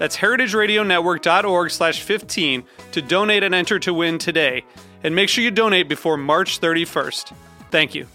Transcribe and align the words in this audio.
That's 0.00 0.16
heritageradionetwork.org 0.16 1.70
slash 1.70 2.02
15 2.02 2.64
to 2.92 3.02
donate 3.02 3.42
and 3.42 3.54
enter 3.54 3.78
to 3.80 3.92
win 3.92 4.16
today. 4.16 4.64
And 5.04 5.14
make 5.14 5.28
sure 5.28 5.44
you 5.44 5.50
donate 5.50 5.90
before 5.90 6.16
March 6.16 6.58
31st. 6.58 7.34
Thank 7.70 7.94
you. 7.94 8.06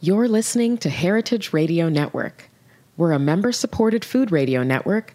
You're 0.00 0.28
listening 0.28 0.78
to 0.78 0.88
Heritage 0.90 1.52
Radio 1.54 1.88
Network. 1.88 2.50
We're 2.98 3.12
a 3.12 3.18
member 3.18 3.52
supported 3.52 4.04
food 4.04 4.30
radio 4.30 4.62
network 4.62 5.14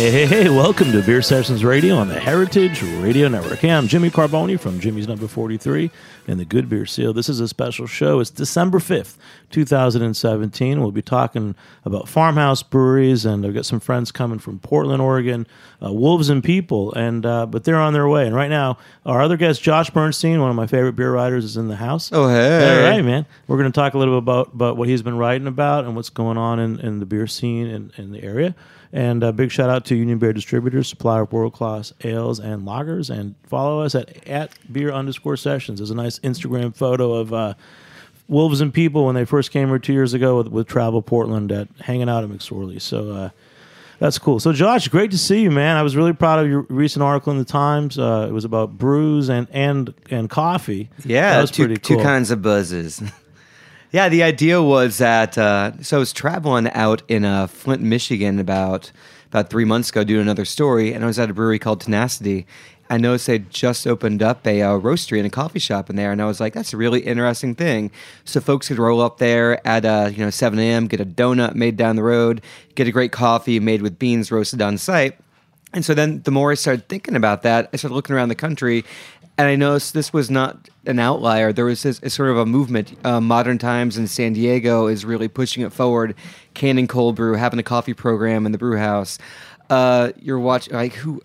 Hey, 0.00 0.10
hey, 0.10 0.24
hey, 0.24 0.48
welcome 0.48 0.92
to 0.92 1.02
Beer 1.02 1.20
Sessions 1.20 1.62
Radio 1.62 1.94
on 1.96 2.08
the 2.08 2.18
Heritage 2.18 2.82
Radio 2.82 3.28
Network. 3.28 3.58
Hey, 3.58 3.70
I'm 3.70 3.86
Jimmy 3.86 4.08
Carbone 4.08 4.58
from 4.58 4.80
Jimmy's 4.80 5.06
Number 5.06 5.28
43 5.28 5.90
and 6.26 6.40
the 6.40 6.46
Good 6.46 6.70
Beer 6.70 6.86
Seal. 6.86 7.12
This 7.12 7.28
is 7.28 7.38
a 7.38 7.46
special 7.46 7.86
show. 7.86 8.18
It's 8.18 8.30
December 8.30 8.78
5th, 8.78 9.18
2017. 9.50 10.80
We'll 10.80 10.90
be 10.90 11.02
talking 11.02 11.54
about 11.84 12.08
farmhouse 12.08 12.62
breweries, 12.62 13.26
and 13.26 13.44
I've 13.44 13.52
got 13.52 13.66
some 13.66 13.78
friends 13.78 14.10
coming 14.10 14.38
from 14.38 14.58
Portland, 14.60 15.02
Oregon, 15.02 15.46
uh, 15.84 15.92
Wolves 15.92 16.30
and 16.30 16.42
People, 16.42 16.94
and 16.94 17.26
uh, 17.26 17.44
but 17.44 17.64
they're 17.64 17.76
on 17.76 17.92
their 17.92 18.08
way. 18.08 18.26
And 18.26 18.34
right 18.34 18.48
now, 18.48 18.78
our 19.04 19.20
other 19.20 19.36
guest, 19.36 19.62
Josh 19.62 19.90
Bernstein, 19.90 20.40
one 20.40 20.48
of 20.48 20.56
my 20.56 20.66
favorite 20.66 20.96
beer 20.96 21.12
writers, 21.12 21.44
is 21.44 21.58
in 21.58 21.68
the 21.68 21.76
house. 21.76 22.10
Oh, 22.10 22.26
hey. 22.26 22.86
All 22.86 22.90
right, 22.90 23.04
man. 23.04 23.26
We're 23.46 23.58
going 23.58 23.70
to 23.70 23.78
talk 23.78 23.92
a 23.92 23.98
little 23.98 24.18
bit 24.18 24.22
about, 24.22 24.54
about 24.54 24.76
what 24.78 24.88
he's 24.88 25.02
been 25.02 25.18
writing 25.18 25.46
about 25.46 25.84
and 25.84 25.94
what's 25.94 26.08
going 26.08 26.38
on 26.38 26.58
in, 26.58 26.80
in 26.80 27.00
the 27.00 27.06
beer 27.06 27.26
scene 27.26 27.66
in, 27.66 27.92
in 27.98 28.12
the 28.12 28.22
area. 28.22 28.54
And 28.92 29.22
a 29.22 29.32
big 29.32 29.52
shout 29.52 29.70
out 29.70 29.84
to 29.86 29.94
Union 29.94 30.18
Beer 30.18 30.32
Distributors, 30.32 30.88
supplier 30.88 31.22
of 31.22 31.32
world 31.32 31.52
class 31.52 31.92
ales 32.02 32.40
and 32.40 32.66
lagers. 32.66 33.08
And 33.08 33.36
follow 33.44 33.82
us 33.82 33.94
at, 33.94 34.26
at 34.26 34.50
beer 34.72 34.90
underscore 34.90 35.36
sessions. 35.36 35.78
There's 35.78 35.90
a 35.90 35.94
nice 35.94 36.18
Instagram 36.20 36.74
photo 36.74 37.12
of 37.12 37.32
uh, 37.32 37.54
Wolves 38.26 38.60
and 38.60 38.74
People 38.74 39.06
when 39.06 39.14
they 39.14 39.24
first 39.24 39.52
came 39.52 39.68
here 39.68 39.78
two 39.78 39.92
years 39.92 40.12
ago 40.12 40.38
with, 40.38 40.48
with 40.48 40.66
Travel 40.66 41.02
Portland 41.02 41.52
at 41.52 41.68
hanging 41.80 42.08
out 42.08 42.24
at 42.24 42.30
McSorley. 42.30 42.80
So 42.80 43.12
uh, 43.12 43.30
that's 44.00 44.18
cool. 44.18 44.40
So, 44.40 44.52
Josh, 44.52 44.88
great 44.88 45.10
to 45.12 45.18
see 45.18 45.42
you, 45.42 45.50
man. 45.50 45.76
I 45.76 45.82
was 45.82 45.94
really 45.94 46.14
proud 46.14 46.40
of 46.40 46.48
your 46.48 46.62
recent 46.62 47.02
article 47.02 47.32
in 47.32 47.38
the 47.38 47.44
Times. 47.44 47.98
Uh, 47.98 48.26
it 48.28 48.32
was 48.32 48.44
about 48.44 48.76
brews 48.76 49.28
and 49.28 49.46
and 49.52 49.94
and 50.10 50.28
coffee. 50.28 50.88
Yeah, 51.04 51.34
that 51.34 51.40
was 51.42 51.50
two, 51.50 51.66
pretty 51.66 51.80
cool. 51.80 51.98
two 51.98 52.02
kinds 52.02 52.30
of 52.30 52.40
buzzes. 52.40 53.02
yeah, 53.92 54.08
the 54.08 54.22
idea 54.22 54.62
was 54.62 54.98
that 54.98 55.36
uh, 55.36 55.72
so 55.82 55.96
I 55.96 56.00
was 56.00 56.12
traveling 56.12 56.70
out 56.70 57.02
in 57.08 57.24
uh, 57.24 57.46
Flint, 57.46 57.82
Michigan 57.82 58.38
about 58.38 58.92
about 59.28 59.50
three 59.50 59.64
months 59.64 59.90
ago 59.90 60.04
doing 60.04 60.22
another 60.22 60.44
story, 60.44 60.92
and 60.92 61.04
I 61.04 61.06
was 61.06 61.18
at 61.18 61.30
a 61.30 61.34
brewery 61.34 61.58
called 61.58 61.80
Tenacity. 61.80 62.46
I 62.88 62.98
noticed 62.98 63.28
they 63.28 63.38
just 63.38 63.86
opened 63.86 64.20
up 64.20 64.44
a 64.44 64.62
uh, 64.62 64.70
roastery 64.72 65.18
and 65.18 65.26
a 65.26 65.30
coffee 65.30 65.60
shop 65.60 65.90
in 65.90 65.96
there, 65.96 66.12
and 66.12 66.20
I 66.20 66.24
was 66.26 66.40
like, 66.40 66.52
"That's 66.52 66.72
a 66.72 66.76
really 66.76 67.00
interesting 67.00 67.54
thing." 67.54 67.90
So 68.24 68.40
folks 68.40 68.68
could 68.68 68.78
roll 68.78 69.00
up 69.00 69.18
there 69.18 69.66
at 69.66 69.84
uh, 69.84 70.10
you 70.12 70.24
know 70.24 70.30
7 70.30 70.58
a.m., 70.58 70.86
get 70.86 71.00
a 71.00 71.06
donut 71.06 71.54
made 71.54 71.76
down 71.76 71.96
the 71.96 72.02
road, 72.02 72.42
get 72.74 72.86
a 72.86 72.92
great 72.92 73.12
coffee 73.12 73.58
made 73.60 73.82
with 73.82 73.98
beans 73.98 74.30
roasted 74.30 74.62
on 74.62 74.78
site. 74.78 75.16
And 75.72 75.84
so 75.84 75.94
then 75.94 76.22
the 76.22 76.32
more 76.32 76.50
I 76.50 76.54
started 76.54 76.88
thinking 76.88 77.14
about 77.14 77.42
that, 77.42 77.70
I 77.72 77.76
started 77.76 77.94
looking 77.94 78.14
around 78.14 78.28
the 78.28 78.34
country 78.34 78.84
and 79.40 79.48
I 79.48 79.56
noticed 79.56 79.94
this 79.94 80.12
was 80.12 80.30
not 80.30 80.68
an 80.84 80.98
outlier. 80.98 81.50
There 81.50 81.64
was 81.64 81.82
this, 81.82 81.98
a 82.02 82.10
sort 82.10 82.28
of 82.28 82.36
a 82.36 82.44
movement. 82.44 82.94
Uh, 83.06 83.22
Modern 83.22 83.56
Times 83.56 83.96
in 83.96 84.06
San 84.06 84.34
Diego 84.34 84.86
is 84.86 85.02
really 85.02 85.28
pushing 85.28 85.62
it 85.62 85.72
forward, 85.72 86.14
canning 86.52 86.86
cold 86.86 87.16
brew, 87.16 87.36
having 87.36 87.58
a 87.58 87.62
coffee 87.62 87.94
program 87.94 88.44
in 88.44 88.52
the 88.52 88.58
brew 88.58 88.76
house. 88.76 89.16
Uh, 89.70 90.12
you're 90.20 90.38
watching, 90.38 90.74
like, 90.74 90.92
who? 90.92 91.22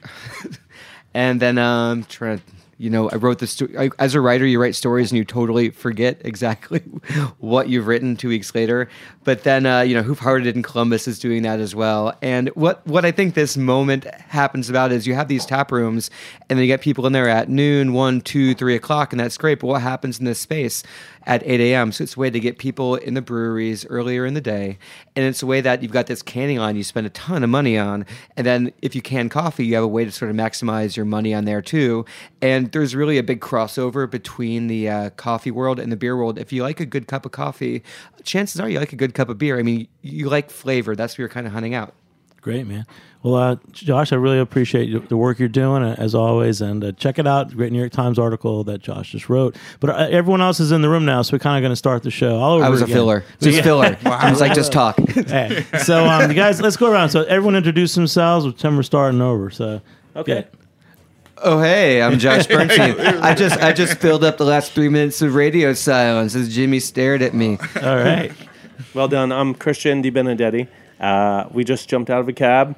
and 1.14 1.42
then 1.42 1.58
um, 1.58 2.06
trying 2.06 2.40
to 2.40 2.44
you 2.78 2.90
know, 2.90 3.10
I 3.10 3.16
wrote 3.16 3.40
the 3.40 3.48
story. 3.48 3.90
As 4.00 4.16
a 4.16 4.22
writer, 4.22 4.46
you 4.46 4.62
write 4.62 4.76
stories 4.76 5.10
and 5.10 5.18
you 5.18 5.24
totally 5.24 5.70
forget 5.70 6.20
exactly 6.26 6.80
what 7.40 7.70
you've 7.70 7.88
written 7.88 8.18
two 8.18 8.28
weeks 8.28 8.54
later. 8.54 8.90
But 9.24 9.44
then, 9.44 9.66
uh, 9.66 9.82
you 9.82 9.96
know, 9.96 10.04
Hoof 10.04 10.20
Hearted 10.20 10.56
in 10.56 10.62
Columbus 10.62 11.08
is 11.08 11.18
doing 11.18 11.44
that 11.44 11.62
as 11.62 11.74
well. 11.74 12.18
And 12.22 12.50
what 12.50 12.86
what 12.86 13.06
I 13.06 13.12
think 13.12 13.34
this 13.34 13.56
moment 13.56 14.06
happens 14.06 14.70
about 14.70 14.92
is 14.92 15.08
you 15.08 15.14
have 15.16 15.30
these 15.30 15.46
tap 15.46 15.72
rooms, 15.72 16.10
and 16.50 16.60
then 16.60 16.66
you 16.66 16.68
get 16.68 16.82
people 16.82 17.08
in 17.08 17.14
there 17.14 17.30
at 17.30 17.48
noon, 17.48 17.94
one, 17.94 18.20
two, 18.20 18.54
three 18.54 18.76
o'clock, 18.76 19.14
and 19.14 19.20
that's 19.22 19.38
great. 19.38 19.62
But 19.62 19.68
what 19.68 19.82
happens 19.82 20.20
in 20.20 20.26
this 20.26 20.40
space? 20.40 20.84
At 21.26 21.42
8 21.46 21.60
a.m. 21.60 21.92
So 21.92 22.04
it's 22.04 22.16
a 22.16 22.20
way 22.20 22.30
to 22.30 22.40
get 22.40 22.58
people 22.58 22.96
in 22.96 23.14
the 23.14 23.22
breweries 23.22 23.86
earlier 23.88 24.26
in 24.26 24.34
the 24.34 24.42
day. 24.42 24.78
And 25.16 25.26
it's 25.26 25.42
a 25.42 25.46
way 25.46 25.62
that 25.62 25.82
you've 25.82 25.92
got 25.92 26.08
this 26.08 26.22
canning 26.22 26.58
line 26.58 26.76
you 26.76 26.84
spend 26.84 27.08
a 27.08 27.10
ton 27.12 27.44
of 27.44 27.50
money 27.50 27.78
on. 27.78 28.06
And 28.38 28.46
then 28.46 28.74
if 28.82 28.96
you 28.96 29.02
can 29.02 29.30
coffee, 29.30 29.66
you 29.66 29.76
have 29.76 29.84
a 29.84 29.88
way 29.88 30.06
to 30.06 30.12
sort 30.12 30.30
of 30.30 30.38
maximize 30.38 30.96
your 30.96 31.06
money 31.06 31.34
on 31.34 31.46
there 31.46 31.62
too. 31.62 32.06
And 32.42 32.72
there's 32.72 32.96
really 32.96 33.18
a 33.18 33.24
big 33.24 33.42
crossover 33.42 34.10
between 34.10 34.68
the 34.68 34.90
uh, 34.90 35.10
coffee 35.12 35.52
world 35.52 35.80
and 35.80 35.92
the 35.92 35.98
beer 35.98 36.16
world. 36.16 36.38
If 36.38 36.54
you 36.54 36.64
like 36.64 36.80
a 36.80 36.86
good 36.86 37.08
cup 37.08 37.26
of 37.26 37.32
coffee, 37.32 37.84
chances 38.24 38.60
are 38.60 38.70
you 38.70 38.80
like 38.80 38.94
a 38.94 38.98
good 38.98 39.14
cup 39.14 39.30
of 39.30 39.38
beer. 39.38 39.58
I 39.60 39.64
mean, 39.64 39.88
you 40.02 40.30
like 40.30 40.50
flavor. 40.50 40.96
That's 40.96 41.14
what 41.14 41.20
you're 41.20 41.30
kind 41.30 41.48
of 41.48 41.54
hunting 41.54 41.74
out. 41.74 41.94
Great, 42.46 42.68
man. 42.68 42.86
Well, 43.24 43.34
uh, 43.34 43.56
Josh, 43.72 44.14
I 44.14 44.18
really 44.18 44.38
appreciate 44.38 45.10
the 45.10 45.18
work 45.18 45.40
you're 45.40 45.48
doing 45.48 45.82
uh, 45.82 45.96
as 45.98 46.14
always, 46.14 46.62
and 46.62 46.84
uh, 46.84 46.92
check 46.92 47.18
it 47.18 47.26
out. 47.26 47.50
Great 47.58 47.72
New 47.72 47.80
York 47.80 47.92
Times 47.92 48.20
article 48.20 48.64
that 48.66 48.84
Josh 48.84 49.14
just 49.14 49.30
wrote. 49.30 49.56
But 49.80 49.90
uh, 49.90 50.08
everyone 50.12 50.42
else 50.42 50.60
is 50.60 50.72
in 50.72 50.84
the 50.84 50.90
room 50.90 51.06
now, 51.06 51.24
so 51.24 51.34
we're 51.34 51.40
kind 51.40 51.58
of 51.58 51.68
going 51.68 51.72
to 51.72 51.76
start 51.76 52.04
the 52.04 52.12
show. 52.12 52.38
All 52.38 52.54
over 52.58 52.64
I 52.66 52.70
was 52.70 52.84
again. 52.84 52.92
a 52.92 53.00
filler, 53.00 53.24
just 53.42 53.58
Yeah. 53.58 53.64
filler. 53.64 53.98
I 54.06 54.30
was 54.30 54.40
like, 54.42 54.54
just 54.54 54.72
talk. 54.72 55.00
Hey, 55.26 55.66
so, 55.84 56.06
um, 56.06 56.30
you 56.30 56.36
guys, 56.36 56.62
let's 56.62 56.78
go 56.78 56.92
around. 56.92 57.10
So, 57.10 57.24
everyone 57.24 57.56
introduce 57.56 57.96
themselves. 57.96 58.46
With 58.46 58.60
Tim, 58.60 58.76
we're 58.76 58.84
starting 58.84 59.20
over. 59.22 59.50
So, 59.50 59.82
okay. 60.16 60.46
Oh 61.40 61.60
hey, 61.60 62.04
I'm 62.04 62.20
Josh 62.26 62.46
Bernstein. 62.46 63.00
I 63.00 63.34
just 63.34 63.60
I 63.60 63.74
just 63.74 63.98
filled 63.98 64.24
up 64.24 64.38
the 64.38 64.46
last 64.46 64.74
three 64.74 64.88
minutes 64.90 65.24
of 65.24 65.34
radio 65.34 65.74
silence 65.74 66.36
as 66.36 66.54
Jimmy 66.54 66.80
stared 66.80 67.24
at 67.24 67.34
me. 67.34 67.58
All 67.82 67.96
right. 67.98 68.32
Well 68.94 69.08
done. 69.08 69.32
I'm 69.32 69.56
Christian 69.56 70.04
DeBenedetti. 70.04 70.68
Uh, 71.06 71.48
we 71.52 71.64
just 71.64 71.88
jumped 71.88 72.10
out 72.10 72.20
of 72.20 72.28
a 72.28 72.34
cab 72.34 72.76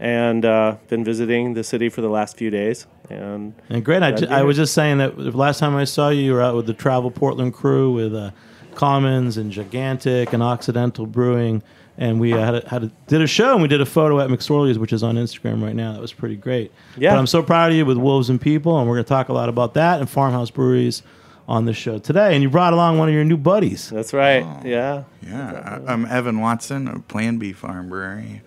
and 0.00 0.44
uh, 0.44 0.76
been 0.88 1.04
visiting 1.04 1.54
the 1.54 1.64
city 1.64 1.88
for 1.88 2.00
the 2.00 2.08
last 2.08 2.36
few 2.36 2.50
days. 2.50 2.86
And 3.08 3.54
And 3.68 3.84
great. 3.84 4.02
I, 4.02 4.12
ju- 4.12 4.26
I 4.28 4.42
was 4.42 4.56
just 4.56 4.74
saying 4.74 4.98
that 4.98 5.16
the 5.16 5.30
last 5.30 5.58
time 5.58 5.76
I 5.76 5.84
saw 5.84 6.08
you, 6.08 6.22
you 6.22 6.32
were 6.32 6.42
out 6.42 6.54
with 6.56 6.66
the 6.66 6.74
Travel 6.74 7.10
Portland 7.10 7.54
crew 7.54 7.92
with 7.92 8.14
uh, 8.14 8.30
Commons 8.74 9.36
and 9.36 9.50
Gigantic 9.50 10.32
and 10.32 10.42
Occidental 10.42 11.06
Brewing, 11.06 11.62
and 11.96 12.20
we 12.20 12.32
uh, 12.32 12.38
had 12.44 12.54
a, 12.54 12.68
had 12.68 12.84
a, 12.84 12.92
did 13.06 13.22
a 13.22 13.26
show 13.26 13.52
and 13.54 13.62
we 13.62 13.68
did 13.68 13.80
a 13.80 13.86
photo 13.86 14.20
at 14.20 14.28
McSorley's, 14.28 14.78
which 14.78 14.92
is 14.92 15.02
on 15.02 15.16
Instagram 15.16 15.62
right 15.62 15.74
now. 15.74 15.92
That 15.92 16.00
was 16.00 16.12
pretty 16.12 16.36
great. 16.36 16.70
Yeah. 16.96 17.12
But 17.12 17.18
I'm 17.18 17.26
so 17.26 17.42
proud 17.42 17.70
of 17.70 17.76
you 17.76 17.86
with 17.86 17.96
Wolves 17.96 18.30
and 18.30 18.40
People, 18.40 18.78
and 18.78 18.88
we're 18.88 18.96
going 18.96 19.04
to 19.04 19.08
talk 19.08 19.28
a 19.28 19.32
lot 19.32 19.48
about 19.48 19.74
that 19.74 20.00
and 20.00 20.08
farmhouse 20.08 20.50
breweries 20.50 21.02
on 21.48 21.64
the 21.64 21.72
show 21.72 21.98
today. 21.98 22.34
And 22.34 22.42
you 22.42 22.50
brought 22.50 22.74
along 22.74 22.98
one 22.98 23.08
of 23.08 23.14
your 23.14 23.24
new 23.24 23.38
buddies. 23.38 23.88
That's 23.88 24.12
right. 24.12 24.44
Yeah. 24.64 25.04
Yeah, 25.26 25.80
I- 25.86 25.92
I'm 25.92 26.04
Evan 26.04 26.40
Watson 26.40 26.86
of 26.86 27.08
Plan 27.08 27.38
Bee 27.38 27.52
Farm 27.54 27.88
Brewery. 27.88 28.42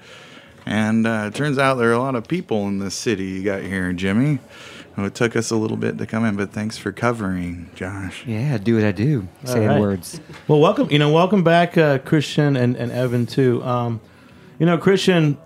And 0.65 1.07
uh, 1.07 1.25
it 1.27 1.35
turns 1.35 1.57
out 1.57 1.75
there 1.75 1.89
are 1.89 1.93
a 1.93 1.99
lot 1.99 2.15
of 2.15 2.27
people 2.27 2.67
in 2.67 2.77
this 2.77 2.93
city 2.93 3.25
you 3.25 3.43
got 3.43 3.63
here, 3.63 3.91
Jimmy. 3.93 4.39
Oh, 4.97 5.05
it 5.05 5.15
took 5.15 5.35
us 5.35 5.49
a 5.49 5.55
little 5.55 5.77
bit 5.77 5.97
to 5.97 6.05
come 6.05 6.25
in, 6.25 6.35
but 6.35 6.51
thanks 6.51 6.77
for 6.77 6.91
covering, 6.91 7.71
Josh. 7.75 8.23
Yeah, 8.27 8.57
do 8.57 8.75
what 8.75 8.83
I 8.83 8.91
do. 8.91 9.27
say 9.45 9.65
right. 9.65 9.79
words. 9.79 10.19
Well, 10.47 10.59
welcome. 10.59 10.91
You 10.91 10.99
know, 10.99 11.11
welcome 11.11 11.43
back, 11.43 11.77
uh, 11.77 11.97
Christian 11.99 12.55
and, 12.55 12.75
and 12.75 12.91
Evan 12.91 13.25
too. 13.25 13.63
Um, 13.63 14.01
you 14.59 14.65
know, 14.65 14.77
Christian, 14.77 15.37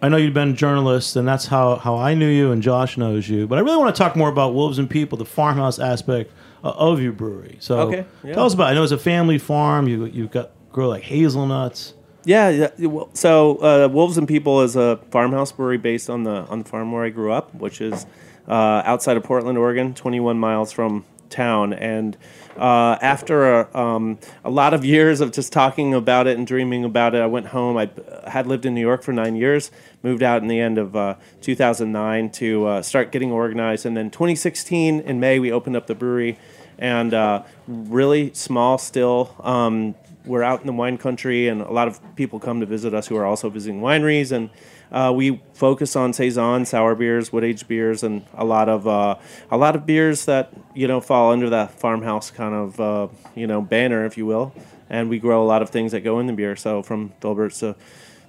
I 0.00 0.08
know 0.08 0.16
you've 0.16 0.34
been 0.34 0.50
a 0.50 0.54
journalist, 0.54 1.14
and 1.14 1.28
that's 1.28 1.46
how 1.46 1.76
how 1.76 1.96
I 1.96 2.14
knew 2.14 2.28
you, 2.28 2.50
and 2.50 2.62
Josh 2.62 2.96
knows 2.96 3.28
you. 3.28 3.46
But 3.46 3.58
I 3.58 3.60
really 3.60 3.76
want 3.76 3.94
to 3.94 3.98
talk 3.98 4.16
more 4.16 4.30
about 4.30 4.54
Wolves 4.54 4.78
and 4.78 4.88
People, 4.88 5.18
the 5.18 5.26
farmhouse 5.26 5.78
aspect 5.78 6.32
uh, 6.66 6.90
of 6.90 7.00
your 7.00 7.12
brewery. 7.12 7.56
So, 7.60 7.78
Okay, 7.80 8.04
yeah. 8.24 8.34
tell 8.34 8.46
us 8.46 8.54
about. 8.54 8.68
It. 8.68 8.70
I 8.72 8.74
know 8.74 8.82
it's 8.82 8.92
a 8.92 8.98
family 8.98 9.38
farm. 9.38 9.88
You 9.88 10.04
you 10.06 10.28
got 10.28 10.50
grow 10.72 10.88
like 10.88 11.02
hazelnuts. 11.02 11.94
Yeah, 12.24 12.48
yeah. 12.76 13.02
So 13.12 13.56
uh, 13.58 13.88
Wolves 13.88 14.18
and 14.18 14.26
People 14.26 14.62
is 14.62 14.74
a 14.74 14.98
farmhouse 15.10 15.52
brewery 15.52 15.78
based 15.78 16.10
on 16.10 16.24
the 16.24 16.44
on 16.48 16.62
the 16.64 16.68
farm 16.68 16.90
where 16.92 17.04
I 17.04 17.10
grew 17.10 17.32
up, 17.32 17.54
which 17.54 17.80
is 17.80 18.04
uh, 18.48 18.82
outside 18.84 19.16
of 19.16 19.22
Portland, 19.22 19.58
Oregon, 19.58 19.94
21 19.94 20.38
miles 20.38 20.72
from 20.72 21.04
town. 21.30 21.72
And 21.72 22.16
uh, 22.56 22.96
after 23.02 23.60
a, 23.60 23.76
um, 23.76 24.18
a 24.44 24.50
lot 24.50 24.74
of 24.74 24.84
years 24.84 25.20
of 25.20 25.32
just 25.32 25.52
talking 25.52 25.94
about 25.94 26.26
it 26.26 26.36
and 26.38 26.46
dreaming 26.46 26.84
about 26.84 27.14
it, 27.14 27.20
I 27.20 27.26
went 27.26 27.46
home. 27.46 27.76
I 27.76 27.90
had 28.28 28.46
lived 28.46 28.64
in 28.66 28.74
New 28.74 28.80
York 28.80 29.02
for 29.02 29.12
nine 29.12 29.36
years, 29.36 29.70
moved 30.02 30.22
out 30.22 30.42
in 30.42 30.48
the 30.48 30.60
end 30.60 30.78
of 30.78 30.96
uh, 30.96 31.14
2009 31.42 32.30
to 32.30 32.66
uh, 32.66 32.82
start 32.82 33.12
getting 33.12 33.30
organized, 33.30 33.86
and 33.86 33.96
then 33.96 34.10
2016 34.10 35.00
in 35.00 35.20
May 35.20 35.38
we 35.38 35.52
opened 35.52 35.76
up 35.76 35.86
the 35.86 35.94
brewery, 35.94 36.38
and 36.78 37.14
uh, 37.14 37.42
really 37.66 38.32
small 38.34 38.78
still. 38.78 39.34
Um, 39.40 39.94
we're 40.24 40.42
out 40.42 40.60
in 40.60 40.66
the 40.66 40.72
wine 40.72 40.98
country, 40.98 41.48
and 41.48 41.62
a 41.62 41.70
lot 41.70 41.88
of 41.88 42.00
people 42.16 42.40
come 42.40 42.60
to 42.60 42.66
visit 42.66 42.94
us 42.94 43.06
who 43.06 43.16
are 43.16 43.24
also 43.24 43.48
visiting 43.48 43.80
wineries. 43.80 44.32
And 44.32 44.50
uh, 44.90 45.12
we 45.14 45.40
focus 45.54 45.96
on 45.96 46.12
saison, 46.12 46.64
sour 46.64 46.94
beers, 46.94 47.32
wood 47.32 47.44
aged 47.44 47.68
beers, 47.68 48.02
and 48.02 48.24
a 48.34 48.44
lot 48.44 48.68
of 48.68 48.86
uh, 48.86 49.16
a 49.50 49.56
lot 49.56 49.76
of 49.76 49.86
beers 49.86 50.24
that 50.26 50.52
you 50.74 50.88
know 50.88 51.00
fall 51.00 51.32
under 51.32 51.50
that 51.50 51.72
farmhouse 51.72 52.30
kind 52.30 52.54
of 52.54 52.80
uh, 52.80 53.08
you 53.34 53.46
know 53.46 53.62
banner, 53.62 54.04
if 54.04 54.16
you 54.16 54.26
will. 54.26 54.52
And 54.88 55.08
we 55.08 55.18
grow 55.18 55.42
a 55.42 55.46
lot 55.46 55.62
of 55.62 55.70
things 55.70 55.92
that 55.92 56.02
go 56.02 56.20
in 56.20 56.26
the 56.26 56.32
beer. 56.32 56.54
So 56.54 56.82
from 56.82 57.12
Filberts 57.20 57.58
to 57.60 57.74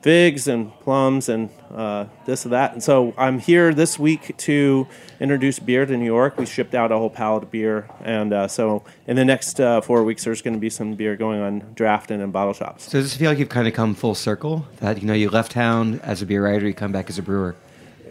figs 0.01 0.47
and 0.47 0.71
plums 0.81 1.27
and 1.27 1.49
uh, 1.71 2.05
this 2.25 2.45
and 2.45 2.53
that. 2.53 2.73
And 2.73 2.83
so 2.83 3.13
I'm 3.17 3.39
here 3.39 3.73
this 3.73 3.97
week 3.97 4.35
to 4.37 4.87
introduce 5.19 5.59
beer 5.59 5.85
to 5.85 5.97
New 5.97 6.05
York. 6.05 6.37
We 6.37 6.45
shipped 6.45 6.75
out 6.75 6.91
a 6.91 6.97
whole 6.97 7.09
pallet 7.09 7.43
of 7.43 7.51
beer, 7.51 7.89
and 8.01 8.31
uh, 8.31 8.47
so 8.47 8.83
in 9.07 9.15
the 9.15 9.25
next 9.25 9.59
uh, 9.59 9.81
four 9.81 10.03
weeks, 10.03 10.23
there's 10.23 10.41
going 10.41 10.53
to 10.53 10.59
be 10.59 10.69
some 10.69 10.93
beer 10.93 11.15
going 11.15 11.41
on 11.41 11.73
draft 11.73 12.11
and 12.11 12.21
in 12.21 12.31
bottle 12.31 12.53
shops. 12.53 12.89
So 12.89 12.99
does 12.99 13.13
it 13.13 13.17
feel 13.17 13.31
like 13.31 13.39
you've 13.39 13.49
kind 13.49 13.67
of 13.67 13.73
come 13.73 13.95
full 13.95 14.15
circle? 14.15 14.65
That 14.77 15.01
you 15.01 15.07
know 15.07 15.13
you 15.13 15.29
left 15.29 15.51
town 15.51 15.99
as 16.03 16.21
a 16.21 16.25
beer 16.25 16.43
writer, 16.43 16.67
you 16.67 16.73
come 16.73 16.91
back 16.91 17.09
as 17.09 17.17
a 17.17 17.23
brewer. 17.23 17.55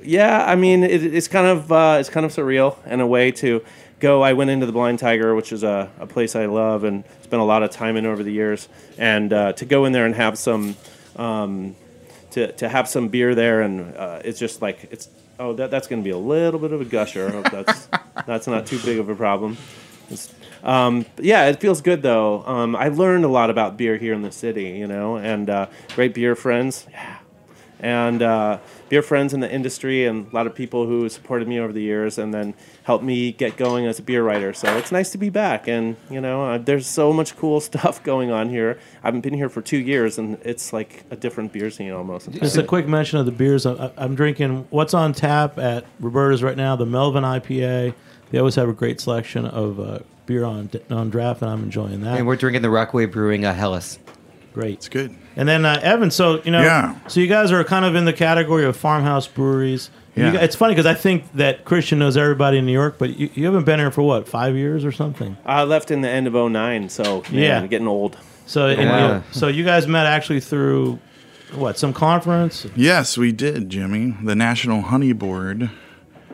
Yeah, 0.02 0.44
I 0.46 0.54
mean, 0.54 0.84
it, 0.84 1.02
it's 1.02 1.28
kind 1.28 1.46
of 1.46 1.72
uh, 1.72 1.96
it's 1.98 2.10
kind 2.10 2.26
of 2.26 2.32
surreal 2.32 2.76
in 2.86 3.00
a 3.00 3.06
way 3.06 3.32
to 3.32 3.64
go. 4.00 4.22
I 4.22 4.34
went 4.34 4.50
into 4.50 4.66
the 4.66 4.72
Blind 4.72 4.98
Tiger, 4.98 5.34
which 5.34 5.52
is 5.52 5.62
a, 5.62 5.90
a 5.98 6.06
place 6.06 6.36
I 6.36 6.46
love 6.46 6.84
and 6.84 7.04
spent 7.22 7.40
a 7.40 7.44
lot 7.44 7.62
of 7.62 7.70
time 7.70 7.96
in 7.96 8.06
over 8.06 8.22
the 8.22 8.32
years, 8.32 8.68
and 8.98 9.32
uh, 9.32 9.52
to 9.54 9.64
go 9.64 9.84
in 9.84 9.92
there 9.92 10.06
and 10.06 10.14
have 10.14 10.38
some. 10.38 10.76
Um, 11.16 11.76
to, 12.32 12.52
to 12.52 12.68
have 12.68 12.86
some 12.86 13.08
beer 13.08 13.34
there, 13.34 13.62
and 13.62 13.96
uh, 13.96 14.20
it's 14.22 14.38
just 14.38 14.60
like 14.60 14.88
it's 14.90 15.08
oh 15.38 15.54
that 15.54 15.70
that's 15.70 15.86
going 15.86 16.02
to 16.02 16.04
be 16.04 16.10
a 16.10 16.18
little 16.18 16.60
bit 16.60 16.72
of 16.72 16.82
a 16.82 16.84
gusher. 16.84 17.28
I 17.28 17.30
hope 17.30 17.50
that's 17.50 17.88
that's 18.26 18.46
not 18.46 18.66
too 18.66 18.78
big 18.80 18.98
of 18.98 19.08
a 19.08 19.14
problem. 19.14 19.56
It's, 20.10 20.34
um, 20.62 21.06
yeah, 21.18 21.46
it 21.46 21.60
feels 21.60 21.80
good 21.80 22.02
though. 22.02 22.44
Um, 22.46 22.76
I 22.76 22.88
learned 22.88 23.24
a 23.24 23.28
lot 23.28 23.48
about 23.48 23.78
beer 23.78 23.96
here 23.96 24.12
in 24.12 24.20
the 24.20 24.32
city, 24.32 24.70
you 24.70 24.86
know, 24.86 25.16
and 25.16 25.48
uh, 25.48 25.66
great 25.94 26.12
beer 26.12 26.36
friends. 26.36 26.86
Yeah, 26.90 27.18
and 27.80 28.22
uh, 28.22 28.58
beer 28.88 29.02
friends 29.02 29.34
in 29.34 29.40
the 29.40 29.50
industry 29.50 30.06
and 30.06 30.30
a 30.30 30.34
lot 30.34 30.46
of 30.46 30.54
people 30.54 30.86
who 30.86 31.08
supported 31.08 31.48
me 31.48 31.58
over 31.58 31.72
the 31.72 31.82
years 31.82 32.18
and 32.18 32.32
then 32.32 32.54
helped 32.86 33.02
me 33.02 33.32
get 33.32 33.56
going 33.56 33.84
as 33.84 33.98
a 33.98 34.02
beer 34.02 34.22
writer. 34.22 34.52
So 34.52 34.76
it's 34.76 34.92
nice 34.92 35.10
to 35.10 35.18
be 35.18 35.28
back. 35.28 35.66
And, 35.66 35.96
you 36.08 36.20
know, 36.20 36.44
uh, 36.44 36.58
there's 36.58 36.86
so 36.86 37.12
much 37.12 37.36
cool 37.36 37.60
stuff 37.70 38.00
going 38.04 38.30
on 38.30 38.48
here. 38.48 38.78
I 39.02 39.08
haven't 39.08 39.22
been 39.22 39.34
here 39.34 39.48
for 39.48 39.60
two 39.60 39.78
years 39.78 40.18
and 40.18 40.38
it's 40.44 40.72
like 40.72 41.02
a 41.10 41.16
different 41.16 41.52
beer 41.52 41.68
scene 41.68 41.90
almost. 41.90 42.30
Just 42.30 42.56
a 42.56 42.62
quick 42.62 42.86
mention 42.86 43.18
of 43.18 43.26
the 43.26 43.32
beers. 43.32 43.66
I, 43.66 43.90
I'm 43.96 44.14
drinking 44.14 44.68
what's 44.70 44.94
on 44.94 45.14
tap 45.14 45.58
at 45.58 45.84
Roberta's 45.98 46.44
right 46.44 46.56
now. 46.56 46.76
The 46.76 46.86
Melvin 46.86 47.24
IPA. 47.24 47.92
They 48.30 48.38
always 48.38 48.54
have 48.54 48.68
a 48.68 48.72
great 48.72 49.00
selection 49.00 49.46
of 49.46 49.80
uh, 49.80 49.98
beer 50.26 50.44
on 50.44 50.70
on 50.90 51.10
draft, 51.10 51.42
and 51.42 51.50
I'm 51.50 51.62
enjoying 51.62 52.02
that. 52.02 52.18
And 52.18 52.26
we're 52.26 52.34
drinking 52.36 52.62
the 52.62 52.70
Rockaway 52.70 53.06
Brewing 53.06 53.44
uh, 53.44 53.54
Helles. 53.54 54.00
great. 54.52 54.74
It's 54.74 54.88
good. 54.88 55.16
And 55.36 55.46
then 55.48 55.64
uh, 55.66 55.78
Evan, 55.82 56.10
so 56.10 56.40
you 56.44 56.50
know, 56.50 56.62
Yeah. 56.62 56.94
so 57.08 57.20
you 57.20 57.26
guys 57.26 57.52
are 57.52 57.62
kind 57.62 57.84
of 57.84 57.94
in 57.94 58.04
the 58.06 58.12
category 58.12 58.64
of 58.64 58.76
farmhouse 58.76 59.26
breweries. 59.28 59.90
Yeah. 60.14 60.32
gu- 60.32 60.38
it's 60.38 60.56
funny 60.56 60.72
because 60.72 60.86
I 60.86 60.94
think 60.94 61.30
that 61.34 61.66
Christian 61.66 61.98
knows 61.98 62.16
everybody 62.16 62.56
in 62.56 62.64
New 62.64 62.72
York, 62.72 62.96
but 62.98 63.18
you, 63.18 63.28
you 63.34 63.44
haven't 63.44 63.64
been 63.64 63.78
here 63.78 63.90
for 63.90 64.00
what 64.02 64.26
five 64.26 64.56
years 64.56 64.82
or 64.82 64.90
something. 64.92 65.36
I 65.44 65.64
left 65.64 65.90
in 65.90 66.00
the 66.00 66.08
end 66.08 66.26
of 66.26 66.34
09, 66.34 66.88
so 66.88 67.20
man, 67.30 67.34
Yeah. 67.34 67.66
getting 67.66 67.86
old. 67.86 68.16
So 68.46 68.68
and, 68.68 68.80
you 68.80 68.86
know, 68.86 69.22
so 69.30 69.48
you 69.48 69.62
guys 69.64 69.86
met 69.86 70.06
actually 70.06 70.40
through 70.40 70.98
what 71.54 71.76
some 71.78 71.92
conference. 71.92 72.66
Yes, 72.74 73.18
we 73.18 73.30
did, 73.30 73.68
Jimmy. 73.68 74.16
The 74.22 74.34
National 74.34 74.80
Honey 74.82 75.12
Board 75.12 75.68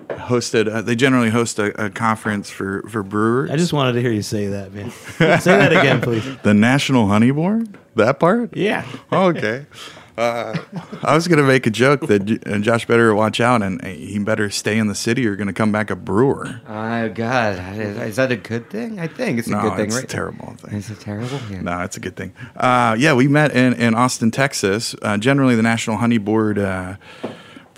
hosted. 0.09 0.73
Uh, 0.73 0.83
they 0.83 0.95
generally 0.95 1.31
host 1.31 1.59
a, 1.59 1.87
a 1.87 1.91
conference 1.91 2.51
for 2.51 2.83
for 2.89 3.03
brewers. 3.03 3.51
I 3.51 3.57
just 3.57 3.73
wanted 3.73 3.93
to 3.95 4.01
hear 4.01 4.13
you 4.13 4.23
say 4.23 4.49
that, 4.49 4.73
man. 4.73 4.91
say 5.41 5.57
that 5.57 5.73
again, 5.73 6.01
please. 6.01 6.25
the 6.43 6.55
National 6.55 7.09
Honey 7.09 7.31
Board. 7.31 7.77
That 7.95 8.19
part. 8.19 8.57
Yeah. 8.57 8.87
okay. 9.13 9.67
Uh, 10.17 10.55
I 11.03 11.15
was 11.15 11.27
gonna 11.27 11.43
make 11.43 11.67
a 11.67 11.71
joke 11.71 12.07
that 12.07 12.25
J- 12.27 12.39
uh, 12.45 12.59
Josh 12.59 12.87
better 12.87 13.15
watch 13.15 13.41
out 13.41 13.63
and 13.63 13.83
uh, 13.83 13.89
he 13.89 14.19
better 14.19 14.51
stay 14.51 14.77
in 14.77 14.87
the 14.87 14.95
city 14.95 15.27
or 15.27 15.37
gonna 15.37 15.55
come 15.55 15.73
back 15.73 15.91
a 15.91 15.97
brewer. 15.97 16.61
Oh 16.69 17.09
God, 17.09 17.79
is, 17.79 17.97
is 17.97 18.17
that 18.17 18.31
a 18.31 18.37
good 18.37 18.69
thing? 18.69 19.01
I 19.01 19.07
think 19.07 19.39
it's 19.39 19.49
a 19.49 19.53
no, 19.53 19.63
good 19.63 19.77
thing, 19.77 19.87
it's 19.87 19.95
right? 19.95 20.05
a 20.05 20.07
terrible 20.07 20.55
thing. 20.57 20.75
Is 20.79 20.91
it 20.91 21.01
terrible? 21.01 21.41
Yeah. 21.51 21.63
No, 21.63 21.81
it's 21.81 21.97
a 21.97 22.01
good 22.01 22.15
thing. 22.17 22.35
Uh, 22.57 22.95
yeah, 22.99 23.15
we 23.15 23.27
met 23.27 23.53
in, 23.57 23.73
in 23.75 23.95
Austin, 23.95 24.31
Texas. 24.31 24.95
Uh, 25.01 25.17
generally, 25.17 25.57
the 25.57 25.63
National 25.63 25.97
Honey 25.97 26.19
Board 26.19 26.59
uh, 26.59 26.97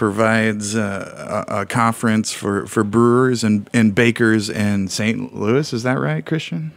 provides 0.04 0.76
uh, 0.76 1.44
a, 1.48 1.60
a 1.60 1.66
conference 1.66 2.30
for, 2.30 2.66
for 2.66 2.84
brewers 2.84 3.42
and, 3.42 3.70
and 3.72 3.94
bakers 3.94 4.50
in 4.50 4.86
St. 4.86 5.34
Louis. 5.34 5.72
Is 5.72 5.82
that 5.84 5.98
right, 5.98 6.26
Christian? 6.26 6.72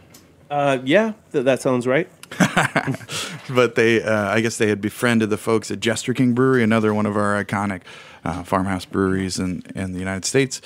Uh, 0.50 0.78
yeah, 0.82 1.12
th- 1.32 1.44
that 1.44 1.60
sounds 1.60 1.86
right. 1.86 2.08
But 3.50 3.74
they, 3.74 4.02
uh, 4.02 4.30
I 4.30 4.40
guess 4.40 4.56
they 4.56 4.68
had 4.68 4.80
befriended 4.80 5.28
the 5.28 5.36
folks 5.36 5.70
at 5.70 5.80
Jester 5.80 6.14
King 6.14 6.32
Brewery, 6.32 6.62
another 6.62 6.92
one 6.94 7.04
of 7.04 7.16
our 7.18 7.42
iconic 7.42 7.82
uh, 8.24 8.42
farmhouse 8.44 8.86
breweries 8.86 9.38
in, 9.38 9.62
in 9.74 9.92
the 9.92 9.98
United 9.98 10.24
States. 10.24 10.62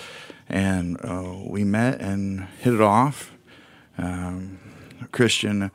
And 0.49 0.99
uh, 1.05 1.35
we 1.45 1.65
met 1.65 2.01
and 2.01 2.47
hit 2.61 2.75
it 2.75 2.81
off. 2.81 3.33
Um, 3.99 4.59
Christian 5.11 5.71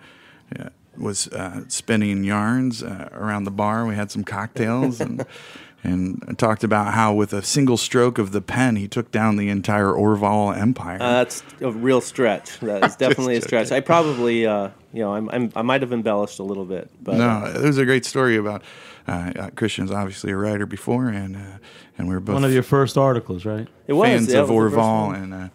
uh, 0.57 0.69
was 0.97 1.27
uh, 1.29 1.63
spinning 1.67 2.23
yarns 2.23 2.81
uh, 2.81 3.09
around 3.13 3.43
the 3.43 3.51
bar. 3.51 3.85
We 3.85 3.95
had 3.95 4.09
some 4.11 4.23
cocktails 4.23 4.99
and 4.99 5.25
and 5.83 6.37
talked 6.37 6.63
about 6.63 6.93
how 6.93 7.13
with 7.13 7.33
a 7.33 7.41
single 7.41 7.77
stroke 7.77 8.17
of 8.17 8.31
the 8.31 8.41
pen 8.41 8.75
he 8.75 8.87
took 8.87 9.11
down 9.11 9.37
the 9.37 9.49
entire 9.49 9.91
Orval 9.91 10.57
Empire. 10.57 10.97
Uh, 10.99 11.23
that's 11.23 11.43
a 11.61 11.71
real 11.71 12.01
stretch. 12.01 12.59
That 12.59 12.83
is 12.83 12.95
definitely 12.97 13.37
a 13.37 13.41
stretch. 13.41 13.71
I 13.71 13.79
probably, 13.79 14.45
uh, 14.45 14.69
you 14.93 15.01
know, 15.01 15.13
I'm, 15.13 15.29
I'm, 15.29 15.51
I 15.55 15.61
might 15.61 15.81
have 15.81 15.93
embellished 15.93 16.39
a 16.39 16.43
little 16.43 16.65
bit, 16.65 16.89
but 17.01 17.15
uh, 17.15 17.17
no, 17.17 17.59
it 17.59 17.65
was 17.65 17.77
a 17.77 17.85
great 17.85 18.05
story 18.05 18.37
about 18.37 18.63
uh, 19.07 19.31
uh, 19.35 19.49
Christian's 19.51 19.91
obviously 19.91 20.31
a 20.31 20.37
writer 20.37 20.65
before, 20.65 21.07
and 21.07 21.37
uh, 21.37 21.57
and 21.97 22.07
we 22.07 22.13
were 22.13 22.19
both 22.19 22.33
One 22.33 22.43
of 22.43 22.53
your 22.53 22.63
first 22.63 22.97
articles, 22.97 23.45
right? 23.45 23.67
it 23.87 23.93
was 23.93 24.07
fans 24.09 24.33
yeah, 24.33 24.39
of 24.39 24.49
was 24.49 24.73
Orval, 24.73 25.15
and 25.15 25.33
uh, 25.33 25.49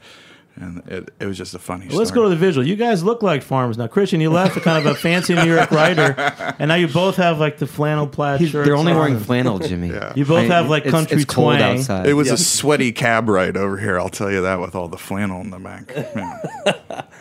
and 0.56 0.82
it, 0.86 1.10
it 1.18 1.26
was 1.26 1.38
just 1.38 1.54
a 1.54 1.58
funny. 1.58 1.88
Well, 1.88 1.96
let's 1.98 2.10
go 2.10 2.22
to 2.24 2.28
the 2.28 2.36
visual. 2.36 2.66
You 2.66 2.76
guys 2.76 3.02
look 3.02 3.22
like 3.22 3.42
farmers 3.42 3.78
now. 3.78 3.86
Christian, 3.86 4.20
you 4.20 4.30
left 4.30 4.56
a 4.56 4.60
kind 4.60 4.78
of 4.78 4.86
a 4.90 4.94
fancy 4.94 5.34
New 5.34 5.44
York 5.44 5.70
writer, 5.70 6.14
and 6.58 6.68
now 6.68 6.74
you 6.74 6.88
both 6.88 7.16
have 7.16 7.38
like 7.40 7.58
the 7.58 7.66
flannel 7.66 8.06
plaid 8.06 8.40
He's- 8.40 8.52
shirts. 8.52 8.66
they're 8.66 8.76
only 8.76 8.92
on. 8.92 8.98
wearing 8.98 9.18
flannel, 9.18 9.58
Jimmy. 9.58 9.88
yeah. 9.88 10.12
You 10.14 10.24
both 10.24 10.48
have, 10.48 10.68
like, 10.68 10.82
it's- 10.86 10.92
country 10.92 11.16
it's 11.22 11.24
cold 11.24 11.56
twang. 11.56 11.78
outside. 11.78 12.06
It 12.06 12.14
was 12.14 12.28
Yeah. 12.28 12.34
a 12.34 12.36
sweaty 12.36 12.92
cab 12.92 13.28
ride 13.28 13.56
over 13.56 13.78
here. 13.78 13.98
I'll 13.98 14.08
tell 14.08 14.30
you 14.30 14.42
that 14.42 14.60
with 14.60 14.74
all 14.74 14.88
the 14.88 14.98
flannel 14.98 15.40
in 15.40 15.50
the 15.50 15.58
back. 15.58 15.92
Yeah. 15.96 17.02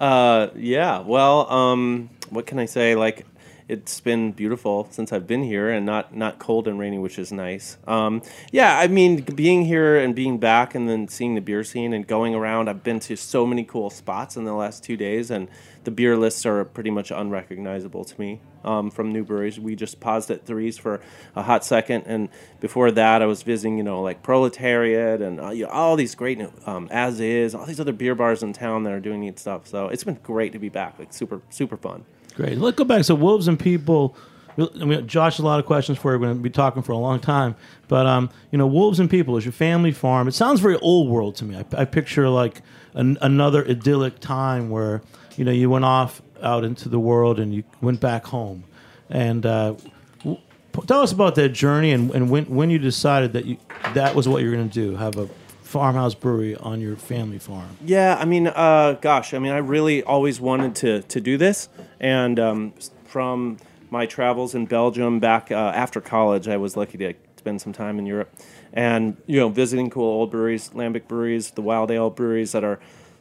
Uh, 0.00 0.48
yeah. 0.56 0.98
Well, 1.00 1.50
um, 1.50 2.10
what 2.28 2.46
can 2.46 2.58
I 2.58 2.66
say? 2.66 2.94
Like, 2.96 3.24
it's 3.68 3.98
been 3.98 4.30
beautiful 4.30 4.86
since 4.90 5.12
I've 5.12 5.26
been 5.26 5.42
here, 5.42 5.70
and 5.70 5.84
not 5.84 6.14
not 6.14 6.38
cold 6.38 6.68
and 6.68 6.78
rainy, 6.78 6.98
which 6.98 7.18
is 7.18 7.32
nice. 7.32 7.78
Um, 7.86 8.22
yeah, 8.52 8.78
I 8.78 8.86
mean, 8.86 9.22
being 9.22 9.64
here 9.64 9.96
and 9.96 10.14
being 10.14 10.38
back, 10.38 10.74
and 10.74 10.88
then 10.88 11.08
seeing 11.08 11.34
the 11.34 11.40
beer 11.40 11.64
scene 11.64 11.92
and 11.92 12.06
going 12.06 12.34
around. 12.34 12.68
I've 12.68 12.84
been 12.84 13.00
to 13.00 13.16
so 13.16 13.44
many 13.44 13.64
cool 13.64 13.90
spots 13.90 14.36
in 14.36 14.44
the 14.44 14.54
last 14.54 14.84
two 14.84 14.96
days, 14.96 15.30
and 15.30 15.48
the 15.82 15.90
beer 15.90 16.16
lists 16.16 16.46
are 16.46 16.64
pretty 16.64 16.90
much 16.90 17.10
unrecognizable 17.10 18.04
to 18.04 18.20
me 18.20 18.40
um, 18.64 18.90
from 18.90 19.12
new 19.12 19.24
breweries. 19.24 19.58
We 19.58 19.74
just 19.74 19.98
paused 19.98 20.30
at 20.30 20.46
Threes 20.46 20.78
for 20.78 21.00
a 21.34 21.42
hot 21.42 21.64
second, 21.64 22.04
and 22.06 22.28
before 22.60 22.92
that, 22.92 23.20
I 23.20 23.26
was 23.26 23.42
visiting, 23.42 23.78
you 23.78 23.84
know, 23.84 24.00
like 24.00 24.22
Proletariat 24.22 25.20
and 25.20 25.40
uh, 25.40 25.50
you 25.50 25.64
know, 25.64 25.70
all 25.70 25.96
these 25.96 26.14
great 26.14 26.40
um, 26.66 26.86
As 26.92 27.18
Is, 27.18 27.52
all 27.54 27.66
these 27.66 27.80
other 27.80 27.92
beer 27.92 28.14
bars 28.14 28.44
in 28.44 28.52
town 28.52 28.84
that 28.84 28.92
are 28.92 29.00
doing 29.00 29.20
neat 29.20 29.40
stuff. 29.40 29.66
So 29.66 29.88
it's 29.88 30.04
been 30.04 30.20
great 30.22 30.52
to 30.52 30.60
be 30.60 30.68
back. 30.68 31.00
Like 31.00 31.12
super, 31.12 31.40
super 31.50 31.76
fun. 31.76 32.04
Great. 32.36 32.58
Let's 32.58 32.76
go 32.76 32.84
back. 32.84 33.04
So 33.04 33.14
wolves 33.14 33.48
and 33.48 33.58
people. 33.58 34.14
I 34.58 34.84
mean, 34.84 35.06
Josh, 35.06 35.38
a 35.38 35.42
lot 35.42 35.60
of 35.60 35.66
questions 35.66 35.98
for 35.98 36.12
you. 36.12 36.18
We're 36.18 36.26
going 36.26 36.38
to 36.38 36.42
be 36.42 36.48
talking 36.48 36.82
for 36.82 36.92
a 36.92 36.98
long 36.98 37.20
time, 37.20 37.56
but 37.88 38.06
um, 38.06 38.30
you 38.50 38.56
know, 38.56 38.66
wolves 38.66 38.98
and 39.00 39.10
people 39.10 39.36
is 39.36 39.44
your 39.44 39.52
family 39.52 39.92
farm. 39.92 40.28
It 40.28 40.32
sounds 40.32 40.60
very 40.60 40.76
old 40.78 41.10
world 41.10 41.36
to 41.36 41.44
me. 41.44 41.56
I, 41.56 41.82
I 41.82 41.84
picture 41.84 42.28
like 42.30 42.62
an, 42.94 43.18
another 43.20 43.66
idyllic 43.68 44.18
time 44.18 44.70
where 44.70 45.02
you 45.36 45.44
know 45.44 45.52
you 45.52 45.68
went 45.68 45.84
off 45.84 46.22
out 46.42 46.64
into 46.64 46.88
the 46.88 46.98
world 46.98 47.38
and 47.38 47.54
you 47.54 47.64
went 47.80 48.00
back 48.00 48.24
home. 48.26 48.64
And 49.10 49.44
uh, 49.44 49.74
w- 50.20 50.40
tell 50.86 51.02
us 51.02 51.12
about 51.12 51.34
that 51.34 51.50
journey 51.50 51.92
and, 51.92 52.10
and 52.12 52.30
when 52.30 52.44
when 52.46 52.70
you 52.70 52.78
decided 52.78 53.34
that 53.34 53.44
you 53.44 53.58
that 53.94 54.14
was 54.14 54.26
what 54.26 54.42
you 54.42 54.50
were 54.50 54.56
going 54.56 54.70
to 54.70 54.74
do, 54.74 54.96
have 54.96 55.16
a 55.16 55.28
farmhouse 55.66 56.14
brewery 56.14 56.54
on 56.56 56.80
your 56.80 56.96
family 56.96 57.38
farm. 57.38 57.76
Yeah, 57.84 58.16
I 58.18 58.24
mean, 58.24 58.46
uh, 58.46 58.96
gosh, 59.00 59.34
I 59.34 59.38
mean, 59.40 59.52
I 59.52 59.58
really 59.58 60.02
always 60.02 60.40
wanted 60.40 60.76
to 60.76 61.02
to 61.02 61.20
do 61.20 61.36
this, 61.36 61.68
and 62.00 62.38
um, 62.38 62.74
from 63.04 63.58
my 63.90 64.06
travels 64.06 64.54
in 64.54 64.66
Belgium 64.66 65.18
back 65.18 65.50
uh, 65.50 65.72
after 65.74 66.00
college, 66.00 66.48
I 66.48 66.56
was 66.56 66.76
lucky 66.76 66.98
to 66.98 67.14
spend 67.36 67.60
some 67.60 67.72
time 67.72 67.98
in 67.98 68.06
Europe, 68.06 68.32
and 68.72 69.16
you 69.26 69.40
know, 69.40 69.48
visiting 69.48 69.90
cool 69.90 70.04
old 70.06 70.30
breweries, 70.30 70.70
lambic 70.70 71.08
breweries, 71.08 71.50
the 71.50 71.62
wild 71.62 71.90
ale 71.90 72.10
breweries 72.10 72.52
that 72.52 72.62
are 72.62 72.78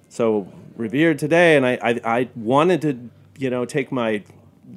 so 0.10 0.48
revered 0.76 1.18
today, 1.18 1.58
and 1.58 1.66
I, 1.66 1.80
I, 1.82 2.02
I 2.06 2.30
wanted 2.36 2.82
to 2.84 3.10
you 3.38 3.50
know 3.50 3.66
take 3.66 3.92
my 3.92 4.24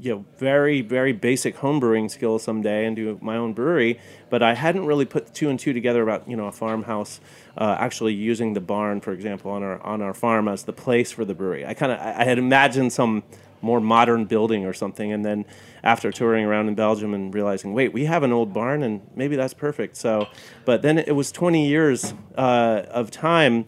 you 0.00 0.14
know 0.14 0.24
very 0.36 0.80
very 0.80 1.12
basic 1.12 1.56
home 1.56 1.80
brewing 1.80 2.08
skills 2.08 2.42
someday 2.42 2.84
and 2.84 2.96
do 2.96 3.18
my 3.22 3.36
own 3.36 3.52
brewery 3.52 3.98
but 4.28 4.42
i 4.42 4.54
hadn't 4.54 4.84
really 4.86 5.04
put 5.04 5.32
two 5.34 5.48
and 5.48 5.58
two 5.58 5.72
together 5.72 6.02
about 6.02 6.28
you 6.28 6.36
know 6.36 6.46
a 6.46 6.52
farmhouse 6.52 7.20
uh, 7.58 7.76
actually 7.78 8.14
using 8.14 8.54
the 8.54 8.60
barn 8.60 9.00
for 9.00 9.12
example 9.12 9.50
on 9.50 9.62
our 9.62 9.80
on 9.82 10.00
our 10.00 10.14
farm 10.14 10.48
as 10.48 10.64
the 10.64 10.72
place 10.72 11.10
for 11.10 11.24
the 11.24 11.34
brewery. 11.34 11.66
I 11.66 11.74
kind 11.74 11.92
of 11.92 11.98
i 11.98 12.24
had 12.24 12.38
imagined 12.38 12.92
some 12.92 13.24
more 13.60 13.80
modern 13.80 14.24
building 14.24 14.64
or 14.64 14.72
something 14.72 15.12
and 15.12 15.24
then 15.24 15.44
after 15.82 16.12
touring 16.12 16.44
around 16.44 16.68
in 16.68 16.76
belgium 16.76 17.12
and 17.12 17.34
realizing 17.34 17.74
wait 17.74 17.92
we 17.92 18.04
have 18.04 18.22
an 18.22 18.32
old 18.32 18.52
barn 18.52 18.82
and 18.84 19.00
maybe 19.16 19.34
that's 19.34 19.54
perfect. 19.54 19.96
So 19.96 20.28
but 20.64 20.82
then 20.82 20.98
it 20.98 21.16
was 21.16 21.32
20 21.32 21.66
years 21.66 22.14
uh, 22.36 22.82
of 22.90 23.10
time 23.10 23.66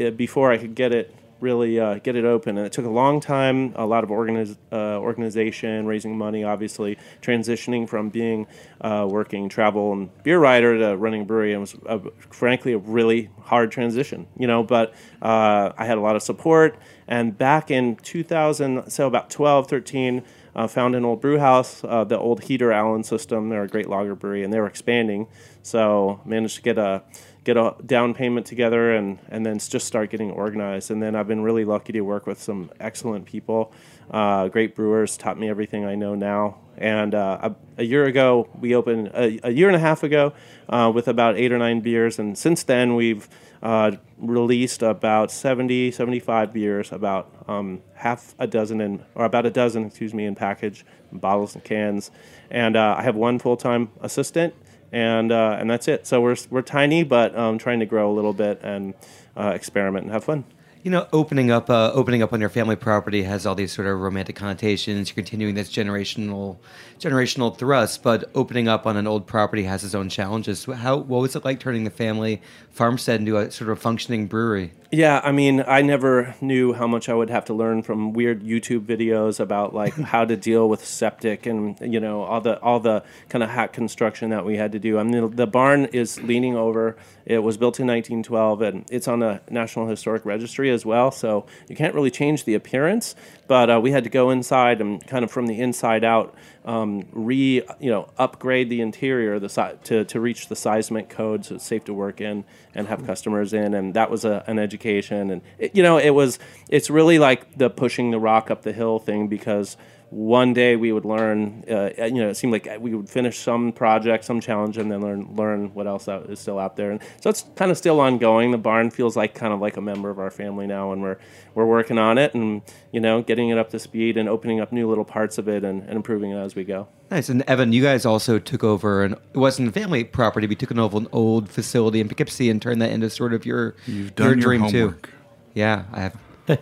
uh, 0.00 0.10
before 0.10 0.50
i 0.52 0.56
could 0.58 0.74
get 0.74 0.92
it 0.92 1.14
really 1.40 1.78
uh, 1.78 1.98
get 1.98 2.16
it 2.16 2.24
open. 2.24 2.58
And 2.58 2.66
it 2.66 2.72
took 2.72 2.84
a 2.84 2.90
long 2.90 3.20
time, 3.20 3.72
a 3.76 3.86
lot 3.86 4.04
of 4.04 4.10
organiz- 4.10 4.56
uh, 4.72 4.98
organization, 4.98 5.86
raising 5.86 6.16
money, 6.16 6.44
obviously, 6.44 6.98
transitioning 7.22 7.88
from 7.88 8.08
being 8.08 8.46
uh, 8.80 9.06
working 9.08 9.48
travel 9.48 9.92
and 9.92 10.22
beer 10.22 10.38
writer 10.38 10.78
to 10.78 10.96
running 10.96 11.22
a 11.22 11.24
brewery. 11.24 11.52
It 11.52 11.58
was, 11.58 11.74
a, 11.86 12.00
frankly, 12.30 12.72
a 12.72 12.78
really 12.78 13.30
hard 13.42 13.70
transition, 13.70 14.26
you 14.38 14.46
know, 14.46 14.62
but 14.62 14.94
uh, 15.22 15.72
I 15.76 15.84
had 15.84 15.98
a 15.98 16.00
lot 16.00 16.16
of 16.16 16.22
support. 16.22 16.76
And 17.08 17.36
back 17.36 17.70
in 17.70 17.96
2000, 17.96 18.90
so 18.90 19.06
about 19.06 19.30
12, 19.30 19.68
13, 19.68 20.24
uh, 20.56 20.66
found 20.66 20.94
an 20.94 21.04
old 21.04 21.20
brew 21.20 21.38
house, 21.38 21.84
uh, 21.84 22.02
the 22.02 22.18
old 22.18 22.44
Heater 22.44 22.72
Allen 22.72 23.04
system. 23.04 23.50
They're 23.50 23.64
a 23.64 23.68
great 23.68 23.88
lager 23.88 24.14
brewery, 24.14 24.42
and 24.42 24.52
they 24.52 24.58
were 24.58 24.66
expanding. 24.66 25.28
So 25.62 26.20
managed 26.24 26.56
to 26.56 26.62
get 26.62 26.78
a 26.78 27.02
get 27.46 27.56
a 27.56 27.76
down 27.86 28.12
payment 28.12 28.44
together 28.44 28.92
and, 28.92 29.20
and 29.28 29.46
then 29.46 29.56
just 29.60 29.86
start 29.86 30.10
getting 30.10 30.32
organized. 30.32 30.90
And 30.90 31.00
then 31.00 31.14
I've 31.14 31.28
been 31.28 31.42
really 31.42 31.64
lucky 31.64 31.92
to 31.92 32.00
work 32.00 32.26
with 32.26 32.42
some 32.42 32.72
excellent 32.80 33.24
people, 33.24 33.72
uh, 34.10 34.48
great 34.48 34.74
brewers, 34.74 35.16
taught 35.16 35.38
me 35.38 35.48
everything 35.48 35.84
I 35.84 35.94
know 35.94 36.16
now. 36.16 36.58
And 36.76 37.14
uh, 37.14 37.38
a, 37.76 37.82
a, 37.82 37.84
year 37.84 38.04
ago, 38.04 38.48
we 38.58 38.74
opened 38.74 39.12
a, 39.14 39.38
a 39.46 39.50
year 39.52 39.68
and 39.68 39.76
a 39.76 39.78
half 39.78 40.02
ago 40.02 40.34
uh, 40.68 40.90
with 40.92 41.06
about 41.06 41.38
eight 41.38 41.52
or 41.52 41.58
nine 41.58 41.80
beers. 41.80 42.18
And 42.18 42.36
since 42.36 42.64
then, 42.64 42.96
we've 42.96 43.28
uh, 43.62 43.92
released 44.18 44.82
about 44.82 45.30
70, 45.30 45.92
75 45.92 46.52
beers, 46.52 46.90
about 46.90 47.32
um, 47.46 47.80
half 47.94 48.34
a 48.40 48.48
dozen 48.48 48.80
in, 48.80 49.04
or 49.14 49.24
about 49.24 49.46
a 49.46 49.50
dozen, 49.50 49.84
excuse 49.86 50.12
me, 50.12 50.26
in 50.26 50.34
package, 50.34 50.84
bottles 51.12 51.54
and 51.54 51.62
cans. 51.62 52.10
And 52.50 52.76
uh, 52.76 52.96
I 52.98 53.02
have 53.02 53.14
one 53.14 53.38
full 53.38 53.56
time 53.56 53.90
assistant 54.00 54.52
and 54.92 55.32
uh, 55.32 55.56
and 55.58 55.70
that's 55.70 55.88
it. 55.88 56.06
So 56.06 56.20
we're 56.20 56.36
we're 56.50 56.62
tiny, 56.62 57.02
but 57.02 57.36
um, 57.36 57.58
trying 57.58 57.80
to 57.80 57.86
grow 57.86 58.10
a 58.10 58.14
little 58.14 58.32
bit 58.32 58.60
and 58.62 58.94
uh, 59.36 59.52
experiment 59.54 60.04
and 60.04 60.12
have 60.12 60.24
fun. 60.24 60.44
You 60.86 60.92
know, 60.92 61.08
opening 61.12 61.50
up 61.50 61.68
uh, 61.68 61.90
opening 61.94 62.22
up 62.22 62.32
on 62.32 62.40
your 62.40 62.48
family 62.48 62.76
property 62.76 63.24
has 63.24 63.44
all 63.44 63.56
these 63.56 63.72
sort 63.72 63.88
of 63.88 63.98
romantic 63.98 64.36
connotations. 64.36 65.08
You're 65.08 65.16
continuing 65.16 65.56
this 65.56 65.68
generational 65.68 66.58
generational 67.00 67.58
thrust, 67.58 68.04
but 68.04 68.30
opening 68.36 68.68
up 68.68 68.86
on 68.86 68.96
an 68.96 69.04
old 69.04 69.26
property 69.26 69.64
has 69.64 69.82
its 69.82 69.96
own 69.96 70.08
challenges. 70.08 70.64
How 70.66 70.98
what 70.98 71.22
was 71.22 71.34
it 71.34 71.44
like 71.44 71.58
turning 71.58 71.82
the 71.82 71.90
family 71.90 72.40
farmstead 72.70 73.18
into 73.18 73.36
a 73.36 73.50
sort 73.50 73.70
of 73.70 73.80
functioning 73.80 74.28
brewery? 74.28 74.74
Yeah, 74.92 75.20
I 75.24 75.32
mean, 75.32 75.64
I 75.66 75.82
never 75.82 76.36
knew 76.40 76.72
how 76.72 76.86
much 76.86 77.08
I 77.08 77.14
would 77.14 77.30
have 77.30 77.44
to 77.46 77.52
learn 77.52 77.82
from 77.82 78.12
weird 78.12 78.44
YouTube 78.44 78.86
videos 78.86 79.40
about 79.40 79.74
like 79.74 79.94
how 80.12 80.24
to 80.24 80.36
deal 80.36 80.68
with 80.68 80.86
septic 80.86 81.46
and 81.46 81.76
you 81.80 81.98
know 81.98 82.22
all 82.22 82.40
the 82.40 82.60
all 82.60 82.78
the 82.78 83.02
kind 83.28 83.42
of 83.42 83.50
hack 83.50 83.72
construction 83.72 84.30
that 84.30 84.44
we 84.44 84.56
had 84.56 84.70
to 84.70 84.78
do. 84.78 85.00
I 85.00 85.02
mean, 85.02 85.34
the 85.34 85.48
barn 85.48 85.86
is 85.86 86.22
leaning 86.22 86.54
over. 86.54 86.96
It 87.26 87.42
was 87.42 87.56
built 87.56 87.80
in 87.80 87.88
1912 87.88 88.62
and 88.62 88.84
it's 88.90 89.08
on 89.08 89.18
the 89.18 89.40
National 89.50 89.88
Historic 89.88 90.24
Registry 90.24 90.70
as 90.70 90.86
well, 90.86 91.10
so 91.10 91.44
you 91.68 91.74
can't 91.74 91.94
really 91.94 92.10
change 92.10 92.44
the 92.44 92.54
appearance. 92.54 93.16
But 93.48 93.68
uh, 93.68 93.80
we 93.82 93.90
had 93.90 94.04
to 94.04 94.10
go 94.10 94.30
inside 94.30 94.80
and 94.80 95.04
kind 95.06 95.24
of 95.24 95.30
from 95.30 95.46
the 95.48 95.60
inside 95.60 96.04
out 96.04 96.34
um, 96.66 97.06
re 97.12 97.62
you 97.78 97.90
know 97.90 98.08
upgrade 98.18 98.68
the 98.70 98.80
interior 98.80 99.38
the 99.38 99.48
si- 99.48 99.76
to 99.84 100.04
to 100.04 100.20
reach 100.20 100.48
the 100.48 100.56
seismic 100.56 101.08
code 101.08 101.44
so 101.44 101.54
it's 101.54 101.64
safe 101.64 101.84
to 101.84 101.94
work 101.94 102.20
in 102.20 102.44
and 102.74 102.88
have 102.88 103.06
customers 103.06 103.52
in 103.52 103.72
and 103.72 103.94
that 103.94 104.10
was 104.10 104.24
a, 104.24 104.42
an 104.48 104.58
education 104.58 105.30
and 105.30 105.42
it, 105.58 105.76
you 105.76 105.82
know 105.82 105.96
it 105.96 106.10
was 106.10 106.40
it's 106.68 106.90
really 106.90 107.20
like 107.20 107.56
the 107.56 107.70
pushing 107.70 108.10
the 108.10 108.18
rock 108.18 108.50
up 108.50 108.62
the 108.62 108.72
hill 108.72 108.98
thing 108.98 109.28
because 109.28 109.76
one 110.10 110.52
day 110.54 110.76
we 110.76 110.92
would 110.92 111.04
learn 111.04 111.64
uh, 111.68 111.90
you 111.98 112.14
know 112.22 112.28
it 112.28 112.36
seemed 112.36 112.52
like 112.52 112.68
we 112.78 112.94
would 112.94 113.10
finish 113.10 113.38
some 113.38 113.72
project 113.72 114.24
some 114.24 114.40
challenge 114.40 114.78
and 114.78 114.90
then 114.90 115.00
learn 115.00 115.34
learn 115.34 115.74
what 115.74 115.86
else 115.88 116.08
out, 116.08 116.30
is 116.30 116.38
still 116.38 116.58
out 116.58 116.76
there. 116.76 116.92
And 116.92 117.00
so 117.20 117.28
it's 117.28 117.44
kind 117.56 117.70
of 117.72 117.76
still 117.76 117.98
ongoing. 118.00 118.52
The 118.52 118.58
barn 118.58 118.90
feels 118.90 119.16
like 119.16 119.34
kind 119.34 119.52
of 119.52 119.60
like 119.60 119.76
a 119.76 119.80
member 119.80 120.08
of 120.08 120.18
our 120.18 120.30
family 120.30 120.66
now 120.66 120.92
and 120.92 121.02
we're 121.02 121.18
we're 121.54 121.66
working 121.66 121.98
on 121.98 122.18
it 122.18 122.34
and 122.34 122.62
you 122.92 123.00
know 123.00 123.20
getting 123.22 123.48
it 123.48 123.58
up 123.58 123.70
to 123.70 123.78
speed 123.78 124.16
and 124.16 124.28
opening 124.28 124.60
up 124.60 124.70
new 124.72 124.88
little 124.88 125.04
parts 125.04 125.38
of 125.38 125.48
it 125.48 125.64
and, 125.64 125.82
and 125.82 125.92
improving 125.92 126.30
it 126.30 126.36
as 126.38 126.54
we 126.54 126.62
go. 126.62 126.86
Nice. 127.10 127.28
And 127.28 127.42
evan 127.48 127.72
you 127.72 127.82
guys 127.82 128.06
also 128.06 128.38
took 128.38 128.62
over 128.62 129.02
and 129.02 129.14
it 129.14 129.36
wasn't 129.38 129.68
a 129.68 129.72
family 129.72 130.04
property 130.04 130.46
but 130.46 130.60
you 130.60 130.66
took 130.66 130.76
over 130.78 130.96
an 130.98 131.08
old 131.12 131.48
facility 131.48 132.00
in 132.00 132.08
poughkeepsie 132.08 132.48
and 132.48 132.62
turned 132.62 132.80
that 132.80 132.90
into 132.90 133.10
sort 133.10 133.34
of 133.34 133.44
your 133.44 133.74
You've 133.86 134.14
done 134.14 134.26
your 134.26 134.34
your 134.36 134.42
dream 134.42 134.60
homework. 134.62 135.06
too 135.06 135.12
yeah 135.54 135.84
i 135.92 136.00
have 136.00 136.16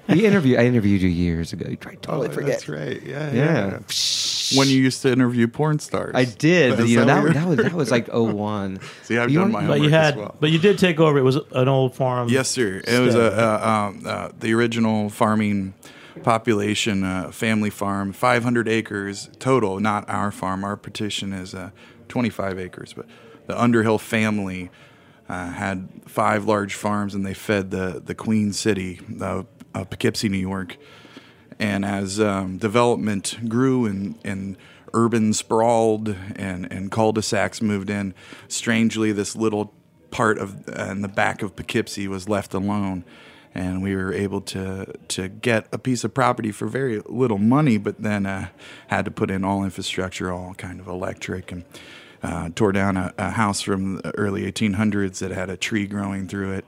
we 0.09 0.25
interviewed 0.27 0.59
i 0.59 0.65
interviewed 0.65 1.01
you 1.03 1.09
years 1.09 1.53
ago 1.53 1.67
you 1.69 1.77
tried 1.77 2.01
totally 2.03 2.29
forget 2.29 2.45
Oh, 2.45 2.53
that's 2.53 2.69
right. 2.69 3.03
Yeah, 3.03 3.33
Yeah. 3.33 3.67
yeah. 3.71 3.79
When 4.59 4.69
you 4.69 4.77
used 4.77 5.01
to 5.03 5.11
interview 5.11 5.49
porn 5.49 5.79
stars. 5.79 6.13
I 6.15 6.27
did, 6.27 6.77
but 6.77 6.81
Is 6.85 6.91
you 6.93 6.99
know 6.99 7.07
that 7.07 7.25
that, 7.25 7.35
that 7.35 7.47
was 7.49 7.57
that 7.59 7.73
was 7.73 7.91
like 7.91 8.09
01. 8.13 8.79
See, 9.03 9.17
I've 9.17 9.31
You 9.31 9.41
done 9.41 9.53
my 9.53 9.67
But 9.67 9.81
you 9.81 9.85
homework 9.85 9.91
had, 9.91 10.15
as 10.15 10.21
well. 10.21 10.35
but 10.39 10.51
you 10.51 10.59
did 10.59 10.79
take 10.79 11.01
over. 11.01 11.19
It 11.19 11.23
was 11.23 11.37
an 11.53 11.67
old 11.69 11.95
farm. 11.97 12.29
Yes, 12.29 12.51
sir. 12.51 12.83
It 12.87 13.01
was 13.01 13.15
a, 13.15 13.33
uh, 13.33 13.69
um, 13.91 14.03
uh, 14.05 14.29
the 14.39 14.53
original 14.53 15.09
farming 15.09 15.73
population, 16.23 17.05
uh, 17.05 17.31
family 17.31 17.71
farm, 17.71 18.13
500 18.13 18.69
acres 18.69 19.31
total. 19.39 19.81
Not 19.81 20.09
our 20.09 20.31
farm. 20.31 20.63
Our 20.65 20.77
petition 20.77 21.33
is 21.33 21.55
uh, 21.55 21.71
25 22.09 22.59
acres, 22.59 22.93
but 22.93 23.07
the 23.47 23.61
Underhill 23.61 23.99
family 23.99 24.71
uh, 25.29 25.51
had 25.53 25.89
five 26.07 26.45
large 26.47 26.75
farms, 26.75 27.15
and 27.15 27.25
they 27.25 27.35
fed 27.35 27.71
the 27.71 28.03
the 28.05 28.15
Queen 28.15 28.53
City, 28.53 29.01
uh, 29.21 29.43
uh, 29.75 29.85
Poughkeepsie, 29.85 30.29
New 30.29 30.39
York. 30.39 30.77
And 31.59 31.85
as 31.85 32.21
um, 32.21 32.59
development 32.59 33.49
grew 33.49 33.87
and, 33.87 34.19
and 34.25 34.57
urban 34.93 35.33
sprawled 35.33 36.09
and, 36.37 36.71
and 36.73 36.91
cul-de-sacs 36.91 37.63
moved 37.63 37.91
in, 37.91 38.15
strangely, 38.49 39.13
this 39.13 39.37
little 39.37 39.73
part 40.11 40.39
of 40.39 40.69
uh, 40.69 40.91
in 40.91 41.03
the 41.03 41.09
back 41.09 41.43
of 41.43 41.57
Poughkeepsie 41.57 42.09
was 42.09 42.29
left 42.29 42.55
alone. 42.55 43.05
And 43.57 43.85
we 43.85 43.95
were 43.95 44.13
able 44.13 44.41
to 44.41 44.93
to 45.09 45.29
get 45.29 45.69
a 45.71 45.79
piece 45.79 46.03
of 46.03 46.13
property 46.13 46.51
for 46.51 46.67
very 46.67 47.01
little 47.07 47.39
money, 47.39 47.79
but 47.79 48.03
then 48.03 48.27
uh, 48.27 48.49
had 48.89 49.05
to 49.05 49.13
put 49.13 49.31
in 49.31 49.45
all 49.45 49.63
infrastructure, 49.63 50.33
all 50.33 50.55
kind 50.55 50.81
of 50.81 50.89
electric, 50.89 51.53
and 51.53 51.65
uh, 52.25 52.49
tore 52.57 52.73
down 52.73 52.97
a, 52.97 53.15
a 53.17 53.31
house 53.31 53.61
from 53.61 53.99
the 53.99 54.13
early 54.17 54.51
1800s 54.51 55.21
that 55.21 55.31
had 55.31 55.51
a 55.51 55.57
tree 55.57 55.87
growing 55.87 56.27
through 56.27 56.53
it 56.53 56.65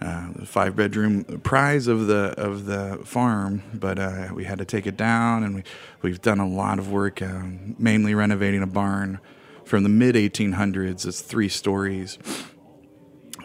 uh, 0.00 0.32
five 0.44 0.76
bedroom 0.76 1.24
prize 1.42 1.86
of 1.88 2.06
the 2.06 2.34
of 2.36 2.66
the 2.66 3.00
farm, 3.04 3.62
but 3.74 3.98
uh, 3.98 4.28
we 4.32 4.44
had 4.44 4.58
to 4.58 4.64
take 4.64 4.86
it 4.86 4.96
down, 4.96 5.42
and 5.42 5.56
we 5.56 5.62
we've 6.02 6.22
done 6.22 6.38
a 6.38 6.48
lot 6.48 6.78
of 6.78 6.90
work, 6.90 7.20
um, 7.20 7.74
mainly 7.78 8.14
renovating 8.14 8.62
a 8.62 8.66
barn 8.66 9.18
from 9.64 9.82
the 9.82 9.88
mid 9.88 10.14
1800s. 10.14 11.06
It's 11.06 11.20
three 11.20 11.48
stories 11.48 12.18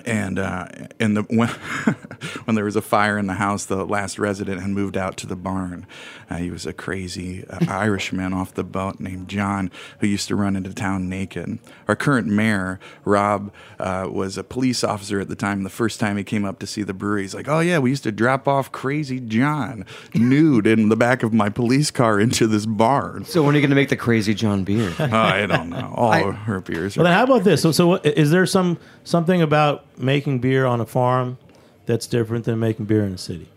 and 0.05 0.39
uh, 0.39 0.67
and 1.00 1.17
the 1.17 1.24
when, 1.24 1.48
when 2.45 2.55
there 2.55 2.65
was 2.65 2.75
a 2.75 2.81
fire 2.81 3.17
in 3.17 3.27
the 3.27 3.33
house, 3.33 3.65
the 3.65 3.86
last 3.86 4.19
resident 4.19 4.62
had 4.62 4.69
moved 4.69 4.98
out 4.98 5.17
to 5.17 5.27
the 5.27 5.36
barn. 5.36 5.86
Uh, 6.29 6.38
he 6.38 6.50
was 6.50 6.65
a 6.65 6.74
crazy 6.74 7.45
uh, 7.48 7.65
Irishman 7.69 8.33
off 8.33 8.53
the 8.53 8.63
boat 8.63 9.00
named 9.00 9.27
John 9.27 9.72
who 10.00 10.07
used 10.07 10.27
to 10.29 10.36
run 10.36 10.55
into 10.55 10.74
town 10.74 11.10
naked. 11.10 11.60
Our 11.88 11.95
current 11.95 12.27
mayor, 12.27 12.79
Rob, 13.05 13.51
uh, 13.79 14.07
was 14.10 14.38
a 14.38 14.43
police 14.43 14.83
officer 14.83 15.19
at 15.19 15.29
the 15.29 15.36
time. 15.36 15.63
The 15.63 15.69
first 15.69 16.00
time 16.00 16.17
he 16.17 16.24
came 16.24 16.45
up 16.45 16.60
to 16.60 16.67
see 16.67 16.83
the 16.83 16.93
brewery, 16.93 17.24
he's 17.24 17.36
like, 17.36 17.48
"Oh 17.48 17.60
yeah, 17.60 17.79
we 17.79 17.89
used 17.89 18.03
to 18.03 18.12
drop 18.12 18.48
off 18.48 18.72
Crazy 18.72 19.19
John 19.19 19.86
nude 20.13 20.67
in 20.67 20.89
the 20.89 20.95
back 20.95 21.24
of 21.24 21.33
my 21.33 21.50
police 21.50 21.91
car 21.91 22.19
into 22.19 22.48
this 22.48 22.65
barn." 22.65 23.25
So 23.25 23.43
when 23.43 23.55
are 23.55 23.57
you 23.57 23.62
going 23.62 23.69
to 23.69 23.75
make 23.75 23.89
the 23.89 23.98
Crazy 23.98 24.33
John 24.33 24.63
beer? 24.63 24.93
Oh, 25.13 25.17
I 25.17 25.45
don't 25.45 25.69
know. 25.69 25.93
All 25.95 26.31
her 26.31 26.60
beers. 26.60 26.98
Well, 26.98 27.05
Are, 27.05 27.10
then 27.10 27.17
how 27.17 27.24
about 27.24 27.43
this? 27.43 27.62
So, 27.62 27.72
so 27.72 27.88
what, 27.88 28.05
is 28.05 28.31
there 28.31 28.45
some 28.45 28.79
something 29.03 29.41
about 29.41 29.86
making 29.98 30.39
beer 30.39 30.65
on 30.65 30.81
a 30.81 30.86
farm 30.86 31.38
that's 31.86 32.07
different 32.07 32.45
than 32.45 32.60
making 32.60 32.86
beer 32.86 33.05
in 33.05 33.13
a 33.13 33.17
city? 33.17 33.50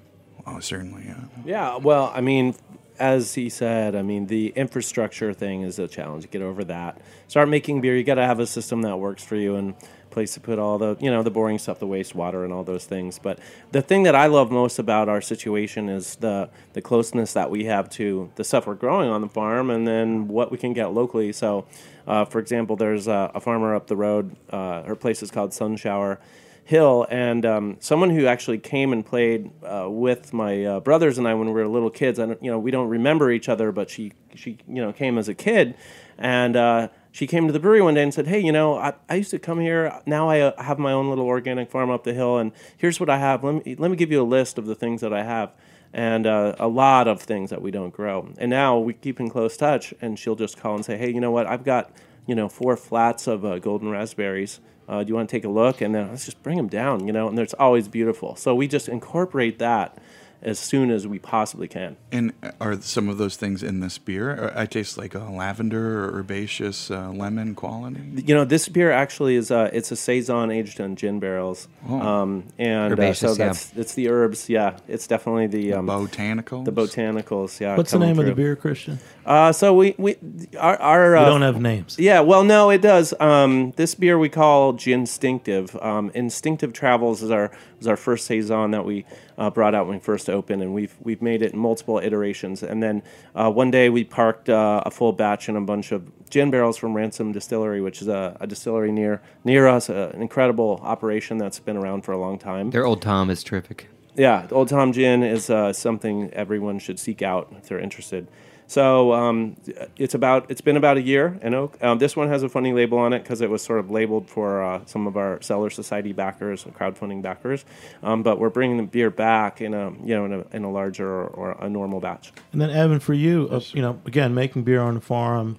oh, 0.47 0.61
certainly. 0.61 1.03
Yeah. 1.05 1.21
Yeah, 1.45 1.77
well, 1.77 2.13
I 2.15 2.21
mean, 2.21 2.55
as 2.99 3.35
he 3.35 3.49
said, 3.49 3.95
I 3.95 4.03
mean, 4.03 4.27
the 4.27 4.49
infrastructure 4.57 5.33
thing 5.33 5.63
is 5.63 5.79
a 5.79 5.89
challenge. 5.89 6.31
Get 6.31 6.43
over 6.43 6.65
that. 6.65 7.01
Start 7.29 7.49
making 7.49 7.81
beer. 7.81 7.97
You 7.97 8.05
got 8.05 8.15
to 8.17 8.27
have 8.27 8.41
a 8.41 8.47
system 8.47 8.83
that 8.83 8.97
works 8.99 9.25
for 9.25 9.37
you 9.37 9.57
and 9.57 9.75
place 10.11 10.33
to 10.33 10.41
put 10.41 10.59
all 10.59 10.79
the, 10.79 10.97
you 10.99 11.11
know, 11.11 11.23
the 11.23 11.31
boring 11.31 11.59
stuff, 11.59 11.79
the 11.79 11.87
wastewater 11.87 12.43
and 12.43 12.51
all 12.51 12.65
those 12.65 12.87
things. 12.87 13.19
But 13.19 13.39
the 13.73 13.83
thing 13.83 14.05
that 14.05 14.15
I 14.15 14.27
love 14.29 14.51
most 14.51 14.79
about 14.79 15.11
our 15.11 15.21
situation 15.21 15.91
is 15.91 16.17
the 16.17 16.49
the 16.73 16.81
closeness 16.81 17.35
that 17.35 17.51
we 17.51 17.67
have 17.67 17.91
to 17.91 18.31
the 18.37 18.43
stuff 18.43 18.67
we're 18.67 18.77
growing 18.77 19.11
on 19.11 19.21
the 19.21 19.29
farm 19.29 19.69
and 19.69 19.87
then 19.87 20.27
what 20.27 20.51
we 20.51 20.57
can 20.57 20.73
get 20.73 20.87
locally. 20.87 21.33
So, 21.33 21.67
uh, 22.07 22.25
for 22.25 22.39
example, 22.39 22.77
there's 22.77 23.09
a, 23.09 23.31
a 23.35 23.41
farmer 23.41 23.75
up 23.75 23.89
the 23.89 23.97
road. 23.97 24.35
Uh, 24.49 24.85
her 24.85 24.97
place 24.97 25.23
is 25.23 25.31
called 25.31 25.51
Sunshower. 25.51 26.19
Hill, 26.67 27.07
and 27.11 27.47
um, 27.47 27.77
someone 27.79 28.11
who 28.11 28.27
actually 28.27 28.59
came 28.59 28.93
and 28.93 29.07
played 29.07 29.53
uh, 29.63 29.87
with 29.89 30.33
my 30.33 30.65
uh, 30.65 30.81
brothers 30.81 31.17
and 31.17 31.29
I 31.29 31.33
when 31.35 31.47
we 31.47 31.53
were 31.53 31.69
little 31.69 31.91
kids. 31.91 32.19
Don't, 32.19 32.43
you 32.43 32.51
know, 32.51 32.59
we 32.59 32.73
don't 32.73 32.89
remember 32.89 33.31
each 33.31 33.49
other, 33.49 33.71
but 33.71 33.89
she, 33.89 34.11
she, 34.35 34.59
you 34.67 34.83
know, 34.83 34.93
came 34.93 35.17
as 35.17 35.29
a 35.29 35.35
kid, 35.35 35.77
and 36.19 36.57
uh, 36.57 36.89
she 37.13 37.29
came 37.29 37.47
to 37.47 37.53
the 37.53 37.61
brewery 37.61 37.83
one 37.83 37.95
day 37.95 38.03
and 38.03 38.13
said, 38.13 38.27
"Hey, 38.27 38.41
you 38.41 38.51
know, 38.51 38.75
I, 38.79 38.95
I 39.09 39.15
used 39.15 39.31
to 39.31 39.39
come 39.39 39.61
here. 39.61 40.01
Now 40.07 40.29
I 40.29 40.41
uh, 40.41 40.61
have 40.61 40.81
my 40.81 40.91
own 40.91 41.09
little 41.09 41.27
organic 41.27 41.71
farm 41.71 41.89
up 41.89 42.03
the 42.03 42.13
hill, 42.13 42.37
and 42.37 42.51
here's 42.77 42.99
what 42.99 43.09
I 43.09 43.19
have. 43.19 43.45
Let 43.45 43.65
me 43.65 43.77
let 43.77 43.89
me 43.89 43.97
give 43.97 44.11
you 44.11 44.21
a 44.21 44.27
list 44.27 44.59
of 44.59 44.67
the 44.67 44.75
things 44.75 45.03
that 45.03 45.13
I 45.13 45.23
have." 45.23 45.53
And 45.93 46.27
uh, 46.27 46.57
a 46.59 46.67
lot 46.67 47.07
of 47.07 47.23
things 47.23 47.51
that 47.51 47.63
we 47.63 47.71
don't 47.71 47.93
grow. 47.93 48.29
And 48.39 48.51
now 48.51 48.77
we 48.77 48.93
keep 48.93 49.21
in 49.21 49.31
close 49.31 49.57
touch, 49.57 49.95
and 50.01 50.19
she'll 50.19 50.35
just 50.35 50.59
call 50.59 50.75
and 50.75 50.85
say, 50.85 50.99
"Hey, 50.99 51.13
you 51.13 51.21
know 51.21 51.31
what? 51.31 51.47
I've 51.47 51.63
got, 51.63 51.93
you 52.27 52.35
know, 52.35 52.49
four 52.49 52.77
flats 52.77 53.29
of 53.29 53.45
uh, 53.45 53.61
golden 53.61 53.89
raspberries. 53.89 54.59
Uh, 54.89 55.03
do 55.03 55.09
you 55.09 55.15
want 55.15 55.29
to 55.29 55.37
take 55.37 55.45
a 55.45 55.49
look? 55.49 55.81
And 55.81 55.95
then 55.95 56.09
let's 56.09 56.25
just 56.25 56.43
bring 56.43 56.57
them 56.57 56.69
down, 56.69 57.07
you 57.07 57.13
know. 57.13 57.29
And 57.29 57.39
it's 57.39 57.55
always 57.55 57.89
beautiful. 57.89 58.37
So 58.37 58.55
we 58.55 58.69
just 58.69 58.89
incorporate 58.89 59.59
that 59.59 59.99
as 60.43 60.59
soon 60.59 60.91
as 60.91 61.07
we 61.07 61.19
possibly 61.19 61.67
can. 61.69 61.97
And 62.13 62.33
are 62.61 62.81
some 62.81 63.09
of 63.09 63.19
those 63.19 63.37
things 63.37 63.63
in 63.63 63.81
this 63.81 63.99
beer? 63.99 64.53
I 64.55 64.67
taste 64.67 64.97
like 64.99 65.15
a 65.15 65.21
lavender 65.25 66.05
or 66.05 66.19
herbaceous 66.19 66.91
uh, 66.91 67.11
lemon 67.11 67.55
quality. 67.55 68.01
You 68.27 68.35
know, 68.35 68.45
this 68.45 68.69
beer 68.69 68.91
actually 68.91 69.37
is 69.37 69.51
uh, 69.51 69.71
it's 69.73 69.91
a 69.91 69.97
saison 69.97 70.51
aged 70.51 70.79
in 70.81 70.97
gin 70.97 71.19
barrels, 71.21 71.69
Oh. 71.89 72.01
um, 72.01 72.45
and 72.59 72.93
uh, 72.93 72.97
so 72.97 73.29
Herbaceous, 73.29 73.39
yeah. 73.39 73.47
that's 73.47 73.73
it's 73.77 73.95
the 73.95 74.09
herbs. 74.09 74.49
Yeah, 74.49 74.77
it's 74.89 75.07
definitely 75.07 75.47
the 75.47 75.73
um, 75.75 75.87
Botanicals. 75.87 76.65
the 76.65 76.73
botanicals. 76.73 77.61
Yeah. 77.61 77.77
What's 77.77 77.91
the 77.91 77.97
coming 77.99 78.09
name 78.11 78.19
of 78.19 78.27
the 78.27 78.35
beer, 78.35 78.57
Christian? 78.57 78.99
Uh, 79.25 79.53
so 79.53 79.75
we 79.75 79.95
we 79.99 80.17
our, 80.59 80.77
our 80.77 81.11
We 81.13 81.19
uh, 81.19 81.25
don't 81.27 81.43
have 81.43 81.61
names. 81.61 81.97
Yeah, 81.99 82.21
well, 82.21 82.45
no, 82.45 82.71
it 82.71 82.83
does. 82.83 83.15
Um, 83.21 83.73
this 83.77 83.95
beer 83.95 84.19
we 84.19 84.29
call 84.29 84.73
Ginstinctive. 84.75 85.77
Um, 85.83 86.11
Instinctive 86.15 86.73
Travels 86.73 87.23
is 87.23 87.31
our 87.31 87.51
was 87.79 87.87
our 87.87 87.97
first 87.97 88.27
saison 88.27 88.71
that 88.71 88.85
we 88.85 89.05
uh, 89.39 89.51
brought 89.51 89.75
out 89.75 89.87
when 89.87 89.97
we 89.97 90.01
first 90.01 90.29
opened, 90.31 90.63
and 90.63 90.75
we've 90.75 90.95
we've 91.01 91.23
made 91.23 91.43
it 91.43 91.53
in 91.53 91.59
multiple 91.59 91.99
iterations. 91.99 92.63
And 92.63 92.83
then 92.83 93.03
uh, 93.35 93.51
one 93.51 93.71
day 93.71 93.89
we 93.89 94.05
parked 94.05 94.49
uh, 94.49 94.83
a 94.87 94.91
full 94.91 95.13
batch 95.13 95.49
in 95.49 95.57
a 95.57 95.61
bunch 95.61 95.93
of 95.93 96.11
gin 96.31 96.51
barrels 96.51 96.77
from 96.77 96.95
Ransom 96.95 97.33
Distillery, 97.33 97.81
which 97.81 98.03
is 98.03 98.09
a, 98.09 98.37
a 98.41 98.47
distillery 98.47 98.93
near 98.93 99.23
near 99.45 99.67
us, 99.67 99.91
uh, 99.91 100.11
an 100.15 100.23
incredible 100.23 100.81
operation 100.83 101.39
that's 101.39 101.59
been 101.59 101.77
around 101.77 102.03
for 102.03 102.13
a 102.13 102.19
long 102.19 102.39
time. 102.39 102.71
Their 102.71 102.87
old 102.87 103.03
Tom 103.03 103.31
is 103.31 103.43
terrific. 103.43 103.89
Yeah, 104.17 104.49
Old 104.51 104.69
Tom 104.69 104.93
Gin 104.93 105.23
is 105.23 105.51
uh, 105.51 105.75
something 105.75 106.31
everyone 106.33 106.79
should 106.79 106.99
seek 106.99 107.21
out 107.21 107.53
if 107.59 107.69
they're 107.69 107.79
interested. 107.79 108.27
So 108.69 109.13
um, 109.13 109.57
it's 109.97 110.15
about 110.15 110.51
it's 110.51 110.61
been 110.61 110.77
about 110.77 110.97
a 110.97 111.03
year 111.03 111.39
in 111.41 111.55
oak. 111.55 111.79
Um, 111.83 111.99
this 111.99 112.17
one 112.17 112.29
has 112.29 112.43
a 112.43 112.49
funny 112.49 112.73
label 112.73 112.99
on 112.99 113.13
it 113.13 113.23
because 113.23 113.41
it 113.41 113.49
was 113.49 113.63
sort 113.63 113.79
of 113.79 113.91
labeled 113.91 114.29
for 114.29 114.63
uh, 114.63 114.81
some 114.87 115.07
of 115.07 115.17
our 115.17 115.41
Cellar 115.41 115.71
Society 115.71 116.13
backers, 116.13 116.65
crowdfunding 116.65 117.23
backers. 117.23 117.65
Um, 118.03 118.23
but 118.23 118.41
we're 118.41 118.51
bringing 118.51 118.77
the 118.77 118.83
beer 118.83 119.11
back 119.11 119.61
in 119.61 119.73
a 119.73 119.91
you 120.05 120.15
know 120.17 120.25
in 120.25 120.33
a, 120.33 120.57
in 120.57 120.65
a 120.65 120.71
larger 120.71 121.09
or, 121.09 121.27
or 121.27 121.57
a 121.61 121.69
normal 121.69 122.01
batch. 122.01 122.33
And 122.53 122.61
then 122.61 122.71
Evan, 122.71 122.99
for 122.99 123.15
you, 123.15 123.49
uh, 123.51 123.61
you 123.73 123.83
know, 123.83 124.01
again, 124.05 124.35
making 124.35 124.65
beer 124.65 124.81
on 124.81 124.95
the 124.95 125.01
farm. 125.01 125.59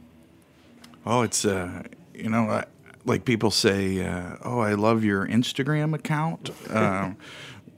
Oh, 1.05 1.21
it's 1.21 1.45
uh, 1.45 1.83
you 2.13 2.29
know, 2.29 2.49
I, 2.49 2.65
like 3.05 3.23
people 3.23 3.51
say, 3.51 4.05
uh, 4.05 4.35
oh, 4.43 4.59
I 4.59 4.73
love 4.73 5.05
your 5.05 5.25
Instagram 5.25 5.95
account. 5.95 6.49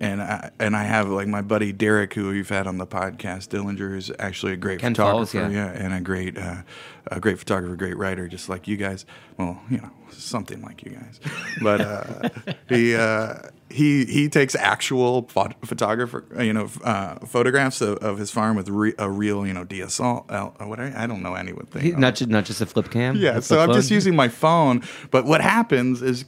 And 0.01 0.21
I, 0.21 0.51
and 0.59 0.77
I 0.77 0.83
have 0.83 1.09
like 1.09 1.27
my 1.27 1.41
buddy 1.41 1.73
Derek, 1.73 2.13
who 2.13 2.31
you've 2.31 2.49
had 2.49 2.67
on 2.67 2.77
the 2.77 2.87
podcast, 2.87 3.49
Dellinger, 3.49 3.89
who's 3.89 4.09
actually 4.17 4.53
a 4.53 4.57
great 4.57 4.79
Kent 4.79 4.95
Falls, 4.95 5.31
photographer, 5.31 5.53
yeah. 5.53 5.83
and 5.85 5.93
a 5.93 5.99
great, 5.99 6.37
uh, 6.37 6.61
a 7.07 7.19
great 7.19 7.37
photographer, 7.37 7.75
great 7.75 7.97
writer, 7.97 8.27
just 8.29 8.47
like 8.47 8.67
you 8.67 8.77
guys. 8.77 9.05
Well, 9.37 9.61
you 9.69 9.79
know, 9.79 9.91
something 10.11 10.61
like 10.61 10.83
you 10.83 10.91
guys. 10.91 11.19
But 11.61 11.81
uh, 11.81 12.29
he 12.69 12.95
uh, 12.95 13.39
he 13.69 14.05
he 14.05 14.29
takes 14.29 14.55
actual 14.55 15.23
phot- 15.23 15.55
photographer, 15.65 16.23
uh, 16.37 16.43
you 16.43 16.53
know, 16.53 16.69
uh, 16.83 17.15
photographs 17.25 17.81
of, 17.81 17.97
of 17.97 18.17
his 18.17 18.31
farm 18.31 18.55
with 18.55 18.69
re- 18.69 18.95
a 18.97 19.09
real, 19.09 19.45
you 19.45 19.53
know, 19.53 19.65
DSL. 19.65 20.25
Uh, 20.29 20.65
what 20.65 20.79
I, 20.79 20.93
I 20.95 21.07
don't 21.07 21.21
know 21.21 21.35
anything. 21.35 21.81
He- 21.81 21.91
not 21.91 22.15
just 22.15 22.29
not 22.29 22.45
just 22.45 22.61
a 22.61 22.65
flip 22.65 22.89
cam. 22.89 23.15
Yeah, 23.15 23.39
so 23.39 23.59
I'm 23.59 23.73
just 23.73 23.91
using 23.91 24.15
my 24.15 24.27
phone. 24.29 24.83
But 25.11 25.25
what 25.25 25.41
happens 25.41 26.01
is, 26.01 26.25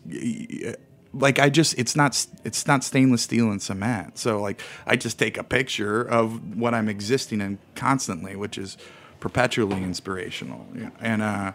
like, 1.13 1.39
I 1.39 1.49
just 1.49 1.77
it's 1.77 1.95
not 1.95 2.25
it's 2.43 2.67
not 2.67 2.83
stainless 2.83 3.21
steel 3.21 3.51
and 3.51 3.61
cement. 3.61 4.17
So 4.17 4.39
like, 4.41 4.61
I 4.85 4.95
just 4.95 5.19
take 5.19 5.37
a 5.37 5.43
picture 5.43 6.01
of 6.01 6.57
what 6.57 6.73
I'm 6.73 6.87
existing 6.87 7.41
in 7.41 7.59
constantly, 7.75 8.35
which 8.35 8.57
is 8.57 8.77
perpetually 9.19 9.83
inspirational. 9.83 10.65
And 10.99 11.21
uh, 11.21 11.53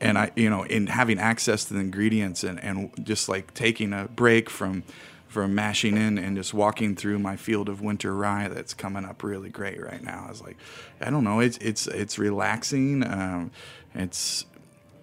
and 0.00 0.18
I 0.18 0.30
you 0.36 0.50
know 0.50 0.62
in 0.62 0.86
having 0.86 1.18
access 1.18 1.64
to 1.66 1.74
the 1.74 1.80
ingredients 1.80 2.44
and 2.44 2.62
and 2.62 2.90
just 3.04 3.28
like 3.28 3.54
taking 3.54 3.92
a 3.92 4.06
break 4.06 4.48
from 4.50 4.84
from 5.28 5.54
mashing 5.54 5.96
in 5.96 6.18
and 6.18 6.36
just 6.36 6.54
walking 6.54 6.96
through 6.96 7.18
my 7.18 7.36
field 7.36 7.68
of 7.68 7.82
winter 7.82 8.14
rye 8.14 8.48
that's 8.48 8.72
coming 8.72 9.04
up 9.04 9.22
really 9.22 9.50
great 9.50 9.80
right 9.80 10.02
now. 10.02 10.24
I 10.26 10.30
was 10.30 10.40
like, 10.40 10.56
I 11.00 11.10
don't 11.10 11.24
know, 11.24 11.40
it's 11.40 11.58
it's 11.58 11.86
it's 11.86 12.18
relaxing. 12.18 13.04
Um, 13.04 13.50
it's 13.94 14.46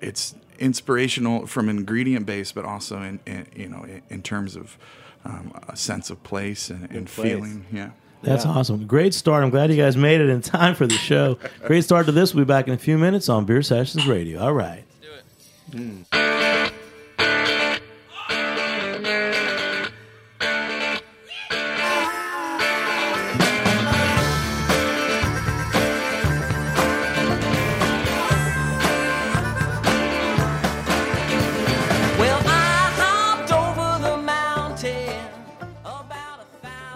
it's 0.01 0.35
inspirational 0.59 1.47
from 1.47 1.69
ingredient 1.69 2.25
base, 2.25 2.51
but 2.51 2.65
also 2.65 3.01
in, 3.01 3.19
in 3.25 3.47
you 3.55 3.69
know 3.69 3.83
in, 3.83 4.01
in 4.09 4.21
terms 4.21 4.55
of 4.55 4.77
um, 5.23 5.53
a 5.67 5.75
sense 5.75 6.09
of 6.09 6.21
place 6.23 6.69
and, 6.69 6.89
and 6.91 7.07
place. 7.07 7.31
feeling. 7.31 7.65
Yeah. 7.71 7.91
That's 8.21 8.45
awesome. 8.45 8.87
Great 8.87 9.13
start. 9.13 9.43
I'm 9.43 9.51
glad 9.51 9.69
you 9.69 9.77
guys 9.77 9.95
made 9.95 10.19
it 10.19 10.29
in 10.29 10.41
time 10.41 10.73
for 10.73 10.87
the 10.87 10.95
show. 10.95 11.37
Great 11.67 11.83
start 11.83 12.07
to 12.07 12.11
this. 12.11 12.33
We'll 12.33 12.45
be 12.45 12.47
back 12.47 12.67
in 12.67 12.73
a 12.73 12.77
few 12.77 12.97
minutes 12.97 13.29
on 13.29 13.45
Beer 13.45 13.61
Sessions 13.61 14.07
Radio. 14.07 14.41
All 14.41 14.53
right. 14.53 14.83
Well, 15.73 16.71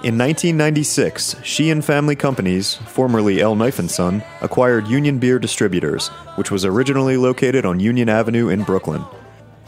In 0.01 0.17
1996, 0.17 1.35
Sheehan 1.43 1.81
Family 1.81 2.15
Companies, 2.15 2.75
formerly 2.75 3.41
L. 3.41 3.53
Knife 3.53 3.85
& 3.89 3.89
Son, 3.89 4.23
acquired 4.39 4.87
Union 4.87 5.19
Beer 5.19 5.39
Distributors, 5.39 6.07
which 6.37 6.51
was 6.51 6.63
originally 6.63 7.17
located 7.17 7.65
on 7.65 7.81
Union 7.81 8.07
Avenue 8.07 8.47
in 8.47 8.63
Brooklyn. 8.63 9.03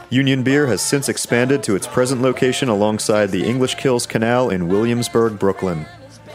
Union 0.08 0.42
Beer 0.42 0.68
has 0.68 0.80
since 0.80 1.10
expanded 1.10 1.62
to 1.62 1.76
its 1.76 1.86
present 1.86 2.22
location 2.22 2.70
alongside 2.70 3.26
the 3.26 3.44
English 3.44 3.74
Kills 3.74 4.06
Canal 4.06 4.48
in 4.48 4.68
Williamsburg, 4.68 5.38
Brooklyn. 5.38 5.84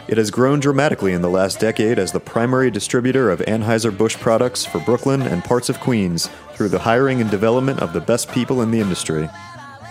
It 0.07 0.19
has 0.19 0.29
grown 0.29 0.59
dramatically 0.59 1.13
in 1.13 1.23
the 1.23 1.29
last 1.29 1.59
decade 1.59 1.97
as 1.97 2.11
the 2.11 2.19
primary 2.19 2.69
distributor 2.69 3.31
of 3.31 3.39
Anheuser-Busch 3.39 4.17
products 4.17 4.63
for 4.63 4.79
Brooklyn 4.79 5.23
and 5.23 5.43
parts 5.43 5.69
of 5.69 5.79
Queens 5.79 6.29
through 6.53 6.69
the 6.69 6.79
hiring 6.79 7.19
and 7.19 7.31
development 7.31 7.79
of 7.79 7.93
the 7.93 8.01
best 8.01 8.31
people 8.31 8.61
in 8.61 8.69
the 8.69 8.79
industry. 8.79 9.27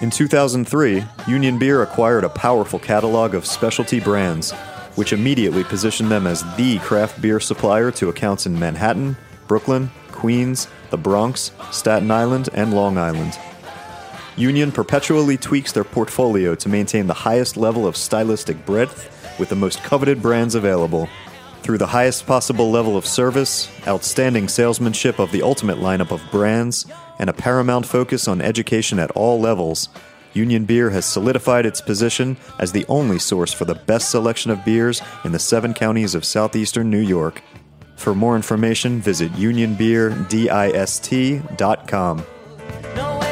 In 0.02 0.10
2003, 0.10 1.06
Union 1.26 1.58
Beer 1.58 1.82
acquired 1.82 2.24
a 2.24 2.28
powerful 2.28 2.78
catalog 2.78 3.34
of 3.34 3.46
specialty 3.46 3.98
brands, 3.98 4.52
which 4.94 5.14
immediately 5.14 5.64
positioned 5.64 6.10
them 6.10 6.26
as 6.26 6.44
the 6.56 6.78
craft 6.80 7.22
beer 7.22 7.40
supplier 7.40 7.90
to 7.92 8.10
accounts 8.10 8.44
in 8.44 8.58
Manhattan, 8.58 9.16
Brooklyn, 9.48 9.90
Queens, 10.12 10.68
the 10.90 10.98
Bronx, 10.98 11.50
Staten 11.70 12.10
Island, 12.10 12.50
and 12.52 12.74
Long 12.74 12.98
Island. 12.98 13.38
Union 14.36 14.70
perpetually 14.70 15.38
tweaks 15.38 15.72
their 15.72 15.82
portfolio 15.82 16.54
to 16.54 16.68
maintain 16.68 17.06
the 17.06 17.14
highest 17.14 17.56
level 17.56 17.86
of 17.86 17.96
stylistic 17.96 18.66
breadth 18.66 19.38
with 19.38 19.48
the 19.48 19.56
most 19.56 19.82
coveted 19.82 20.20
brands 20.20 20.54
available. 20.54 21.08
Through 21.62 21.78
the 21.78 21.86
highest 21.86 22.26
possible 22.26 22.70
level 22.70 22.98
of 22.98 23.06
service, 23.06 23.70
outstanding 23.88 24.48
salesmanship 24.48 25.18
of 25.18 25.32
the 25.32 25.42
ultimate 25.42 25.78
lineup 25.78 26.10
of 26.10 26.22
brands, 26.30 26.84
and 27.18 27.30
a 27.30 27.32
paramount 27.32 27.86
focus 27.86 28.28
on 28.28 28.40
education 28.40 28.98
at 28.98 29.10
all 29.12 29.40
levels, 29.40 29.88
Union 30.32 30.64
Beer 30.64 30.90
has 30.90 31.06
solidified 31.06 31.66
its 31.66 31.80
position 31.80 32.36
as 32.58 32.72
the 32.72 32.84
only 32.88 33.18
source 33.18 33.52
for 33.52 33.64
the 33.64 33.74
best 33.74 34.10
selection 34.10 34.50
of 34.50 34.64
beers 34.64 35.00
in 35.24 35.32
the 35.32 35.38
seven 35.38 35.74
counties 35.74 36.14
of 36.14 36.24
southeastern 36.24 36.90
New 36.90 37.00
York. 37.00 37.42
For 37.96 38.14
more 38.14 38.36
information, 38.36 39.00
visit 39.00 39.32
unionbeerdist.com. 39.32 42.26
Knowing 42.94 43.25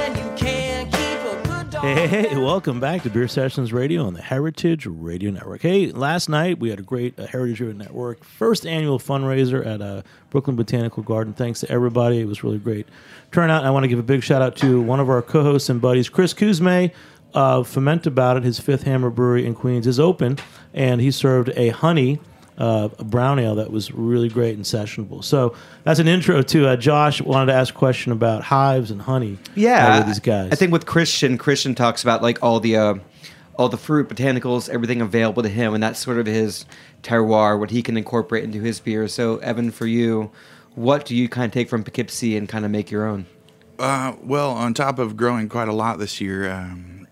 Hey, 1.84 2.34
welcome 2.38 2.80
back 2.80 3.02
to 3.02 3.10
Beer 3.10 3.28
Sessions 3.28 3.70
Radio 3.70 4.06
on 4.06 4.14
the 4.14 4.22
Heritage 4.22 4.86
Radio 4.86 5.30
Network. 5.30 5.60
Hey, 5.60 5.92
last 5.92 6.30
night 6.30 6.58
we 6.58 6.70
had 6.70 6.78
a 6.78 6.82
great 6.82 7.20
uh, 7.20 7.26
Heritage 7.26 7.60
Radio 7.60 7.76
Network 7.76 8.24
first 8.24 8.66
annual 8.66 8.98
fundraiser 8.98 9.66
at 9.66 9.82
uh, 9.82 10.00
Brooklyn 10.30 10.56
Botanical 10.56 11.02
Garden. 11.02 11.34
Thanks 11.34 11.60
to 11.60 11.70
everybody. 11.70 12.20
It 12.20 12.24
was 12.24 12.42
really 12.42 12.56
great 12.56 12.88
turnout. 13.32 13.66
I 13.66 13.70
want 13.70 13.84
to 13.84 13.88
give 13.88 13.98
a 13.98 14.02
big 14.02 14.22
shout 14.22 14.40
out 14.40 14.56
to 14.56 14.80
one 14.80 14.98
of 14.98 15.10
our 15.10 15.20
co 15.20 15.42
hosts 15.42 15.68
and 15.68 15.78
buddies, 15.78 16.08
Chris 16.08 16.32
Cuzme 16.32 16.90
of 17.34 17.68
Ferment 17.68 18.06
About 18.06 18.38
It. 18.38 18.44
His 18.44 18.58
fifth 18.58 18.84
Hammer 18.84 19.10
Brewery 19.10 19.44
in 19.44 19.54
Queens 19.54 19.86
is 19.86 20.00
open, 20.00 20.38
and 20.72 21.02
he 21.02 21.10
served 21.10 21.50
a 21.54 21.68
honey. 21.68 22.18
Uh, 22.56 22.88
a 23.00 23.04
brown 23.04 23.40
ale 23.40 23.56
that 23.56 23.72
was 23.72 23.90
really 23.90 24.28
great 24.28 24.54
and 24.54 24.64
sessionable. 24.64 25.24
So 25.24 25.56
that's 25.82 25.98
an 25.98 26.06
intro 26.06 26.40
to 26.40 26.68
uh, 26.68 26.76
Josh. 26.76 27.20
Wanted 27.20 27.46
to 27.46 27.58
ask 27.58 27.74
a 27.74 27.76
question 27.76 28.12
about 28.12 28.44
hives 28.44 28.92
and 28.92 29.02
honey. 29.02 29.38
uh, 29.48 29.50
Yeah, 29.56 29.98
with 29.98 30.06
these 30.06 30.20
guys. 30.20 30.52
I 30.52 30.54
think 30.54 30.70
with 30.70 30.86
Christian, 30.86 31.36
Christian 31.36 31.74
talks 31.74 32.04
about 32.04 32.22
like 32.22 32.40
all 32.44 32.60
the 32.60 32.76
uh, 32.76 32.94
all 33.58 33.68
the 33.68 33.76
fruit, 33.76 34.08
botanicals, 34.08 34.68
everything 34.68 35.00
available 35.00 35.42
to 35.42 35.48
him, 35.48 35.74
and 35.74 35.82
that's 35.82 35.98
sort 35.98 36.18
of 36.18 36.26
his 36.26 36.64
terroir, 37.02 37.58
what 37.58 37.70
he 37.70 37.82
can 37.82 37.96
incorporate 37.96 38.44
into 38.44 38.60
his 38.60 38.78
beer. 38.80 39.08
So, 39.08 39.38
Evan, 39.38 39.70
for 39.72 39.86
you, 39.86 40.30
what 40.76 41.04
do 41.06 41.16
you 41.16 41.28
kind 41.28 41.46
of 41.46 41.52
take 41.52 41.68
from 41.68 41.82
Poughkeepsie 41.82 42.36
and 42.36 42.48
kind 42.48 42.64
of 42.64 42.70
make 42.70 42.90
your 42.90 43.06
own? 43.06 43.26
Uh, 43.78 44.14
well, 44.22 44.50
on 44.50 44.74
top 44.74 44.98
of 45.00 45.16
growing 45.16 45.48
quite 45.48 45.68
a 45.68 45.72
lot 45.72 45.98
this 45.98 46.20
year, 46.20 46.50
um, 46.50 47.08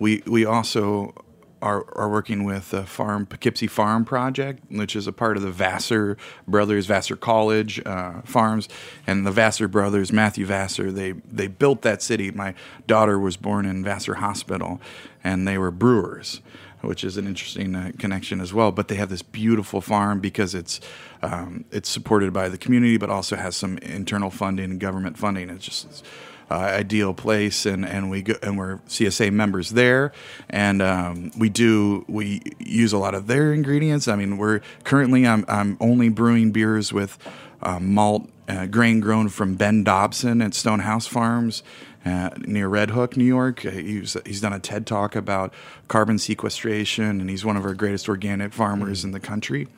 we 0.00 0.22
we 0.26 0.44
also 0.44 1.14
are, 1.62 1.86
are 1.96 2.08
working 2.08 2.44
with 2.44 2.70
the 2.70 2.84
farm 2.84 3.24
Poughkeepsie 3.24 3.68
Farm 3.68 4.04
Project, 4.04 4.62
which 4.70 4.96
is 4.96 5.06
a 5.06 5.12
part 5.12 5.36
of 5.36 5.42
the 5.42 5.52
Vassar 5.52 6.18
brothers, 6.46 6.86
Vassar 6.86 7.16
College 7.16 7.80
uh, 7.86 8.20
Farms, 8.22 8.68
and 9.06 9.24
the 9.24 9.30
Vassar 9.30 9.68
brothers, 9.68 10.12
Matthew 10.12 10.44
Vassar. 10.44 10.90
They 10.90 11.12
they 11.12 11.46
built 11.46 11.82
that 11.82 12.02
city. 12.02 12.30
My 12.30 12.54
daughter 12.86 13.18
was 13.18 13.36
born 13.36 13.64
in 13.64 13.84
Vassar 13.84 14.14
Hospital, 14.14 14.80
and 15.22 15.46
they 15.46 15.56
were 15.56 15.70
brewers 15.70 16.40
which 16.82 17.04
is 17.04 17.16
an 17.16 17.28
interesting 17.28 17.76
uh, 17.76 17.92
connection 17.98 18.40
as 18.40 18.52
well. 18.52 18.72
But 18.72 18.88
they 18.88 18.96
have 18.96 19.08
this 19.08 19.22
beautiful 19.22 19.80
farm 19.80 20.18
because 20.18 20.52
it's 20.52 20.80
um, 21.22 21.64
it's 21.70 21.88
supported 21.88 22.32
by 22.32 22.48
the 22.48 22.58
community, 22.58 22.96
but 22.96 23.08
also 23.08 23.36
has 23.36 23.56
some 23.56 23.78
internal 23.78 24.30
funding 24.30 24.72
and 24.72 24.80
government 24.80 25.16
funding. 25.16 25.48
It's 25.48 25.64
just 25.64 26.04
uh, 26.50 26.54
ideal 26.54 27.14
place, 27.14 27.66
and, 27.66 27.84
and 27.86 28.10
we 28.10 28.22
go, 28.22 28.34
and 28.42 28.58
we're 28.58 28.78
CSA 28.88 29.32
members 29.32 29.70
there, 29.70 30.12
and 30.50 30.82
um, 30.82 31.30
we 31.36 31.48
do 31.48 32.04
we 32.08 32.42
use 32.58 32.92
a 32.92 32.98
lot 32.98 33.14
of 33.14 33.26
their 33.26 33.52
ingredients. 33.52 34.08
I 34.08 34.16
mean, 34.16 34.38
we're 34.38 34.60
currently 34.84 35.26
I'm 35.26 35.44
I'm 35.48 35.76
only 35.80 36.08
brewing 36.08 36.52
beers 36.52 36.92
with 36.92 37.18
uh, 37.62 37.78
malt 37.78 38.28
uh, 38.48 38.66
grain 38.66 39.00
grown 39.00 39.28
from 39.28 39.54
Ben 39.54 39.84
Dobson 39.84 40.42
at 40.42 40.54
Stonehouse 40.54 41.06
Farms 41.06 41.62
uh, 42.04 42.30
near 42.38 42.68
Red 42.68 42.90
Hook, 42.90 43.16
New 43.16 43.24
York. 43.24 43.64
Uh, 43.64 43.70
he's, 43.70 44.16
he's 44.26 44.40
done 44.40 44.52
a 44.52 44.58
TED 44.58 44.86
talk 44.86 45.14
about 45.14 45.54
carbon 45.88 46.18
sequestration, 46.18 47.20
and 47.20 47.30
he's 47.30 47.44
one 47.44 47.56
of 47.56 47.64
our 47.64 47.74
greatest 47.74 48.08
organic 48.08 48.52
farmers 48.52 49.04
in 49.04 49.12
the 49.12 49.20
country. 49.20 49.68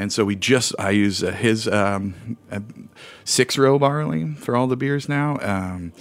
And 0.00 0.10
so 0.10 0.24
we 0.24 0.34
just 0.34 0.74
I 0.78 0.90
use 0.90 1.22
uh, 1.22 1.30
his 1.32 1.68
um, 1.68 2.38
uh, 2.50 2.60
six 3.24 3.58
row 3.58 3.78
barley 3.78 4.32
for 4.34 4.56
all 4.56 4.66
the 4.66 4.76
beers 4.76 5.08
now. 5.10 5.36
Um, 5.42 5.92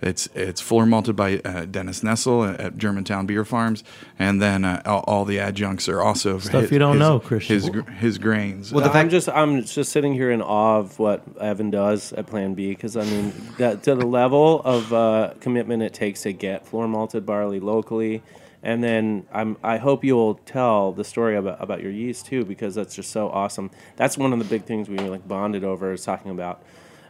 it's 0.00 0.28
it's 0.32 0.60
floor 0.60 0.86
malted 0.86 1.16
by 1.16 1.38
uh, 1.44 1.64
Dennis 1.64 2.02
Nessel 2.04 2.54
at, 2.54 2.60
at 2.60 2.78
Germantown 2.78 3.26
Beer 3.26 3.44
Farms, 3.44 3.82
and 4.16 4.40
then 4.40 4.64
uh, 4.64 4.80
all, 4.86 5.02
all 5.08 5.24
the 5.24 5.40
adjuncts 5.40 5.88
are 5.88 6.00
also 6.00 6.38
Stuff 6.38 6.62
his- 6.62 6.70
you 6.70 6.78
don't 6.78 6.92
his- 6.92 7.00
know, 7.00 7.18
Christian. 7.18 7.54
His 7.56 7.68
gr- 7.68 7.90
his 7.90 8.18
grains. 8.18 8.72
Well, 8.72 8.84
the 8.84 8.90
fact 8.90 9.06
I'm 9.06 9.10
just 9.10 9.28
I'm 9.28 9.64
just 9.64 9.90
sitting 9.90 10.14
here 10.14 10.30
in 10.30 10.40
awe 10.40 10.78
of 10.78 10.96
what 11.00 11.24
Evan 11.40 11.70
does 11.70 12.12
at 12.12 12.28
Plan 12.28 12.54
Bee 12.54 12.68
because 12.70 12.96
I 12.96 13.02
mean 13.06 13.32
that 13.58 13.82
to 13.82 13.96
the 13.96 14.06
level 14.06 14.60
of 14.64 14.92
uh, 14.92 15.34
commitment 15.40 15.82
it 15.82 15.94
takes 15.94 16.22
to 16.22 16.32
get 16.32 16.64
floor 16.64 16.86
malted 16.86 17.26
barley 17.26 17.58
locally, 17.58 18.22
and 18.62 18.82
then 18.82 19.26
I'm 19.32 19.56
I 19.62 19.76
hope 19.78 20.04
you'll 20.04 20.34
tell 20.34 20.92
the 20.92 21.04
story 21.04 21.36
about 21.36 21.62
about 21.62 21.82
your 21.82 21.92
yeast 21.92 22.26
too 22.26 22.44
because 22.44 22.74
that's 22.74 22.94
just 22.94 23.10
so 23.10 23.28
awesome. 23.28 23.70
That's 23.96 24.18
one 24.18 24.32
of 24.32 24.38
the 24.38 24.44
big 24.44 24.64
things 24.64 24.88
we 24.88 24.98
like 24.98 25.26
bonded 25.26 25.64
over 25.64 25.92
is 25.92 26.04
talking 26.04 26.30
about 26.30 26.62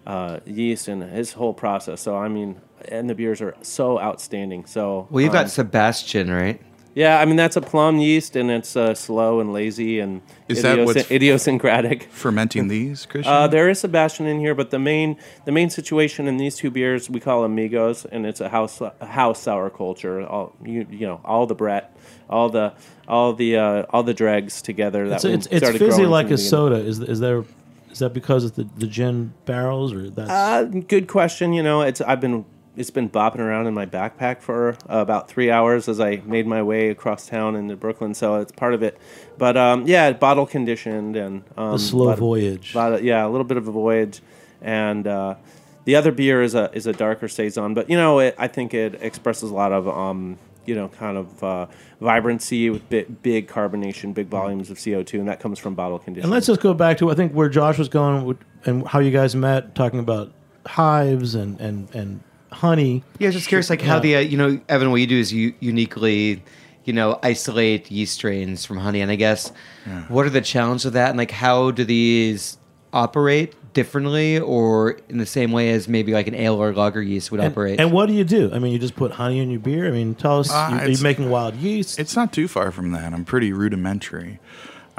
uh, 0.06 0.40
yeast 0.44 0.88
and 0.88 1.02
his 1.02 1.32
whole 1.32 1.54
process. 1.54 2.00
So 2.00 2.16
I 2.16 2.28
mean, 2.28 2.60
and 2.88 3.08
the 3.08 3.14
beers 3.14 3.40
are 3.40 3.54
so 3.62 4.00
outstanding. 4.00 4.66
So 4.66 5.06
Well, 5.10 5.22
you've 5.22 5.34
um, 5.34 5.44
got 5.44 5.50
Sebastian, 5.50 6.30
right? 6.30 6.60
Yeah, 6.98 7.20
I 7.20 7.24
mean 7.26 7.36
that's 7.36 7.56
a 7.56 7.60
plum 7.60 7.98
yeast 7.98 8.34
and 8.36 8.50
it's 8.50 8.74
uh, 8.76 8.94
slow 8.94 9.38
and 9.40 9.52
lazy 9.52 10.00
and 10.00 10.20
Is 10.48 10.62
that 10.62 10.78
what's- 10.84 11.10
idiosyncratic. 11.10 11.98
fermenting 12.10 12.68
these, 12.68 13.06
Christian. 13.06 13.32
Uh, 13.32 13.46
there 13.46 13.68
is 13.70 13.78
Sebastian 13.80 14.26
in 14.26 14.38
here, 14.40 14.54
but 14.60 14.70
the 14.70 14.78
main 14.78 15.16
the 15.44 15.52
main 15.52 15.70
situation 15.70 16.26
in 16.26 16.36
these 16.38 16.56
two 16.56 16.70
beers 16.70 17.08
we 17.08 17.20
call 17.20 17.44
amigos, 17.44 18.04
and 18.12 18.26
it's 18.26 18.40
a 18.40 18.48
house 18.48 18.80
a 18.80 19.06
house 19.06 19.40
sour 19.42 19.70
culture. 19.70 20.26
All 20.26 20.54
you 20.64 20.86
you 20.90 21.06
know, 21.06 21.20
all 21.24 21.46
the 21.46 21.54
Brett, 21.54 21.84
all 22.28 22.48
the 22.50 22.72
all 23.06 23.32
the 23.32 23.56
uh, 23.56 23.82
all 23.90 24.02
the 24.02 24.14
dregs 24.14 24.60
together. 24.62 25.08
That 25.08 25.24
It's, 25.24 25.24
we 25.24 25.32
it's, 25.56 25.68
it's 25.70 25.78
fizzy 25.78 26.06
like 26.06 26.30
a 26.30 26.38
soda. 26.38 26.76
Is 26.90 26.98
is 27.00 27.20
there 27.20 27.44
is 27.92 28.00
that 28.00 28.12
because 28.12 28.44
of 28.44 28.54
the, 28.56 28.64
the 28.76 28.86
gin 28.86 29.32
barrels 29.46 29.92
or 29.94 30.10
that's 30.10 30.30
Uh, 30.30 30.64
good 30.88 31.06
question. 31.08 31.52
You 31.52 31.62
know, 31.62 31.82
it's 31.82 32.00
I've 32.00 32.20
been 32.20 32.44
it's 32.78 32.90
been 32.90 33.10
bopping 33.10 33.40
around 33.40 33.66
in 33.66 33.74
my 33.74 33.86
backpack 33.86 34.40
for 34.40 34.70
uh, 34.88 34.98
about 34.98 35.28
three 35.28 35.50
hours 35.50 35.88
as 35.88 35.98
I 35.98 36.22
made 36.24 36.46
my 36.46 36.62
way 36.62 36.90
across 36.90 37.26
town 37.26 37.56
into 37.56 37.74
Brooklyn, 37.76 38.14
so 38.14 38.36
it's 38.36 38.52
part 38.52 38.72
of 38.72 38.84
it. 38.84 38.96
But 39.36 39.56
um, 39.56 39.86
yeah, 39.86 40.12
bottle 40.12 40.46
conditioned 40.46 41.16
and 41.16 41.42
um, 41.56 41.72
the 41.72 41.78
slow 41.80 42.14
voyage? 42.14 42.74
of- 42.76 43.02
yeah, 43.02 43.26
a 43.26 43.28
little 43.28 43.44
bit 43.44 43.56
of 43.56 43.66
a 43.66 43.72
voyage, 43.72 44.20
and 44.62 45.08
uh, 45.08 45.34
the 45.86 45.96
other 45.96 46.12
beer 46.12 46.40
is 46.40 46.54
a 46.54 46.70
is 46.72 46.86
a 46.86 46.92
darker 46.92 47.26
saison. 47.26 47.74
But 47.74 47.90
you 47.90 47.96
know, 47.96 48.20
it, 48.20 48.36
I 48.38 48.46
think 48.46 48.72
it 48.74 49.02
expresses 49.02 49.50
a 49.50 49.54
lot 49.54 49.72
of 49.72 49.88
um, 49.88 50.38
you 50.64 50.76
know 50.76 50.88
kind 50.88 51.16
of 51.16 51.42
uh, 51.42 51.66
vibrancy 52.00 52.70
with 52.70 52.88
big, 52.88 53.22
big 53.22 53.48
carbonation, 53.48 54.14
big 54.14 54.28
volumes 54.28 54.70
of 54.70 54.82
CO 54.82 55.02
two, 55.02 55.18
and 55.18 55.28
that 55.28 55.40
comes 55.40 55.58
from 55.58 55.74
bottle 55.74 55.98
conditioning. 55.98 56.26
And 56.26 56.32
let's 56.32 56.46
just 56.46 56.60
go 56.60 56.74
back 56.74 56.98
to 56.98 57.10
I 57.10 57.16
think 57.16 57.32
where 57.32 57.48
Josh 57.48 57.76
was 57.76 57.88
going 57.88 58.24
with, 58.24 58.38
and 58.66 58.86
how 58.86 59.00
you 59.00 59.10
guys 59.10 59.34
met, 59.34 59.74
talking 59.74 59.98
about 59.98 60.32
hives 60.64 61.34
and 61.34 61.60
and 61.60 61.92
and 61.92 62.20
honey. 62.52 63.02
Yeah, 63.18 63.26
I 63.26 63.28
was 63.28 63.34
just 63.36 63.48
curious, 63.48 63.70
like 63.70 63.82
how 63.82 63.96
Yeah. 63.96 64.00
the 64.00 64.16
uh, 64.16 64.20
you 64.20 64.36
know 64.36 64.60
Evan, 64.68 64.90
what 64.90 65.00
you 65.00 65.06
do 65.06 65.18
is 65.18 65.32
you 65.32 65.54
uniquely, 65.60 66.42
you 66.84 66.92
know, 66.92 67.18
isolate 67.22 67.90
yeast 67.90 68.14
strains 68.14 68.64
from 68.64 68.78
honey, 68.78 69.00
and 69.00 69.10
I 69.10 69.16
guess 69.16 69.52
what 70.08 70.26
are 70.26 70.30
the 70.30 70.40
challenges 70.40 70.84
of 70.86 70.92
that, 70.94 71.10
and 71.10 71.18
like 71.18 71.30
how 71.30 71.70
do 71.70 71.84
these 71.84 72.58
operate 72.92 73.54
differently 73.74 74.38
or 74.40 74.92
in 75.10 75.18
the 75.18 75.26
same 75.26 75.52
way 75.52 75.70
as 75.70 75.86
maybe 75.88 76.12
like 76.12 76.26
an 76.26 76.34
ale 76.34 76.54
or 76.54 76.72
lager 76.74 77.02
yeast 77.02 77.30
would 77.30 77.38
And, 77.40 77.52
operate? 77.52 77.78
and 77.78 77.92
what 77.92 78.06
do 78.06 78.14
you 78.14 78.24
do? 78.24 78.50
I 78.52 78.58
mean, 78.58 78.72
you 78.72 78.78
just 78.78 78.96
put 78.96 79.12
honey 79.12 79.38
in 79.40 79.50
your 79.50 79.60
beer. 79.60 79.86
I 79.86 79.90
mean, 79.90 80.14
tell 80.14 80.40
us. 80.40 80.50
Uh, 80.50 80.68
you, 80.70 80.76
are 80.76 80.78
you 80.78 80.84
it's- 80.92 81.02
making 81.02 81.28
wild 81.30 81.54
yeast? 81.56 81.98
It's 81.98 82.16
not 82.16 82.32
too 82.32 82.48
far 82.48 82.72
from 82.72 82.92
that. 82.92 83.12
I'm 83.12 83.24
pretty 83.24 83.52
rudimentary. 83.52 84.40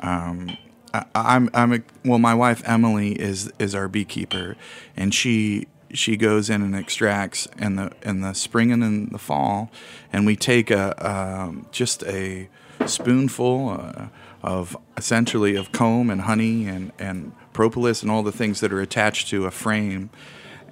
Um, 0.01 0.55
I, 0.93 1.03
I'm 1.15 1.49
I'm 1.53 1.73
a, 1.73 1.79
well. 2.05 2.19
My 2.19 2.33
wife 2.33 2.61
Emily 2.65 3.11
is 3.19 3.51
is 3.59 3.75
our 3.75 3.87
beekeeper, 3.87 4.55
and 4.95 5.13
she 5.13 5.67
she 5.93 6.17
goes 6.17 6.49
in 6.49 6.61
and 6.61 6.75
extracts 6.75 7.47
in 7.57 7.75
the 7.75 7.91
in 8.01 8.21
the 8.21 8.33
spring 8.33 8.71
and 8.71 8.83
in 8.83 9.09
the 9.09 9.17
fall, 9.17 9.71
and 10.11 10.25
we 10.25 10.35
take 10.35 10.71
a 10.71 10.93
um, 11.07 11.67
just 11.71 12.03
a 12.03 12.49
spoonful 12.85 13.69
uh, 13.69 14.07
of 14.41 14.77
essentially 14.97 15.55
of 15.55 15.71
comb 15.71 16.09
and 16.09 16.21
honey 16.21 16.67
and 16.67 16.91
and 16.99 17.33
propolis 17.53 18.01
and 18.01 18.11
all 18.11 18.23
the 18.23 18.31
things 18.31 18.59
that 18.59 18.71
are 18.71 18.81
attached 18.81 19.29
to 19.29 19.45
a 19.45 19.51
frame, 19.51 20.09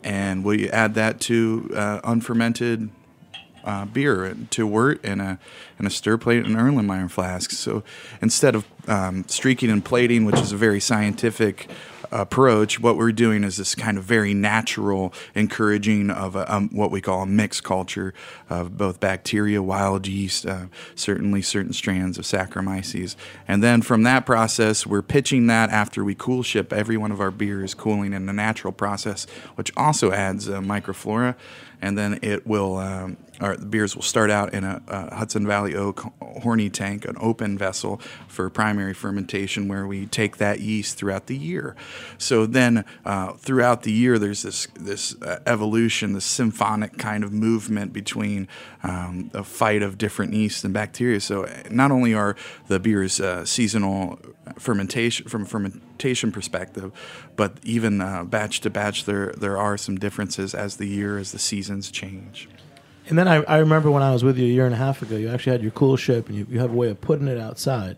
and 0.03 0.43
we 0.43 0.69
add 0.69 0.93
that 0.93 1.19
to 1.19 1.69
uh, 1.75 1.99
unfermented 2.03 2.89
uh, 3.63 3.83
beer 3.85 4.35
to 4.49 4.65
wort 4.65 5.03
in 5.03 5.19
a 5.19 5.37
in 5.77 5.85
a 5.85 5.89
stir 5.89 6.17
plate 6.17 6.45
and 6.45 6.55
Erlenmeyer 6.55 7.11
flask. 7.11 7.51
So 7.51 7.83
instead 8.21 8.55
of 8.55 8.65
um, 8.87 9.25
streaking 9.27 9.69
and 9.69 9.83
plating, 9.83 10.23
which 10.25 10.39
is 10.39 10.53
a 10.53 10.57
very 10.57 10.79
scientific 10.79 11.69
approach, 12.11 12.79
what 12.79 12.97
we're 12.97 13.11
doing 13.11 13.43
is 13.43 13.57
this 13.57 13.75
kind 13.75 13.97
of 13.97 14.03
very 14.03 14.33
natural 14.33 15.13
encouraging 15.35 16.09
of 16.09 16.35
a, 16.35 16.53
um, 16.53 16.69
what 16.71 16.91
we 16.91 17.01
call 17.01 17.21
a 17.23 17.25
mixed 17.25 17.63
culture 17.63 18.13
of 18.49 18.77
both 18.77 18.99
bacteria, 18.99 19.61
wild 19.61 20.07
yeast, 20.07 20.45
uh, 20.45 20.65
certainly 20.95 21.41
certain 21.41 21.73
strands 21.73 22.17
of 22.17 22.25
Saccharomyces. 22.25 23.15
And 23.47 23.63
then 23.63 23.81
from 23.81 24.03
that 24.03 24.25
process, 24.25 24.85
we're 24.85 25.01
pitching 25.01 25.47
that 25.47 25.69
after 25.69 26.03
we 26.03 26.15
coolship 26.15 26.73
every 26.73 26.97
one 26.97 27.11
of 27.11 27.21
our 27.21 27.31
beers, 27.31 27.73
cooling 27.73 28.13
in 28.13 28.27
a 28.27 28.33
natural 28.33 28.73
process, 28.73 29.25
which 29.55 29.71
also 29.75 30.11
adds 30.11 30.49
uh, 30.49 30.59
microflora. 30.59 31.35
And 31.81 31.97
then 31.97 32.19
it 32.21 32.47
will, 32.47 32.77
um, 32.77 33.17
our 33.39 33.55
the 33.55 33.65
beers 33.65 33.95
will 33.95 34.03
start 34.03 34.31
out 34.31 34.53
in 34.53 34.63
a, 34.63 34.81
uh 34.87 35.15
Hudson 35.15 35.45
Valley 35.45 35.75
Oak 35.75 36.11
horny 36.41 36.69
tank, 36.69 37.05
an 37.05 37.15
open 37.19 37.57
vessel 37.57 38.01
for 38.27 38.49
primary 38.49 38.93
fermentation, 38.93 39.67
where 39.67 39.85
we 39.85 40.07
take 40.07 40.37
that 40.37 40.59
yeast 40.59 40.97
throughout 40.97 41.27
the 41.27 41.37
year. 41.37 41.75
So 42.17 42.45
then, 42.45 42.83
uh, 43.05 43.33
throughout 43.33 43.83
the 43.83 43.91
year, 43.91 44.17
there's 44.17 44.41
this 44.41 44.67
this 44.79 45.15
uh, 45.21 45.39
evolution, 45.45 46.13
this 46.13 46.25
symphonic 46.25 46.97
kind 46.97 47.23
of 47.23 47.31
movement 47.31 47.93
between 47.93 48.47
um, 48.83 49.29
a 49.33 49.43
fight 49.43 49.83
of 49.83 49.97
different 49.97 50.33
yeasts 50.33 50.63
and 50.63 50.73
bacteria. 50.73 51.19
So 51.19 51.43
uh, 51.43 51.63
not 51.69 51.91
only 51.91 52.13
are 52.13 52.35
the 52.67 52.79
beers 52.79 53.19
uh, 53.19 53.45
seasonal 53.45 54.19
fermentation 54.59 55.27
from 55.27 55.43
a 55.43 55.45
fermentation 55.45 56.31
perspective, 56.31 56.91
but 57.35 57.57
even 57.63 58.01
uh, 58.01 58.23
batch 58.23 58.61
to 58.61 58.69
batch, 58.69 59.05
there 59.05 59.33
there 59.37 59.57
are 59.57 59.77
some 59.77 59.97
differences 59.97 60.53
as 60.53 60.77
the 60.77 60.87
year, 60.87 61.17
as 61.17 61.31
the 61.31 61.39
seasons 61.39 61.91
change. 61.91 62.49
And 63.09 63.17
then 63.17 63.27
I, 63.27 63.35
I 63.43 63.57
remember 63.59 63.89
when 63.89 64.03
I 64.03 64.11
was 64.11 64.23
with 64.23 64.37
you 64.37 64.45
a 64.45 64.49
year 64.49 64.65
and 64.65 64.73
a 64.73 64.77
half 64.77 65.01
ago, 65.01 65.15
you 65.15 65.29
actually 65.29 65.53
had 65.53 65.61
your 65.61 65.71
coolship, 65.71 66.27
and 66.27 66.35
you, 66.35 66.45
you 66.49 66.59
have 66.59 66.71
a 66.71 66.75
way 66.75 66.89
of 66.89 66.99
putting 66.99 67.27
it 67.27 67.37
outside. 67.37 67.95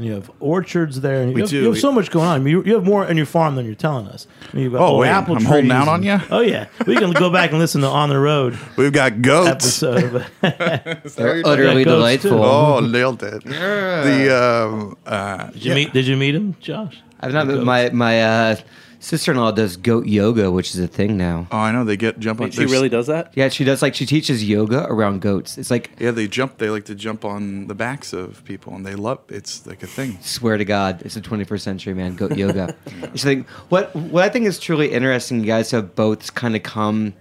And 0.00 0.06
you 0.08 0.14
have 0.14 0.30
orchards 0.40 1.02
there, 1.02 1.20
and 1.20 1.28
you, 1.28 1.34
We 1.34 1.40
have, 1.42 1.50
do. 1.50 1.58
you 1.60 1.66
have 1.66 1.78
so 1.78 1.92
much 1.92 2.10
going 2.10 2.26
on. 2.26 2.36
I 2.36 2.38
mean, 2.38 2.52
you, 2.52 2.62
you 2.64 2.72
have 2.72 2.84
more 2.84 3.04
in 3.06 3.18
your 3.18 3.26
farm 3.26 3.54
than 3.54 3.66
you're 3.66 3.74
telling 3.74 4.06
us. 4.08 4.26
I 4.50 4.56
mean, 4.56 4.64
you've 4.64 4.72
got 4.72 4.80
Oh, 4.80 4.86
old 4.92 5.00
wait, 5.00 5.08
apple 5.10 5.36
I'm 5.36 5.44
holding 5.44 5.70
out 5.70 5.88
on 5.88 5.96
and- 5.96 6.04
ya? 6.04 6.20
Oh 6.30 6.40
yeah, 6.40 6.68
we 6.86 6.96
can 6.96 7.12
go 7.12 7.28
back 7.28 7.50
and 7.50 7.58
listen 7.58 7.82
to 7.82 7.86
On 7.86 8.08
the 8.08 8.18
Road 8.18 8.58
We've 8.78 8.94
got 8.94 9.20
goats. 9.20 9.82
episode. 9.82 10.24
They're 10.40 11.42
utterly 11.44 11.80
Yeah, 11.80 11.84
goats, 11.84 12.22
too. 12.22 12.30
delightful. 12.30 12.42
Oh, 12.42 12.80
nailed 12.80 13.22
it. 13.22 13.44
The 13.44 14.34
um, 14.70 14.96
uh, 15.04 15.50
Did 15.50 15.64
you 15.66 15.74
meet? 15.74 15.92
Did 15.92 16.06
you 16.06 16.16
meet 16.16 16.34
him, 16.34 16.56
Josh? 16.60 16.96
I've 17.20 17.34
not. 17.34 17.46
Goats. 17.46 17.62
My 17.66 17.90
my 17.90 18.22
uh, 18.22 18.56
sister-in-law 19.00 19.50
does 19.52 19.76
goat 19.76 20.06
yoga, 20.06 20.50
which 20.50 20.74
is 20.74 20.78
a 20.78 20.86
thing 20.86 21.16
now. 21.16 21.48
oh, 21.50 21.56
I 21.58 21.72
know 21.72 21.84
they 21.84 21.96
get 21.96 22.18
jump 22.20 22.40
on. 22.40 22.44
Wait, 22.46 22.52
she 22.52 22.58
there's- 22.58 22.70
really 22.72 22.88
does 22.88 23.06
that? 23.08 23.32
Yeah, 23.34 23.48
she 23.48 23.64
does 23.64 23.82
like 23.82 23.94
she 23.94 24.06
teaches 24.06 24.44
yoga 24.48 24.86
around 24.88 25.20
goats. 25.22 25.58
It's 25.58 25.70
like 25.70 25.90
Yeah, 25.98 26.10
they 26.12 26.28
jump. 26.28 26.58
They 26.58 26.70
like 26.70 26.84
to 26.84 26.94
jump 26.94 27.24
on 27.24 27.66
the 27.66 27.74
backs 27.74 28.12
of 28.12 28.44
people, 28.44 28.74
and 28.74 28.86
they 28.86 28.94
love. 28.94 29.18
It's 29.28 29.66
like 29.66 29.82
a 29.82 29.86
thing. 29.86 30.18
swear 30.20 30.56
to 30.56 30.64
God, 30.64 31.02
it's 31.04 31.14
the 31.14 31.20
21st 31.20 31.60
century, 31.60 31.94
man. 31.94 32.14
Goat 32.14 32.36
yoga. 32.36 32.76
It's 33.02 33.24
like 33.24 33.48
what 33.70 33.94
what 33.96 34.22
I 34.24 34.28
think 34.28 34.46
is 34.46 34.58
truly 34.58 34.92
interesting. 34.92 35.40
You 35.40 35.46
guys 35.46 35.70
have 35.72 35.94
both 35.96 36.34
kind 36.34 36.54
of 36.54 36.62
come. 36.62 37.14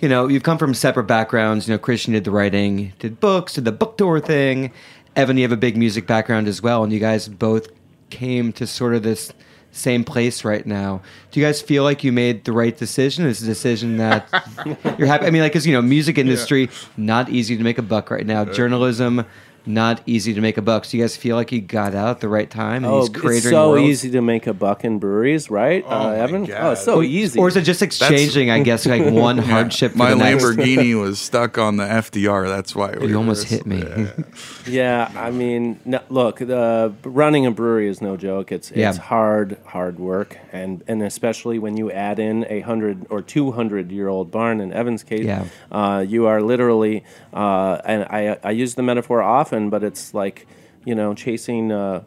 You 0.00 0.08
know, 0.08 0.28
you've 0.28 0.42
come 0.42 0.56
from 0.56 0.72
separate 0.72 1.04
backgrounds. 1.04 1.68
You 1.68 1.74
know, 1.74 1.78
Christian 1.78 2.14
did 2.14 2.24
the 2.24 2.30
writing, 2.30 2.94
did 2.98 3.20
books, 3.20 3.54
did 3.54 3.66
the 3.66 3.72
book 3.72 3.98
tour 3.98 4.18
thing. 4.18 4.72
Evan, 5.14 5.36
you 5.36 5.42
have 5.42 5.52
a 5.52 5.56
big 5.58 5.76
music 5.76 6.06
background 6.06 6.48
as 6.48 6.62
well, 6.62 6.82
and 6.82 6.92
you 6.92 6.98
guys 7.00 7.28
both 7.28 7.68
came 8.08 8.52
to 8.54 8.66
sort 8.66 8.94
of 8.94 9.02
this 9.02 9.32
same 9.72 10.04
place 10.04 10.44
right 10.44 10.66
now. 10.66 11.00
Do 11.30 11.40
you 11.40 11.46
guys 11.46 11.62
feel 11.62 11.84
like 11.84 12.02
you 12.02 12.12
made 12.12 12.44
the 12.44 12.52
right 12.52 12.76
decision? 12.76 13.26
Is 13.26 13.42
a 13.42 13.46
decision 13.46 13.98
that 13.98 14.28
you're 14.98 15.06
happy? 15.06 15.26
I 15.26 15.30
mean, 15.30 15.42
like, 15.42 15.52
because 15.52 15.66
you 15.66 15.72
know, 15.72 15.82
music 15.82 16.18
industry 16.18 16.68
not 16.96 17.28
easy 17.28 17.56
to 17.56 17.62
make 17.62 17.78
a 17.78 17.82
buck 17.82 18.10
right 18.10 18.26
now. 18.26 18.44
Journalism 18.44 19.24
not 19.66 20.00
easy 20.06 20.34
to 20.34 20.40
make 20.40 20.56
a 20.56 20.62
buck. 20.62 20.84
So 20.84 20.96
you 20.96 21.02
guys 21.02 21.16
feel 21.16 21.36
like 21.36 21.52
you 21.52 21.60
got 21.60 21.94
out 21.94 22.08
at 22.10 22.20
the 22.20 22.28
right 22.28 22.50
time? 22.50 22.84
in 22.84 22.90
Oh, 22.90 23.06
these 23.06 23.36
it's 23.38 23.50
so 23.50 23.70
worlds? 23.70 23.82
easy 23.88 24.10
to 24.12 24.20
make 24.20 24.46
a 24.46 24.54
buck 24.54 24.84
in 24.84 24.98
breweries, 24.98 25.50
right, 25.50 25.84
uh, 25.84 25.88
my 26.04 26.16
Evan? 26.16 26.44
God. 26.44 26.56
Oh, 26.60 26.70
it's 26.72 26.84
so 26.84 27.02
easy. 27.02 27.38
Or 27.38 27.48
is 27.48 27.56
it 27.56 27.62
just 27.62 27.82
exchanging? 27.82 28.50
I 28.50 28.60
guess 28.62 28.86
like 28.86 29.04
one 29.12 29.38
hardship. 29.38 29.92
For 29.92 29.98
My 29.98 30.10
the 30.10 30.16
next? 30.16 30.44
Lamborghini 30.44 31.00
was 31.00 31.18
stuck 31.18 31.58
on 31.58 31.76
the 31.76 31.84
FDR. 31.84 32.48
That's 32.48 32.74
why 32.74 32.94
we 32.98 33.08
You 33.08 33.16
almost 33.16 33.48
hit 33.48 33.66
me. 33.66 33.82
Yeah, 34.66 35.10
I 35.16 35.30
mean, 35.30 35.80
no, 35.84 36.00
look, 36.10 36.38
the 36.38 36.92
running 37.02 37.44
a 37.46 37.50
brewery 37.50 37.88
is 37.88 38.00
no 38.00 38.16
joke. 38.16 38.52
It's 38.52 38.70
Yeah. 38.70 38.90
it's 38.90 38.98
hard, 38.98 39.56
hard 39.64 39.98
work, 39.98 40.36
and 40.52 40.84
and 40.86 41.02
especially 41.02 41.58
when 41.58 41.76
you 41.76 41.90
add 41.90 42.18
in 42.18 42.46
a 42.48 42.60
hundred 42.60 43.06
or 43.10 43.20
two 43.22 43.50
hundred 43.52 43.90
year 43.90 44.06
old 44.08 44.30
barn. 44.30 44.60
In 44.60 44.72
Evan's 44.72 45.02
case, 45.02 45.24
Yeah. 45.24 45.44
uh, 45.72 46.04
you 46.06 46.26
are 46.26 46.40
literally, 46.42 47.02
uh, 47.32 47.78
and 47.84 48.04
I 48.04 48.36
I 48.44 48.50
use 48.52 48.74
the 48.74 48.82
metaphor 48.82 49.22
often, 49.22 49.49
but 49.70 49.82
it's 49.82 50.14
like 50.14 50.46
you 50.84 50.94
know 50.94 51.14
chasing. 51.14 51.72
Uh, 51.72 52.04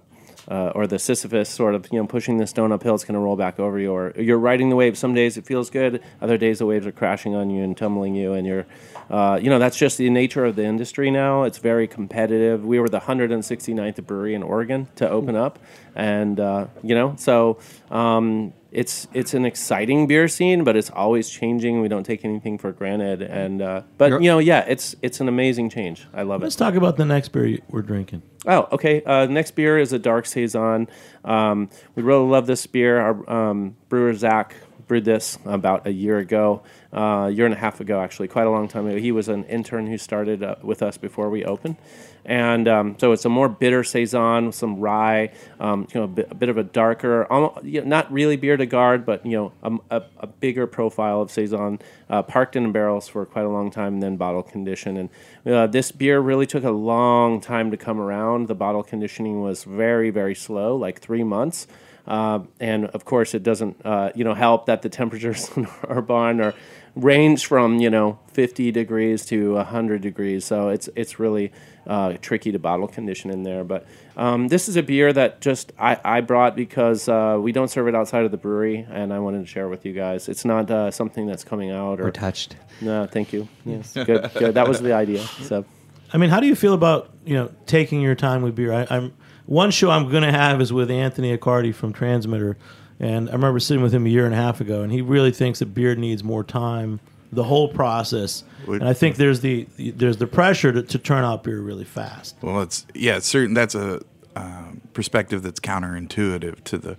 uh, 0.49 0.73
or 0.75 0.87
the 0.87 0.99
Sisyphus 0.99 1.49
sort 1.49 1.73
of, 1.73 1.87
you 1.91 1.99
know, 1.99 2.05
pushing 2.05 2.37
the 2.37 2.47
stone 2.47 2.71
uphill, 2.71 2.95
it's 2.95 3.05
going 3.05 3.13
to 3.13 3.19
roll 3.21 3.37
back 3.37 3.59
over 3.59 3.79
you. 3.79 3.93
Or 3.93 4.13
you're 4.17 4.37
riding 4.37 4.69
the 4.69 4.75
wave. 4.75 4.97
Some 4.97 5.13
days 5.13 5.37
it 5.37 5.45
feels 5.45 5.69
good. 5.69 6.03
Other 6.21 6.37
days 6.37 6.59
the 6.59 6.65
waves 6.65 6.85
are 6.85 6.91
crashing 6.91 7.33
on 7.33 7.49
you 7.49 7.63
and 7.63 7.77
tumbling 7.77 8.15
you. 8.15 8.33
And 8.33 8.45
you're, 8.45 8.65
uh, 9.09 9.39
you 9.41 9.49
know, 9.49 9.59
that's 9.59 9.77
just 9.77 9.97
the 9.97 10.09
nature 10.09 10.45
of 10.45 10.55
the 10.55 10.65
industry 10.65 11.11
now. 11.11 11.43
It's 11.43 11.59
very 11.59 11.87
competitive. 11.87 12.65
We 12.65 12.79
were 12.79 12.89
the 12.89 12.99
169th 12.99 14.05
brewery 14.05 14.35
in 14.35 14.43
Oregon 14.43 14.87
to 14.95 15.09
open 15.09 15.35
up, 15.35 15.59
and 15.95 16.39
uh, 16.39 16.67
you 16.81 16.95
know, 16.95 17.15
so 17.17 17.59
um, 17.91 18.53
it's 18.73 19.07
it's 19.13 19.33
an 19.33 19.45
exciting 19.45 20.07
beer 20.07 20.27
scene, 20.27 20.63
but 20.63 20.75
it's 20.75 20.89
always 20.89 21.29
changing. 21.29 21.79
We 21.79 21.87
don't 21.87 22.03
take 22.03 22.25
anything 22.25 22.57
for 22.57 22.71
granted. 22.71 23.21
And 23.21 23.61
uh, 23.61 23.83
but 23.97 24.09
You're- 24.09 24.23
you 24.23 24.29
know, 24.31 24.39
yeah, 24.39 24.65
it's 24.67 24.95
it's 25.01 25.21
an 25.21 25.29
amazing 25.29 25.69
change. 25.69 26.07
I 26.13 26.23
love 26.23 26.41
it. 26.41 26.45
Let's 26.45 26.55
talk 26.55 26.73
about 26.75 26.97
the 26.97 27.05
next 27.05 27.29
beer 27.29 27.59
we're 27.69 27.83
drinking. 27.83 28.23
Oh, 28.45 28.67
okay. 28.73 29.01
Uh, 29.03 29.25
next 29.27 29.51
beer 29.51 29.77
is 29.77 29.93
a 29.93 29.99
dark 29.99 30.25
saison. 30.25 30.89
Um, 31.23 31.69
we 31.95 32.03
really 32.03 32.27
love 32.27 32.47
this 32.47 32.65
beer. 32.67 32.99
Our 32.99 33.29
um, 33.31 33.77
brewer 33.89 34.13
Zach 34.13 34.55
brewed 34.87 35.05
this 35.05 35.37
about 35.45 35.87
a 35.87 35.91
year 35.91 36.17
ago, 36.17 36.61
uh, 36.93 37.27
a 37.27 37.29
year 37.29 37.45
and 37.45 37.53
a 37.53 37.57
half 37.57 37.79
ago, 37.79 37.99
actually, 38.01 38.27
quite 38.27 38.47
a 38.47 38.49
long 38.49 38.67
time 38.67 38.87
ago. 38.87 38.97
He 38.97 39.11
was 39.11 39.27
an 39.27 39.43
intern 39.45 39.87
who 39.87 39.97
started 39.97 40.43
uh, 40.43 40.55
with 40.61 40.81
us 40.81 40.97
before 40.97 41.29
we 41.29 41.43
opened, 41.45 41.77
and 42.25 42.67
um, 42.67 42.95
so 42.99 43.11
it's 43.11 43.25
a 43.25 43.29
more 43.29 43.49
bitter 43.49 43.83
saison 43.83 44.47
with 44.47 44.55
some 44.55 44.79
rye, 44.79 45.31
um, 45.59 45.87
you 45.93 45.99
know, 45.99 46.05
a 46.05 46.07
bit, 46.07 46.27
a 46.31 46.35
bit 46.35 46.49
of 46.49 46.57
a 46.57 46.63
darker, 46.63 47.25
almost, 47.31 47.63
you 47.65 47.81
know, 47.81 47.87
not 47.87 48.11
really 48.11 48.37
bière 48.37 48.57
de 48.57 48.65
garde, 48.65 49.05
but 49.05 49.25
you 49.25 49.33
know, 49.33 49.51
a, 49.89 49.97
a, 49.97 50.03
a 50.19 50.27
bigger 50.27 50.67
profile 50.67 51.21
of 51.21 51.31
saison, 51.31 51.79
uh, 52.09 52.21
parked 52.21 52.55
in 52.55 52.71
barrels 52.71 53.07
for 53.07 53.25
quite 53.25 53.45
a 53.45 53.49
long 53.49 53.71
time, 53.71 53.95
and 53.95 54.03
then 54.03 54.17
bottle 54.17 54.43
conditioned. 54.43 54.97
And 54.97 55.09
uh, 55.53 55.67
this 55.67 55.91
beer 55.91 56.19
really 56.19 56.45
took 56.45 56.63
a 56.63 56.71
long 56.71 57.41
time 57.41 57.71
to 57.71 57.77
come 57.77 57.99
around. 57.99 58.47
The 58.47 58.55
bottle 58.55 58.83
conditioning 58.83 59.41
was 59.41 59.63
very, 59.63 60.09
very 60.09 60.35
slow, 60.35 60.75
like 60.75 60.99
three 61.01 61.23
months. 61.23 61.67
Uh, 62.05 62.39
and 62.59 62.85
of 62.87 63.05
course, 63.05 63.33
it 63.33 63.43
doesn't, 63.43 63.85
uh, 63.85 64.11
you 64.13 64.23
know, 64.23 64.33
help 64.33 64.65
that 64.65 64.81
the 64.81 64.89
temperatures 64.89 65.49
in 65.55 65.67
our 65.87 66.01
barn 66.01 66.41
are 66.41 66.53
range 66.95 67.47
from 67.47 67.79
you 67.79 67.89
know 67.89 68.19
50 68.33 68.71
degrees 68.71 69.25
to 69.25 69.53
100 69.53 70.01
degrees. 70.01 70.45
So 70.45 70.69
it's 70.69 70.89
it's 70.95 71.19
really 71.19 71.51
uh, 71.87 72.13
tricky 72.21 72.51
to 72.51 72.59
bottle 72.59 72.87
condition 72.87 73.29
in 73.29 73.43
there. 73.43 73.63
But 73.63 73.85
um, 74.15 74.47
this 74.47 74.69
is 74.69 74.75
a 74.75 74.83
beer 74.83 75.11
that 75.13 75.41
just 75.41 75.71
I, 75.79 75.99
I 76.03 76.21
brought 76.21 76.55
because 76.55 77.07
uh, 77.09 77.37
we 77.39 77.51
don't 77.51 77.69
serve 77.69 77.87
it 77.87 77.95
outside 77.95 78.25
of 78.25 78.31
the 78.31 78.37
brewery, 78.37 78.85
and 78.89 79.13
I 79.13 79.19
wanted 79.19 79.39
to 79.39 79.47
share 79.47 79.67
with 79.67 79.85
you 79.85 79.93
guys. 79.93 80.29
It's 80.29 80.45
not 80.45 80.69
uh, 80.69 80.91
something 80.91 81.25
that's 81.25 81.43
coming 81.43 81.71
out 81.71 81.99
or 81.99 82.05
We're 82.05 82.11
touched. 82.11 82.55
no, 82.81 83.05
thank 83.05 83.33
you. 83.33 83.47
Yes, 83.65 83.93
good, 83.93 84.29
good. 84.35 84.53
That 84.55 84.67
was 84.67 84.81
the 84.81 84.93
idea. 84.93 85.19
So. 85.19 85.65
I 86.11 86.17
mean, 86.17 86.29
how 86.29 86.39
do 86.39 86.45
you 86.45 86.55
feel 86.55 86.75
about 86.75 87.09
you 87.25 87.33
know 87.33 87.51
taking 87.65 88.01
your 88.01 88.13
time 88.13 88.43
with 88.43 88.55
beer? 88.55 88.71
I, 88.71 88.87
I'm 88.89 89.13
one 89.45 89.71
show 89.71 89.89
I'm 89.89 90.09
going 90.09 90.23
to 90.23 90.31
have 90.31 90.61
is 90.61 90.71
with 90.71 90.89
Anthony 90.89 91.35
Accardi 91.35 91.73
from 91.73 91.93
Transmitter, 91.93 92.57
and 92.99 93.29
I 93.29 93.33
remember 93.33 93.59
sitting 93.59 93.83
with 93.83 93.93
him 93.93 94.05
a 94.05 94.09
year 94.09 94.25
and 94.25 94.33
a 94.33 94.37
half 94.37 94.61
ago, 94.61 94.81
and 94.81 94.91
he 94.91 95.01
really 95.01 95.31
thinks 95.31 95.59
that 95.59 95.67
beer 95.67 95.95
needs 95.95 96.23
more 96.23 96.43
time, 96.43 96.99
the 97.31 97.43
whole 97.43 97.67
process. 97.67 98.43
And 98.67 98.87
I 98.87 98.93
think 98.93 99.17
there's 99.17 99.41
the 99.41 99.67
there's 99.77 100.17
the 100.17 100.27
pressure 100.27 100.71
to, 100.71 100.83
to 100.83 100.97
turn 100.97 101.25
out 101.25 101.43
beer 101.43 101.59
really 101.59 101.83
fast. 101.83 102.35
Well, 102.41 102.61
it's 102.61 102.85
yeah, 102.93 103.17
it's 103.17 103.27
certain. 103.27 103.53
That's 103.53 103.75
a 103.75 104.01
um, 104.35 104.81
perspective 104.93 105.43
that's 105.43 105.59
counterintuitive 105.59 106.63
to 106.63 106.77
the 106.77 106.97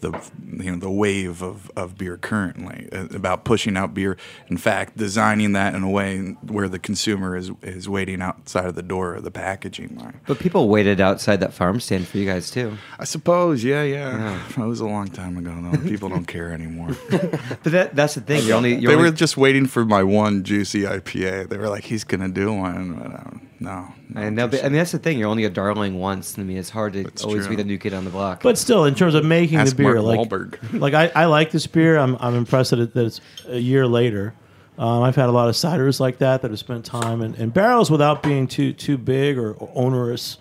the 0.00 0.12
you 0.58 0.70
know 0.70 0.78
the 0.78 0.90
wave 0.90 1.42
of, 1.42 1.70
of 1.76 1.96
beer 1.96 2.16
currently 2.16 2.88
uh, 2.92 3.06
about 3.14 3.44
pushing 3.44 3.76
out 3.76 3.94
beer. 3.94 4.16
In 4.48 4.56
fact, 4.56 4.96
designing 4.96 5.52
that 5.52 5.74
in 5.74 5.82
a 5.82 5.90
way 5.90 6.36
where 6.42 6.68
the 6.68 6.78
consumer 6.78 7.36
is 7.36 7.50
is 7.62 7.88
waiting 7.88 8.22
outside 8.22 8.66
of 8.66 8.74
the 8.74 8.82
door 8.82 9.14
of 9.14 9.24
the 9.24 9.30
packaging 9.30 9.96
line. 9.96 10.20
But 10.26 10.38
people 10.38 10.68
waited 10.68 11.00
outside 11.00 11.40
that 11.40 11.52
farm 11.52 11.80
stand 11.80 12.06
for 12.06 12.18
you 12.18 12.26
guys 12.26 12.50
too. 12.50 12.76
I 12.98 13.04
suppose, 13.04 13.64
yeah, 13.64 13.82
yeah. 13.82 14.42
That 14.56 14.66
was 14.66 14.80
a 14.80 14.86
long 14.86 15.08
time 15.08 15.36
ago. 15.36 15.54
though. 15.60 15.76
People 15.88 16.08
don't 16.08 16.26
care 16.26 16.52
anymore. 16.52 16.96
But 17.62 17.72
that, 17.72 17.96
that's 17.96 18.14
the 18.14 18.20
thing. 18.20 18.46
You're 18.46 18.56
only 18.56 18.74
you're 18.74 18.90
they 18.90 18.96
only, 18.96 19.10
were 19.10 19.16
just 19.16 19.36
waiting 19.36 19.66
for 19.66 19.84
my 19.84 20.02
one 20.02 20.44
juicy 20.44 20.82
IPA. 20.82 21.48
They 21.48 21.56
were 21.56 21.68
like, 21.68 21.84
"He's 21.84 22.04
gonna 22.04 22.28
do 22.28 22.52
one," 22.52 22.94
but 22.94 23.06
um, 23.06 23.48
no. 23.58 23.92
No 24.16 24.22
I 24.22 24.30
know, 24.30 24.48
but, 24.48 24.60
I 24.60 24.64
mean 24.64 24.78
that's 24.78 24.92
the 24.92 24.98
thing. 24.98 25.18
You're 25.18 25.28
only 25.28 25.44
a 25.44 25.50
darling 25.50 25.98
once. 25.98 26.38
I 26.38 26.42
mean, 26.42 26.56
it's 26.56 26.70
hard 26.70 26.94
to 26.94 27.02
That's 27.02 27.22
always 27.22 27.46
true. 27.46 27.56
be 27.56 27.62
the 27.62 27.68
new 27.68 27.78
kid 27.78 27.92
on 27.94 28.04
the 28.04 28.10
block. 28.10 28.42
But 28.42 28.56
still, 28.56 28.84
in 28.84 28.94
terms 28.94 29.14
of 29.14 29.24
making 29.24 29.58
Ask 29.58 29.76
the 29.76 29.82
beer, 29.82 30.00
Mark 30.00 30.06
like 30.06 30.28
Wahlberg. 30.28 30.58
like 30.80 30.94
I, 30.94 31.12
I 31.14 31.24
like 31.26 31.50
this 31.50 31.66
beer. 31.66 31.98
I'm 31.98 32.16
I'm 32.18 32.34
impressed 32.34 32.70
that, 32.70 32.80
it, 32.80 32.94
that 32.94 33.04
it's 33.04 33.20
a 33.46 33.58
year 33.58 33.86
later. 33.86 34.34
Um, 34.78 35.02
I've 35.02 35.16
had 35.16 35.28
a 35.28 35.32
lot 35.32 35.48
of 35.48 35.54
ciders 35.54 36.00
like 36.00 36.18
that 36.18 36.42
that 36.42 36.50
have 36.50 36.58
spent 36.58 36.84
time 36.84 37.22
in, 37.22 37.34
and 37.36 37.52
barrels 37.52 37.90
without 37.90 38.22
being 38.22 38.46
too 38.46 38.72
too 38.72 38.98
big 38.98 39.38
or 39.38 39.56
onerous. 39.74 40.38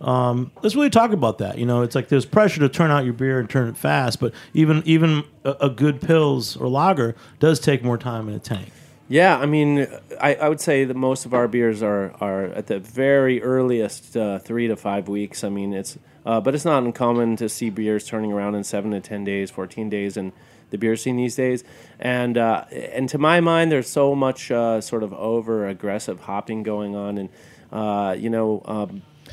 Um, 0.00 0.52
let's 0.62 0.76
really 0.76 0.90
talk 0.90 1.12
about 1.12 1.38
that. 1.38 1.58
You 1.58 1.66
know, 1.66 1.82
it's 1.82 1.94
like 1.94 2.08
there's 2.08 2.26
pressure 2.26 2.60
to 2.60 2.68
turn 2.68 2.90
out 2.90 3.04
your 3.04 3.14
beer 3.14 3.40
and 3.40 3.50
turn 3.50 3.68
it 3.68 3.76
fast, 3.76 4.20
but 4.20 4.32
even 4.54 4.82
even 4.84 5.24
a, 5.44 5.50
a 5.62 5.70
good 5.70 6.00
pils 6.00 6.60
or 6.60 6.68
lager 6.68 7.16
does 7.40 7.60
take 7.60 7.82
more 7.82 7.98
time 7.98 8.28
in 8.28 8.34
a 8.34 8.38
tank. 8.38 8.70
Yeah, 9.10 9.38
I 9.38 9.46
mean, 9.46 9.86
I, 10.20 10.34
I 10.34 10.48
would 10.50 10.60
say 10.60 10.84
that 10.84 10.94
most 10.94 11.24
of 11.24 11.32
our 11.32 11.48
beers 11.48 11.82
are, 11.82 12.12
are 12.20 12.44
at 12.44 12.66
the 12.66 12.78
very 12.78 13.42
earliest 13.42 14.14
uh, 14.14 14.38
three 14.38 14.68
to 14.68 14.76
five 14.76 15.08
weeks. 15.08 15.42
I 15.42 15.48
mean, 15.48 15.72
it's 15.72 15.98
uh, 16.26 16.42
but 16.42 16.54
it's 16.54 16.66
not 16.66 16.82
uncommon 16.82 17.36
to 17.36 17.48
see 17.48 17.70
beers 17.70 18.06
turning 18.06 18.32
around 18.32 18.54
in 18.54 18.64
seven 18.64 18.90
to 18.90 19.00
ten 19.00 19.24
days, 19.24 19.50
fourteen 19.50 19.88
days, 19.88 20.18
in 20.18 20.34
the 20.68 20.76
beer 20.76 20.94
scene 20.94 21.16
these 21.16 21.34
days. 21.34 21.64
And 21.98 22.36
uh, 22.36 22.64
and 22.70 23.08
to 23.08 23.16
my 23.16 23.40
mind, 23.40 23.72
there's 23.72 23.88
so 23.88 24.14
much 24.14 24.50
uh, 24.50 24.82
sort 24.82 25.02
of 25.02 25.14
over 25.14 25.66
aggressive 25.66 26.20
hopping 26.20 26.62
going 26.62 26.94
on, 26.94 27.16
and 27.16 27.28
uh, 27.72 28.14
you 28.18 28.28
know. 28.28 28.62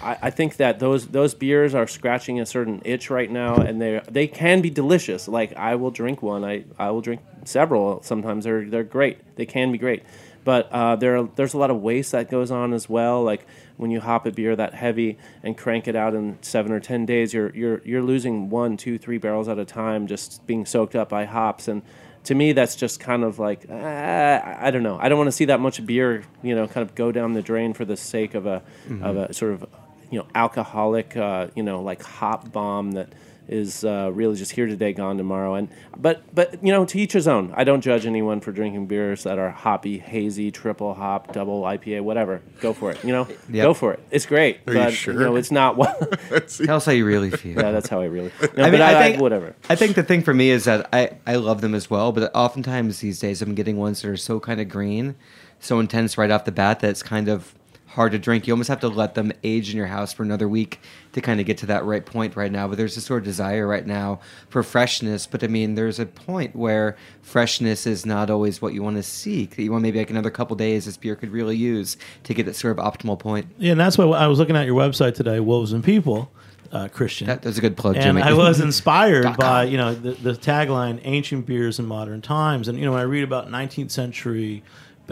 I, 0.01 0.17
I 0.23 0.29
think 0.29 0.57
that 0.57 0.79
those 0.79 1.07
those 1.07 1.33
beers 1.33 1.73
are 1.75 1.87
scratching 1.87 2.39
a 2.39 2.45
certain 2.45 2.81
itch 2.85 3.09
right 3.09 3.29
now, 3.29 3.55
and 3.55 3.81
they 3.81 4.01
they 4.09 4.27
can 4.27 4.61
be 4.61 4.69
delicious. 4.69 5.27
Like 5.27 5.55
I 5.55 5.75
will 5.75 5.91
drink 5.91 6.21
one. 6.21 6.43
I, 6.43 6.65
I 6.77 6.91
will 6.91 7.01
drink 7.01 7.21
several. 7.43 8.01
Sometimes 8.03 8.43
they're 8.43 8.65
they're 8.65 8.83
great. 8.83 9.35
They 9.35 9.45
can 9.45 9.71
be 9.71 9.77
great, 9.77 10.03
but 10.43 10.71
uh, 10.71 10.95
there 10.95 11.17
are, 11.17 11.29
there's 11.35 11.53
a 11.53 11.57
lot 11.57 11.71
of 11.71 11.81
waste 11.81 12.11
that 12.13 12.29
goes 12.29 12.51
on 12.51 12.73
as 12.73 12.89
well. 12.89 13.23
Like 13.23 13.45
when 13.77 13.91
you 13.91 13.99
hop 13.99 14.25
a 14.25 14.31
beer 14.31 14.55
that 14.55 14.73
heavy 14.73 15.17
and 15.43 15.57
crank 15.57 15.87
it 15.87 15.95
out 15.95 16.13
in 16.13 16.37
seven 16.41 16.71
or 16.71 16.79
ten 16.79 17.05
days, 17.05 17.33
you're 17.33 17.55
you're 17.55 17.81
you're 17.83 18.03
losing 18.03 18.49
one, 18.49 18.77
two, 18.77 18.97
three 18.97 19.17
barrels 19.17 19.47
at 19.47 19.59
a 19.59 19.65
time, 19.65 20.07
just 20.07 20.45
being 20.47 20.65
soaked 20.65 20.95
up 20.95 21.09
by 21.09 21.25
hops 21.25 21.67
and. 21.67 21.81
To 22.25 22.33
me, 22.33 22.53
that's 22.53 22.75
just 22.75 22.99
kind 22.99 23.23
of 23.23 23.37
like 23.37 23.69
uh, 23.69 23.75
I 23.75 24.71
don't 24.71 24.81
know. 24.81 24.97
I 24.99 25.09
don't 25.09 25.19
want 25.19 25.27
to 25.27 25.31
see 25.31 25.45
that 25.45 25.59
much 25.59 25.85
beer, 25.85 26.23
you 26.41 26.55
know, 26.55 26.67
kind 26.67 26.81
of 26.81 26.95
go 26.95 27.11
down 27.11 27.33
the 27.33 27.43
drain 27.43 27.75
for 27.75 27.85
the 27.85 27.95
sake 27.95 28.33
of 28.33 28.47
a 28.47 28.63
of 29.03 29.15
a 29.15 29.31
sort 29.31 29.53
of 29.53 29.67
you 30.15 30.21
know 30.21 30.27
alcoholic 30.33 31.17
uh, 31.17 31.47
you 31.55 31.63
know 31.63 31.81
like 31.81 32.01
hop 32.01 32.49
bomb 32.53 32.93
that 32.93 33.09
is 33.49 33.83
uh, 33.83 34.09
really 34.13 34.35
just 34.37 34.53
here 34.53 34.65
today 34.65 34.93
gone 34.93 35.17
tomorrow. 35.17 35.55
And 35.55 35.67
but 35.97 36.23
but 36.33 36.63
you 36.63 36.71
know 36.71 36.85
to 36.85 36.97
each 36.97 37.11
his 37.11 37.27
own. 37.27 37.53
I 37.53 37.65
don't 37.65 37.81
judge 37.81 38.05
anyone 38.05 38.39
for 38.39 38.53
drinking 38.53 38.87
beers 38.87 39.23
that 39.23 39.37
are 39.37 39.49
hoppy 39.49 39.97
hazy 39.99 40.51
triple 40.51 40.93
hop 40.93 41.33
double 41.33 41.63
ipa 41.63 41.99
whatever. 41.99 42.41
Go 42.61 42.71
for 42.71 42.91
it 42.91 43.03
you 43.03 43.11
know? 43.11 43.27
Yep. 43.49 43.65
go 43.65 43.73
for 43.73 43.91
it. 43.91 43.99
It's 44.09 44.25
great 44.25 44.61
Are 44.67 44.73
you 44.73 44.79
but 44.79 44.93
sure? 44.93 45.13
know 45.15 45.35
it's 45.35 45.51
not 45.51 45.75
what 45.75 46.17
Tell 46.47 46.77
us 46.77 46.85
how 46.85 46.93
you 46.93 47.05
really 47.05 47.29
feel. 47.29 47.59
yeah 47.61 47.71
that's 47.71 47.89
how 47.89 47.99
i 47.99 48.05
really 48.05 48.31
no, 48.55 48.63
I 48.63 48.71
mean, 48.71 48.79
but 48.79 48.81
I, 48.81 48.93
I 48.93 48.99
I 48.99 49.09
think 49.09 49.21
whatever. 49.21 49.53
I 49.69 49.75
think 49.75 49.97
the 49.97 50.03
thing 50.03 50.21
for 50.21 50.33
me 50.33 50.49
is 50.49 50.63
that 50.63 50.87
I, 50.93 51.17
I 51.27 51.35
love 51.35 51.59
them 51.59 51.75
as 51.75 51.89
well, 51.89 52.13
but 52.13 52.33
oftentimes 52.33 53.01
these 53.01 53.19
days 53.19 53.41
I'm 53.41 53.53
getting 53.53 53.75
ones 53.75 54.01
that 54.01 54.09
are 54.11 54.17
so 54.17 54.39
kind 54.39 54.61
of 54.61 54.69
green, 54.69 55.15
so 55.59 55.81
intense 55.81 56.17
right 56.17 56.31
off 56.31 56.45
the 56.45 56.53
bat 56.53 56.79
that 56.79 56.89
it's 56.89 57.03
kind 57.03 57.27
of 57.27 57.53
hard 57.95 58.11
to 58.11 58.19
drink. 58.19 58.45
You 58.45 58.53
almost 58.53 58.67
have 58.67 58.81
to 58.81 58.89
let 58.89 59.15
them 59.15 59.31
age 59.43 59.71
in 59.71 59.77
your 59.77 59.87
house 59.87 60.11
for 60.13 60.23
another 60.23 60.47
week 60.47 60.79
to 61.13 61.21
kind 61.21 61.39
of 61.39 61.45
get 61.45 61.57
to 61.59 61.65
that 61.67 61.85
right 61.85 62.05
point 62.05 62.35
right 62.35 62.51
now. 62.51 62.67
But 62.67 62.77
there's 62.77 62.95
this 62.95 63.05
sort 63.05 63.19
of 63.19 63.25
desire 63.25 63.65
right 63.65 63.87
now 63.87 64.19
for 64.49 64.61
freshness. 64.63 65.25
But 65.25 65.43
I 65.43 65.47
mean, 65.47 65.75
there's 65.75 65.97
a 65.97 66.05
point 66.05 66.55
where 66.55 66.97
freshness 67.21 67.87
is 67.87 68.05
not 68.05 68.29
always 68.29 68.61
what 68.61 68.73
you 68.73 68.83
want 68.83 68.97
to 68.97 69.03
seek. 69.03 69.55
That 69.55 69.63
you 69.63 69.71
want 69.71 69.81
maybe 69.81 69.97
like 69.97 70.09
another 70.09 70.29
couple 70.29 70.55
days 70.57 70.85
this 70.85 70.97
beer 70.97 71.15
could 71.15 71.31
really 71.31 71.55
use 71.55 71.97
to 72.23 72.33
get 72.33 72.45
that 72.45 72.55
sort 72.55 72.77
of 72.77 72.85
optimal 72.85 73.17
point. 73.17 73.47
Yeah, 73.57 73.71
and 73.71 73.79
that's 73.79 73.97
why 73.97 74.05
I 74.05 74.27
was 74.27 74.39
looking 74.39 74.57
at 74.57 74.65
your 74.65 74.75
website 74.75 75.15
today, 75.15 75.39
Wolves 75.39 75.71
and 75.71 75.83
People, 75.83 76.31
uh, 76.73 76.89
Christian. 76.89 77.27
That, 77.27 77.41
that's 77.41 77.57
a 77.57 77.61
good 77.61 77.77
plug, 77.77 77.95
and 77.95 78.03
Jimmy. 78.03 78.21
I 78.21 78.33
was 78.33 78.59
inspired 78.59 79.37
by 79.37 79.63
you 79.63 79.77
know 79.77 79.95
the, 79.95 80.11
the 80.11 80.33
tagline 80.33 80.99
"Ancient 81.03 81.45
beers 81.45 81.79
in 81.79 81.85
modern 81.85 82.21
times," 82.21 82.67
and 82.67 82.77
you 82.77 82.83
know 82.83 82.91
when 82.91 82.99
I 82.99 83.05
read 83.05 83.23
about 83.23 83.49
19th 83.49 83.91
century, 83.91 84.63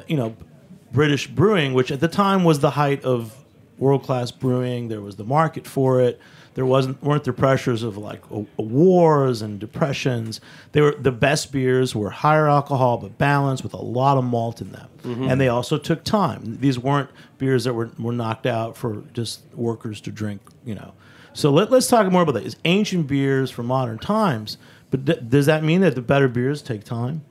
you 0.08 0.17
know, 0.17 0.36
British 0.93 1.27
brewing, 1.27 1.73
which 1.73 1.91
at 1.91 1.99
the 1.99 2.08
time 2.08 2.43
was 2.43 2.60
the 2.60 2.71
height 2.71 3.03
of 3.03 3.43
world 3.77 4.03
class 4.03 4.32
brewing. 4.32 4.88
There 4.88 5.01
was 5.01 5.15
the 5.15 5.23
market 5.23 5.67
for 5.67 5.99
it. 5.99 6.21
There 6.53 6.67
wasn't 6.67 7.01
weren't 7.01 7.23
the 7.23 7.34
pressures 7.34 7.82
of 7.82 7.97
like 7.97 8.21
a, 8.29 8.45
a 8.60 8.62
wars 8.62 9.41
and 9.41 9.60
depressions. 9.60 10.39
They 10.71 10.82
were 10.82 10.91
the 10.91 11.12
best 11.12 11.51
beers 11.51 11.95
were 11.95 12.12
higher 12.12 12.47
alcohol 12.47 12.97
but 12.99 13.17
balanced 13.17 13.63
with 13.63 13.73
a 13.73 13.82
lot 13.82 14.17
of 14.17 14.23
malt 14.23 14.62
in 14.62 14.71
them, 14.71 14.88
mm-hmm. 15.01 15.23
and 15.23 15.41
they 15.41 15.47
also 15.47 15.79
took 15.79 16.03
time. 16.03 16.60
These 16.60 16.77
weren't 16.77 17.10
beers 17.39 17.63
that 17.63 17.73
were 17.73 17.89
were 17.97 18.13
knocked 18.13 18.45
out 18.45 18.77
for 18.77 19.03
just 19.13 19.41
workers 19.56 19.99
to 20.01 20.12
drink. 20.12 20.41
You 20.63 20.75
know, 20.75 20.93
so 21.34 21.49
let, 21.49 21.71
let's 21.71 21.88
talk 21.88 22.10
more 22.12 22.21
about 22.21 22.34
that. 22.34 22.45
It's 22.45 22.56
ancient 22.65 23.08
beers 23.08 23.49
for 23.49 23.63
modern 23.63 23.97
times, 23.97 24.60
but 24.91 25.06
d- 25.06 25.19
does 25.27 25.47
that 25.47 25.63
mean 25.63 25.82
that 25.82 25.95
the 25.95 26.03
better 26.03 26.27
beers 26.27 26.62
take 26.62 26.84
time? 26.84 27.23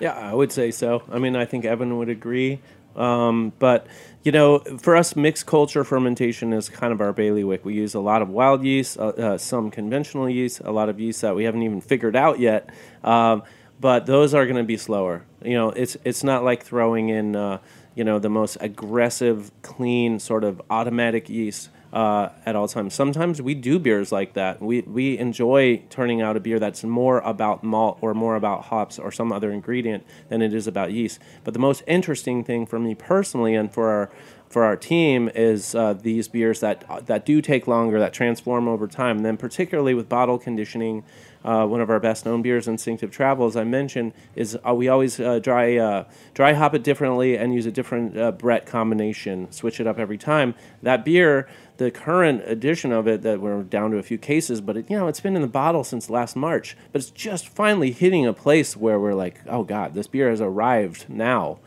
Yeah, 0.00 0.14
I 0.14 0.32
would 0.34 0.50
say 0.50 0.70
so. 0.70 1.02
I 1.12 1.18
mean, 1.18 1.36
I 1.36 1.44
think 1.44 1.66
Evan 1.66 1.98
would 1.98 2.08
agree. 2.08 2.60
Um, 2.96 3.52
but 3.58 3.86
you 4.22 4.30
know, 4.30 4.60
for 4.78 4.96
us, 4.96 5.16
mixed 5.16 5.46
culture 5.46 5.82
fermentation 5.84 6.52
is 6.52 6.68
kind 6.68 6.92
of 6.92 7.00
our 7.00 7.12
bailiwick. 7.12 7.64
We 7.64 7.74
use 7.74 7.94
a 7.94 8.00
lot 8.00 8.22
of 8.22 8.28
wild 8.28 8.62
yeast, 8.62 8.98
uh, 8.98 9.08
uh, 9.08 9.38
some 9.38 9.70
conventional 9.70 10.28
yeast, 10.28 10.60
a 10.60 10.70
lot 10.70 10.88
of 10.88 11.00
yeast 11.00 11.22
that 11.22 11.34
we 11.34 11.44
haven't 11.44 11.62
even 11.62 11.80
figured 11.80 12.14
out 12.14 12.38
yet. 12.38 12.70
Um, 13.02 13.42
but 13.80 14.06
those 14.06 14.32
are 14.32 14.44
going 14.44 14.58
to 14.58 14.64
be 14.64 14.76
slower. 14.76 15.24
You 15.42 15.54
know, 15.54 15.70
it's 15.70 15.96
it's 16.04 16.22
not 16.22 16.44
like 16.44 16.62
throwing 16.62 17.08
in 17.08 17.34
uh, 17.34 17.58
you 17.96 18.04
know 18.04 18.20
the 18.20 18.30
most 18.30 18.56
aggressive, 18.60 19.50
clean 19.62 20.20
sort 20.20 20.44
of 20.44 20.62
automatic 20.70 21.28
yeast 21.28 21.70
uh, 21.92 22.30
at 22.46 22.56
all 22.56 22.68
times. 22.68 22.94
Sometimes 22.94 23.42
we 23.42 23.54
do 23.54 23.78
beers 23.78 24.12
like 24.12 24.32
that. 24.34 24.62
We 24.62 24.80
we 24.82 25.18
enjoy 25.18 25.82
turning 25.90 26.22
out 26.22 26.36
a 26.36 26.40
beer 26.40 26.58
that's 26.58 26.84
more 26.84 27.18
about 27.20 27.62
malt 27.62 27.98
or 28.00 28.14
more 28.14 28.36
about 28.36 28.64
hops 28.64 28.98
or 28.98 29.12
some 29.12 29.32
other 29.32 29.50
ingredient 29.50 30.04
than 30.28 30.40
it 30.42 30.54
is 30.54 30.66
about 30.66 30.92
yeast. 30.92 31.20
But 31.44 31.54
the 31.54 31.60
most 31.60 31.82
interesting 31.86 32.44
thing 32.44 32.66
for 32.66 32.78
me 32.78 32.94
personally 32.94 33.54
and 33.54 33.72
for 33.72 33.90
our 33.90 34.10
for 34.52 34.64
our 34.64 34.76
team 34.76 35.30
is 35.34 35.74
uh, 35.74 35.94
these 35.94 36.28
beers 36.28 36.60
that 36.60 37.06
that 37.06 37.24
do 37.24 37.40
take 37.40 37.66
longer, 37.66 37.98
that 37.98 38.12
transform 38.12 38.68
over 38.68 38.86
time. 38.86 39.18
And 39.18 39.26
then 39.26 39.36
particularly 39.36 39.94
with 39.94 40.08
bottle 40.08 40.38
conditioning, 40.38 41.04
uh, 41.44 41.66
one 41.66 41.80
of 41.80 41.90
our 41.90 41.98
best 41.98 42.24
known 42.24 42.42
beers, 42.42 42.68
Instinctive 42.68 43.10
Travel, 43.10 43.46
as 43.46 43.56
I 43.56 43.64
mentioned, 43.64 44.12
is 44.36 44.56
uh, 44.66 44.74
we 44.74 44.88
always 44.88 45.18
uh, 45.18 45.38
dry 45.38 45.76
uh, 45.76 46.04
dry 46.34 46.52
hop 46.52 46.74
it 46.74 46.84
differently 46.84 47.36
and 47.36 47.54
use 47.54 47.66
a 47.66 47.72
different 47.72 48.16
uh, 48.16 48.30
Brett 48.32 48.66
combination, 48.66 49.50
switch 49.50 49.80
it 49.80 49.86
up 49.86 49.98
every 49.98 50.18
time. 50.18 50.54
That 50.82 51.04
beer, 51.04 51.48
the 51.82 51.90
current 51.90 52.42
edition 52.46 52.92
of 52.92 53.06
it, 53.06 53.22
that 53.22 53.40
we're 53.40 53.62
down 53.62 53.90
to 53.90 53.98
a 53.98 54.02
few 54.02 54.18
cases, 54.18 54.60
but 54.60 54.76
it, 54.76 54.90
you 54.90 54.96
know 54.96 55.08
it's 55.08 55.20
been 55.20 55.36
in 55.36 55.42
the 55.42 55.48
bottle 55.48 55.84
since 55.84 56.08
last 56.08 56.36
March, 56.36 56.76
but 56.92 57.00
it's 57.00 57.10
just 57.10 57.48
finally 57.48 57.92
hitting 57.92 58.26
a 58.26 58.32
place 58.32 58.76
where 58.76 58.98
we're 58.98 59.14
like, 59.14 59.40
oh 59.48 59.62
god, 59.64 59.94
this 59.94 60.06
beer 60.06 60.30
has 60.30 60.40
arrived 60.40 61.08
now 61.08 61.58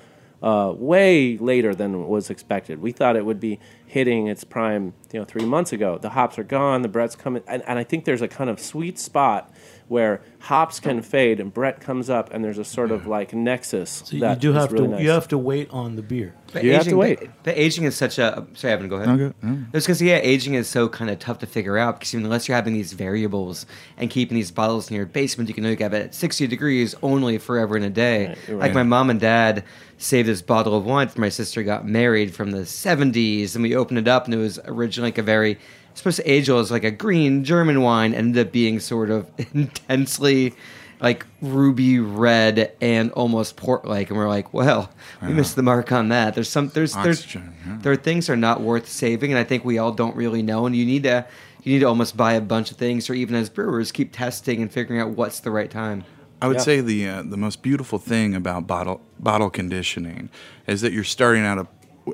uh, 0.45 0.71
way 0.77 1.37
later 1.39 1.73
than 1.73 2.07
was 2.07 2.29
expected. 2.29 2.79
We 2.79 2.91
thought 2.91 3.15
it 3.15 3.25
would 3.25 3.39
be 3.39 3.59
hitting 3.87 4.27
its 4.27 4.43
prime, 4.43 4.93
you 5.11 5.19
know, 5.19 5.25
three 5.25 5.43
months 5.45 5.73
ago. 5.73 5.97
The 5.97 6.09
hops 6.09 6.37
are 6.37 6.43
gone, 6.43 6.83
the 6.83 6.87
Brett's 6.87 7.15
coming, 7.15 7.41
and, 7.47 7.63
and 7.67 7.79
I 7.79 7.83
think 7.83 8.05
there's 8.05 8.21
a 8.21 8.27
kind 8.27 8.49
of 8.49 8.59
sweet 8.59 8.99
spot 8.99 9.51
where 9.87 10.21
hops 10.39 10.79
can 10.79 11.01
fade 11.01 11.39
and 11.39 11.53
Brett 11.53 11.79
comes 11.79 12.09
up, 12.09 12.31
and 12.31 12.43
there's 12.43 12.57
a 12.59 12.63
sort 12.63 12.91
of 12.91 13.07
like 13.07 13.33
nexus. 13.33 14.03
So 14.05 14.15
you 14.15 14.35
do 14.35 14.53
have 14.53 14.71
really 14.71 14.85
to 14.87 14.91
nice. 14.93 15.01
you 15.03 15.09
have 15.09 15.27
to 15.29 15.37
wait 15.37 15.69
on 15.71 15.95
the 15.95 16.01
beer. 16.03 16.35
But 16.53 16.63
You 16.63 16.73
have 16.73 16.83
to 16.83 16.89
aging- 16.89 16.97
wait. 16.97 17.19
But, 17.19 17.29
but 17.43 17.57
aging 17.57 17.83
is 17.83 17.95
such 17.95 18.17
a. 18.17 18.45
Sorry, 18.53 18.73
Evan, 18.73 18.87
go 18.87 18.95
ahead. 18.97 19.09
Okay, 19.09 19.35
yeah. 19.43 19.49
I 19.49 19.69
was 19.73 19.85
going 19.85 19.95
to 19.95 19.95
say, 19.95 20.05
yeah, 20.05 20.17
aging 20.17 20.53
is 20.53 20.67
so 20.67 20.87
kind 20.89 21.09
of 21.09 21.19
tough 21.19 21.39
to 21.39 21.47
figure 21.47 21.77
out 21.77 21.99
because 21.99 22.13
unless 22.13 22.47
you're 22.47 22.55
having 22.55 22.73
these 22.73 22.93
variables 22.93 23.65
and 23.97 24.09
keeping 24.09 24.35
these 24.35 24.51
bottles 24.51 24.89
in 24.89 24.95
your 24.95 25.05
basement, 25.05 25.49
you 25.49 25.55
can 25.55 25.65
only 25.65 25.81
have 25.81 25.93
it 25.93 26.03
at 26.03 26.15
60 26.15 26.47
degrees 26.47 26.95
only 27.03 27.37
forever 27.37 27.75
in 27.77 27.83
a 27.83 27.89
day. 27.89 28.27
Right, 28.27 28.37
you're 28.47 28.57
Like 28.57 28.73
my 28.73 28.83
mom 28.83 29.09
and 29.09 29.19
dad 29.19 29.63
saved 30.05 30.29
this 30.29 30.41
bottle 30.41 30.77
of 30.77 30.85
wine 30.85 31.07
for 31.07 31.19
my 31.19 31.29
sister 31.29 31.63
got 31.63 31.87
married 31.87 32.33
from 32.33 32.51
the 32.51 32.59
70s, 32.59 33.55
and 33.55 33.63
we 33.63 33.75
opened 33.75 33.99
it 33.99 34.07
up, 34.07 34.25
and 34.25 34.33
it 34.33 34.37
was 34.37 34.59
originally 34.65 35.07
like 35.07 35.17
a 35.17 35.23
very 35.23 35.57
supposed 35.93 36.17
to 36.17 36.31
age 36.31 36.49
as 36.49 36.71
like 36.71 36.83
a 36.83 36.91
green 36.91 37.43
German 37.43 37.81
wine, 37.81 38.13
ended 38.13 38.47
up 38.47 38.53
being 38.53 38.79
sort 38.79 39.09
of 39.09 39.29
intensely 39.53 40.53
like 41.01 41.25
ruby 41.41 41.99
red 41.99 42.73
and 42.81 43.11
almost 43.11 43.57
port 43.57 43.85
like, 43.85 44.09
and 44.09 44.17
we're 44.17 44.29
like, 44.29 44.53
well, 44.53 44.89
we 45.21 45.33
missed 45.33 45.55
the 45.55 45.63
mark 45.63 45.91
on 45.91 46.09
that. 46.09 46.35
There's 46.35 46.49
some 46.49 46.69
there's 46.69 46.93
there's 46.93 47.35
yeah. 47.35 47.41
there 47.81 47.91
are 47.91 47.97
things 47.97 48.27
that 48.27 48.33
are 48.33 48.37
not 48.37 48.61
worth 48.61 48.87
saving, 48.87 49.31
and 49.31 49.39
I 49.39 49.43
think 49.43 49.65
we 49.65 49.77
all 49.77 49.91
don't 49.91 50.15
really 50.15 50.41
know. 50.41 50.65
And 50.65 50.75
you 50.75 50.85
need 50.85 51.03
to 51.03 51.25
you 51.63 51.73
need 51.73 51.79
to 51.79 51.85
almost 51.85 52.15
buy 52.15 52.33
a 52.33 52.41
bunch 52.41 52.71
of 52.71 52.77
things, 52.77 53.09
or 53.09 53.13
even 53.13 53.35
as 53.35 53.49
brewers, 53.49 53.91
keep 53.91 54.13
testing 54.13 54.61
and 54.61 54.71
figuring 54.71 55.01
out 55.01 55.09
what's 55.09 55.39
the 55.39 55.51
right 55.51 55.69
time. 55.69 56.05
I 56.45 56.47
would 56.47 56.57
Yeah. 56.57 56.63
say 56.63 56.79
the 56.81 57.07
uh, 57.09 57.23
the 57.23 57.37
most 57.37 57.63
beautiful 57.63 57.97
thing 57.97 58.35
about 58.35 58.67
bottle 58.67 59.01
bottle 59.19 59.49
conditioning 59.49 60.29
is 60.67 60.81
that 60.81 60.93
you're 60.93 61.03
starting 61.03 61.43
out 61.43 61.57
a 61.57 61.67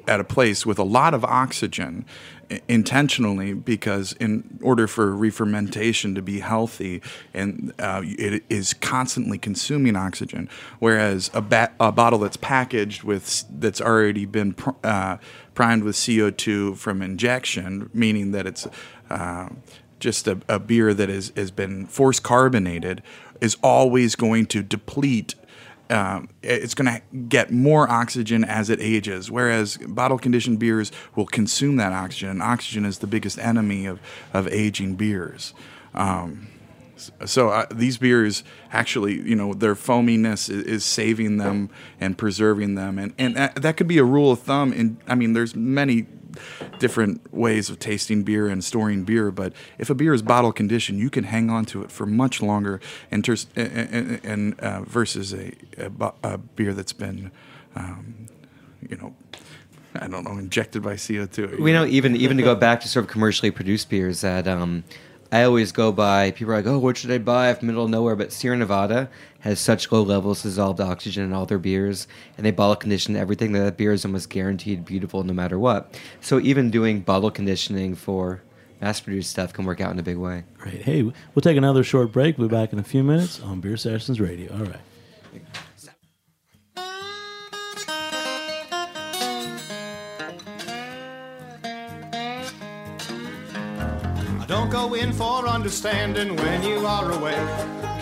at 0.08 0.22
a 0.22 0.24
place 0.24 0.66
with 0.66 0.80
a 0.80 0.84
lot 1.00 1.14
of 1.14 1.26
oxygen 1.26 2.06
intentionally 2.70 3.54
because 3.54 4.14
in 4.14 4.58
order 4.62 4.88
for 4.88 5.12
re-fermentation 5.16 6.16
to 6.16 6.22
be 6.22 6.40
healthy 6.40 7.02
and 7.34 7.74
uh, 7.80 8.02
it 8.06 8.44
is 8.50 8.74
constantly 8.74 9.38
consuming 9.38 9.96
oxygen 9.98 10.50
whereas 10.80 11.30
a, 11.34 11.42
ba- 11.42 11.72
a 11.80 11.92
bottle 11.92 12.20
that's 12.20 12.38
packaged 12.38 13.04
with 13.04 13.44
that's 13.60 13.82
already 13.82 14.26
been 14.26 14.54
pr- 14.54 14.70
uh, 14.84 15.18
primed 15.54 15.84
with 15.84 15.96
CO2 15.96 16.78
from 16.78 17.02
injection 17.02 17.90
meaning 17.94 18.32
that 18.32 18.46
it's 18.48 18.68
uh, 19.10 19.50
just 20.00 20.28
a, 20.28 20.40
a 20.50 20.58
beer 20.60 20.94
that 20.94 21.10
is, 21.10 21.32
has 21.36 21.52
been 21.52 21.86
force 21.86 22.20
carbonated 22.20 23.02
is 23.42 23.58
always 23.62 24.16
going 24.16 24.46
to 24.46 24.64
deplete 24.64 25.36
um, 25.92 26.30
it's 26.42 26.74
going 26.74 26.86
to 26.86 27.02
get 27.28 27.52
more 27.52 27.90
oxygen 27.90 28.46
as 28.46 28.70
it 28.70 28.80
ages, 28.80 29.30
whereas 29.30 29.78
bottle 29.78 30.18
conditioned 30.18 30.58
beers 30.58 30.90
will 31.18 31.26
consume 31.26 31.76
that 31.76 31.92
oxygen. 31.92 32.30
And 32.30 32.42
oxygen 32.42 32.86
is 32.86 33.00
the 33.00 33.08
biggest 33.08 33.38
enemy 33.38 33.86
of, 33.86 34.00
of 34.34 34.48
aging 34.48 34.96
beers. 34.96 35.54
Um, 35.94 36.48
so 37.26 37.50
uh, 37.50 37.66
these 37.70 37.98
beers 37.98 38.44
actually, 38.72 39.16
you 39.16 39.36
know, 39.36 39.54
their 39.54 39.76
foaminess 39.76 40.50
is, 40.50 40.64
is 40.64 40.86
saving 40.86 41.38
them 41.38 41.70
and 42.00 42.18
preserving 42.18 42.76
them, 42.76 43.00
and 43.00 43.14
and 43.18 43.36
that, 43.36 43.56
that 43.56 43.76
could 43.76 43.88
be 43.88 43.98
a 43.98 44.04
rule 44.04 44.32
of 44.32 44.40
thumb. 44.40 44.72
And 44.72 44.98
I 45.08 45.16
mean, 45.16 45.34
there's 45.34 45.56
many 45.56 46.06
different 46.80 47.34
ways 47.34 47.70
of 47.70 47.80
tasting 47.80 48.24
beer 48.24 48.48
and 48.48 48.64
storing 48.64 49.04
beer, 49.04 49.32
but 49.32 49.54
if 49.78 49.90
a 49.90 49.96
beer 49.96 50.14
is 50.14 50.22
bottle 50.22 50.52
conditioned, 50.52 51.00
you 51.00 51.10
can 51.10 51.26
hang 51.26 51.50
on 51.50 51.66
to 51.66 51.84
it 51.84 51.92
for 51.92 52.06
much 52.06 52.42
longer, 52.42 52.80
and, 53.10 53.24
ters- 53.24 53.48
and, 53.56 54.20
and, 54.24 54.60
uh, 54.60 54.82
versus 54.82 55.34
a, 55.34 55.52
a, 55.78 56.14
a 56.24 56.38
beer 56.38 56.74
that's 56.74 56.94
been, 56.94 57.32
um, 57.76 58.28
you 58.88 58.98
know. 58.98 59.16
I 59.94 60.08
don't 60.08 60.24
know, 60.24 60.38
injected 60.38 60.84
by 60.84 60.94
CO2. 60.94 61.60
We 61.60 61.74
know 61.74 61.86
even 61.86 62.16
even 62.16 62.38
to 62.38 62.44
go 62.44 62.56
back 62.56 62.80
to 62.80 62.88
sort 62.88 63.04
of 63.04 63.12
commercially 63.12 63.52
produced 63.52 63.90
beers 63.90 64.22
that 64.22 64.48
um, 64.48 64.86
I 65.32 65.44
always 65.44 65.72
go 65.72 65.92
by. 65.92 66.32
People 66.32 66.54
are 66.54 66.58
like, 66.58 66.68
"Oh, 66.68 66.78
what 66.78 66.98
should 66.98 67.12
I 67.12 67.18
buy 67.18 67.54
from 67.54 67.68
middle 67.68 67.86
of 67.86 67.90
nowhere?" 67.90 68.16
But 68.16 68.34
Sierra 68.34 68.58
Nevada 68.58 69.10
has 69.40 69.60
such 69.60 69.92
low 69.92 70.04
levels 70.04 70.44
of 70.44 70.52
dissolved 70.52 70.82
oxygen 70.82 71.24
in 71.24 71.34
all 71.34 71.46
their 71.46 71.58
beers, 71.58 72.08
and 72.38 72.46
they 72.46 72.52
bottle 72.52 72.76
condition 72.76 73.16
everything. 73.16 73.54
That 73.54 73.78
beer 73.78 73.94
is 73.94 74.04
almost 74.04 74.30
guaranteed 74.30 74.84
beautiful 74.84 75.24
no 75.24 75.34
matter 75.34 75.58
what. 75.58 75.98
So 76.20 76.40
even 76.40 76.70
doing 76.70 77.00
bottle 77.00 77.32
conditioning 77.32 77.96
for 77.96 78.42
mass-produced 78.82 79.30
stuff 79.30 79.54
can 79.54 79.64
work 79.66 79.80
out 79.80 79.92
in 79.92 80.00
a 80.00 80.04
big 80.04 80.18
way. 80.18 80.44
Great. 80.58 80.82
Hey, 80.82 81.04
we'll 81.04 81.42
take 81.42 81.58
another 81.58 81.84
short 81.84 82.12
break. 82.12 82.38
We'll 82.38 82.48
be 82.48 82.56
back 82.56 82.74
in 82.74 82.80
a 82.80 82.84
few 82.84 83.04
minutes 83.04 83.40
on 83.40 83.62
Beer 83.62 83.78
Sessions 83.78 84.20
Radio. 84.20 84.52
All 84.54 84.66
right. 84.66 84.82
Go 94.72 94.94
in 94.94 95.12
for 95.12 95.46
understanding 95.48 96.34
when 96.38 96.64
you 96.64 96.86
are 96.88 97.12
away. 97.12 97.36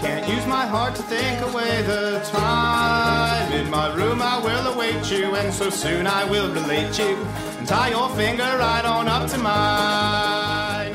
Can't 0.01 0.28
use 0.32 0.45
my 0.45 0.67
heart 0.67 0.95
to 0.95 1.01
think 1.01 1.41
away 1.41 1.82
the 1.82 2.22
time. 2.32 3.51
In 3.53 3.70
my 3.72 3.93
room 3.95 4.22
I 4.22 4.38
will 4.38 4.74
await 4.74 5.11
you, 5.11 5.36
and 5.36 5.51
so 5.51 5.72
soon 5.72 6.05
I 6.05 6.30
will 6.30 6.53
relate 6.53 6.97
you. 6.99 7.15
And 7.57 7.67
tie 7.67 7.89
your 7.89 8.09
finger 8.11 8.43
right 8.43 8.86
on 8.86 9.07
up 9.07 9.30
to 9.32 9.38
mine. 9.39 10.93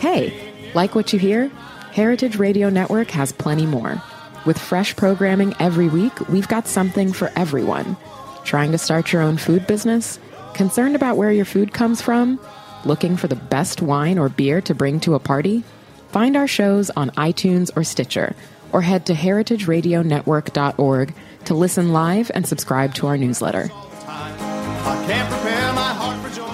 Hey, 0.00 0.70
like 0.74 0.94
what 0.94 1.12
you 1.12 1.18
hear? 1.18 1.48
Heritage 1.92 2.36
Radio 2.36 2.68
Network 2.68 3.10
has 3.10 3.32
plenty 3.32 3.66
more. 3.66 4.02
With 4.44 4.58
fresh 4.58 4.94
programming 4.96 5.54
every 5.60 5.88
week, 5.88 6.28
we've 6.28 6.48
got 6.48 6.68
something 6.68 7.12
for 7.12 7.32
everyone. 7.36 7.96
Trying 8.44 8.72
to 8.72 8.78
start 8.78 9.12
your 9.12 9.22
own 9.22 9.38
food 9.38 9.66
business? 9.66 10.18
Concerned 10.54 10.94
about 10.94 11.16
where 11.16 11.32
your 11.32 11.44
food 11.44 11.72
comes 11.72 12.02
from? 12.02 12.38
Looking 12.84 13.16
for 13.16 13.28
the 13.28 13.36
best 13.36 13.80
wine 13.80 14.18
or 14.18 14.28
beer 14.28 14.60
to 14.62 14.74
bring 14.74 14.98
to 15.00 15.14
a 15.14 15.20
party? 15.20 15.62
Find 16.08 16.36
our 16.36 16.48
shows 16.48 16.90
on 16.90 17.10
iTunes 17.10 17.70
or 17.76 17.84
Stitcher, 17.84 18.34
or 18.72 18.82
head 18.82 19.06
to 19.06 19.14
heritageradionetwork.org 19.14 21.14
to 21.44 21.54
listen 21.54 21.92
live 21.92 22.30
and 22.34 22.44
subscribe 22.46 22.94
to 22.94 23.06
our 23.06 23.16
newsletter. 23.16 23.68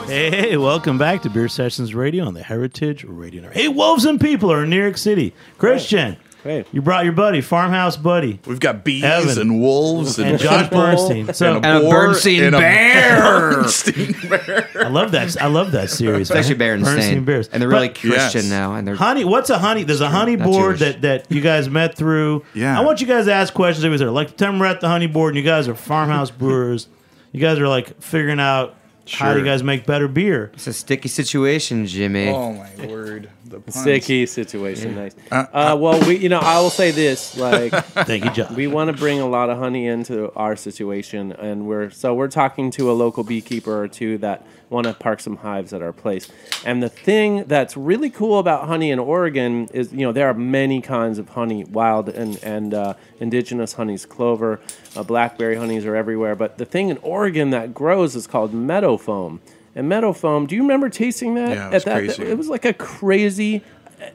Hey, 0.07 0.57
welcome 0.57 0.99
back 0.99 1.23
to 1.23 1.31
Beer 1.31 1.49
Sessions 1.49 1.95
Radio 1.95 2.27
on 2.27 2.35
the 2.35 2.43
Heritage 2.43 3.05
Radio 3.05 3.43
Network. 3.43 3.57
Hey, 3.57 3.69
Wolves 3.69 4.05
and 4.05 4.21
People 4.21 4.53
are 4.53 4.65
in 4.65 4.71
New 4.71 4.81
York 4.81 4.99
City. 4.99 5.35
Christian, 5.59 6.17
Great. 6.43 6.67
you 6.73 6.81
brought 6.81 7.05
your 7.05 7.13
buddy, 7.15 7.41
Farmhouse 7.41 7.97
Buddy, 7.97 8.39
We've 8.47 8.61
got 8.61 8.85
bees 8.85 9.03
Evan. 9.03 9.39
and 9.39 9.61
wolves 9.61 10.19
and, 10.19 10.31
and 10.31 10.39
Josh 10.39 10.65
people 10.65 10.79
Bernstein. 10.79 11.35
So 11.35 11.57
and 11.57 11.67
And 11.67 11.77
a 11.79 11.81
boar 11.81 11.91
Bernstein 12.09 12.45
and 12.45 12.55
a 12.55 12.59
bear. 12.59 13.19
Bernstein 13.21 14.15
bear. 14.29 14.69
I 14.85 14.89
love 14.89 15.11
that. 15.13 15.41
I 15.43 15.47
love 15.49 15.73
that 15.73 15.91
series. 15.91 16.31
Especially 16.31 16.55
actually 16.55 16.83
man. 16.85 16.99
Berenstain. 17.23 17.25
Bears, 17.25 17.49
and 17.49 17.61
they're 17.61 17.69
really 17.69 17.89
But- 17.89 17.99
Christian 17.99 18.43
Yes. 18.43 18.51
now, 18.51 18.75
and 18.75 18.87
they're 18.87 18.95
Honey, 18.95 19.25
what's 19.25 19.51
a 19.51 19.59
honey? 19.59 19.83
There's 19.83 20.01
a 20.01 20.09
honey 20.09 20.37
Not 20.37 20.45
board 20.47 20.79
Jewish. 20.79 20.93
that, 20.95 21.03
that 21.03 21.27
you 21.33 21.41
guys 21.41 21.69
met 21.69 21.97
through. 21.97 22.45
Yeah. 22.55 22.79
I 22.79 22.85
want 22.85 23.01
you 23.01 23.07
guys 23.07 23.25
to 23.27 23.33
ask 23.33 23.53
questions. 23.53 23.85
It 23.85 23.89
was 23.89 24.01
there. 24.01 24.11
Like, 24.11 24.29
pretend 24.29 24.61
we're 24.61 24.67
at 24.67 24.81
the 24.81 24.89
honey 24.89 25.07
board 25.09 25.35
and 25.35 25.45
you 25.45 25.51
guys 25.51 25.67
are 25.69 25.75
farmhouse 25.75 26.31
brewers. 26.39 26.89
You 27.33 27.41
guys 27.41 27.59
are 27.59 27.69
like 27.69 28.01
figuring 28.01 28.41
out 28.41 28.75
how 29.11 29.33
do 29.33 29.39
you 29.41 29.45
Sure. 29.45 29.53
guys 29.55 29.63
make 29.63 29.87
better 29.87 30.07
beer. 30.07 30.51
it's 30.55 30.67
a 30.67 30.73
sticky 30.73 31.09
situation, 31.09 31.87
Jimmy. 31.87 32.29
Oh 32.29 32.53
my 32.53 32.87
word! 32.87 33.31
The 33.49 33.61
puns. 33.61 33.81
Sticky 33.81 34.27
situation, 34.27 34.95
nice. 34.95 35.15
Uh, 35.31 35.47
Uh, 35.53 35.77
well, 35.81 35.99
we, 36.07 36.19
you 36.19 36.29
know, 36.29 36.39
I 36.39 36.61
will 36.61 36.71
say 36.71 36.91
this: 36.91 37.37
like, 37.37 37.73
Thank 38.07 38.25
you, 38.25 38.31
John. 38.31 38.55
we 38.55 38.67
want 38.67 38.89
to 38.89 38.97
bring 38.97 39.21
a 39.21 39.27
lot 39.27 39.49
of 39.51 39.59
honey 39.59 39.87
into 39.87 40.33
our 40.35 40.55
situation, 40.57 41.33
and 41.33 41.67
we're 41.67 41.91
so 41.91 42.15
we're 42.15 42.29
talking 42.29 42.71
to 42.73 42.91
a 42.91 42.93
local 42.93 43.25
beekeeper 43.25 43.83
or 43.83 43.89
two 43.89 44.19
that 44.19 44.47
want 44.71 44.87
to 44.87 44.93
park 44.93 45.21
some 45.21 45.37
hives 45.37 45.73
at 45.73 45.81
our 45.81 45.93
place. 45.95 46.31
And 46.65 46.83
the 46.83 46.91
thing 46.91 47.45
that's 47.45 47.75
really 47.77 48.11
cool 48.11 48.39
about 48.39 48.67
honey 48.67 48.91
in 48.91 48.99
Oregon 48.99 49.69
is, 49.73 49.93
you 49.93 50.01
know, 50.01 50.13
there 50.13 50.29
are 50.29 50.35
many 50.35 50.83
kinds 50.83 51.19
of 51.19 51.31
honey, 51.31 51.65
wild 51.65 52.09
and 52.11 52.39
and 52.43 52.75
uh, 52.75 52.95
indigenous 53.19 53.73
honeys, 53.73 54.05
clover, 54.05 54.61
uh, 54.95 55.03
blackberry 55.03 55.57
honeys 55.57 55.87
are 55.87 55.97
everywhere. 55.97 56.37
But 56.37 56.59
the 56.59 56.67
thing 56.67 56.91
in 56.91 56.99
Oregon 56.99 57.51
that 57.51 57.73
grows 57.73 58.15
is 58.15 58.27
called 58.27 58.53
meadow 58.53 58.97
foam. 58.99 59.41
And 59.79 59.89
meadow 59.89 60.13
foam, 60.13 60.47
do 60.47 60.57
you 60.57 60.63
remember 60.63 60.89
tasting 60.89 61.37
that? 61.37 61.51
Yeah, 61.51 61.69
it 61.69 61.73
was 61.73 61.83
at 61.83 61.87
that, 61.87 61.99
crazy. 61.99 62.23
It 62.25 62.37
was 62.37 62.49
like 62.49 62.65
a 62.65 62.73
crazy. 62.73 63.63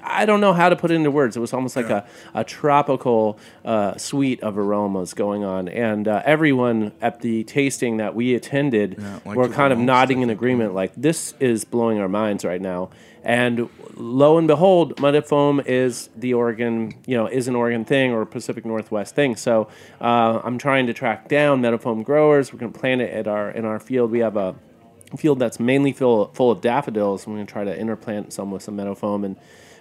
I 0.01 0.25
don't 0.25 0.41
know 0.41 0.53
how 0.53 0.67
to 0.67 0.75
put 0.75 0.91
it 0.91 0.95
into 0.95 1.09
words. 1.09 1.37
It 1.37 1.39
was 1.39 1.53
almost 1.53 1.75
like 1.77 1.89
a, 1.89 2.05
a 2.33 2.43
tropical 2.43 3.39
uh, 3.63 3.97
suite 3.97 4.41
of 4.41 4.57
aromas 4.57 5.13
going 5.13 5.43
on. 5.43 5.69
And 5.69 6.07
uh, 6.07 6.21
everyone 6.25 6.91
at 7.01 7.21
the 7.21 7.45
tasting 7.45 7.97
that 7.97 8.13
we 8.13 8.35
attended 8.35 8.97
Yeah, 8.97 9.19
like 9.25 9.37
were 9.37 9.49
kind 9.49 9.71
of 9.71 9.79
nodding 9.79 10.21
in 10.21 10.29
agreement, 10.29 10.73
like, 10.73 10.93
this 10.95 11.33
is 11.39 11.65
blowing 11.65 11.99
our 11.99 12.07
minds 12.07 12.45
right 12.45 12.61
now. 12.61 12.91
And 13.23 13.69
lo 13.95 14.37
and 14.37 14.47
behold, 14.47 14.99
meadow 15.01 15.21
foam 15.21 15.61
is 15.65 16.09
the 16.15 16.33
Oregon, 16.33 16.93
you 17.05 17.15
know, 17.15 17.27
is 17.27 17.47
an 17.47 17.55
Oregon 17.55 17.85
thing 17.85 18.11
or 18.11 18.21
a 18.21 18.25
Pacific 18.25 18.65
Northwest 18.65 19.15
thing. 19.15 19.37
So 19.37 19.69
uh, 20.01 20.41
I'm 20.43 20.57
trying 20.57 20.87
to 20.87 20.93
track 20.93 21.29
down 21.29 21.61
meadow 21.61 21.77
foam 21.77 22.03
growers. 22.03 22.51
We're 22.51 22.59
going 22.59 22.73
to 22.73 22.79
plant 22.79 23.01
it 23.01 23.13
at 23.13 23.27
our 23.27 23.49
in 23.51 23.63
our 23.63 23.79
field. 23.79 24.11
We 24.11 24.19
have 24.19 24.35
a 24.35 24.55
field 25.17 25.39
that's 25.39 25.59
mainly 25.59 25.93
full 25.93 26.27
full 26.33 26.51
of 26.51 26.61
daffodils. 26.61 27.25
I'm 27.25 27.33
going 27.33 27.45
to 27.45 27.51
try 27.51 27.63
to 27.63 27.77
interplant 27.77 28.33
some 28.33 28.51
with 28.51 28.63
some 28.63 28.75
meadow 28.75 28.95
foam 28.95 29.23
and 29.23 29.35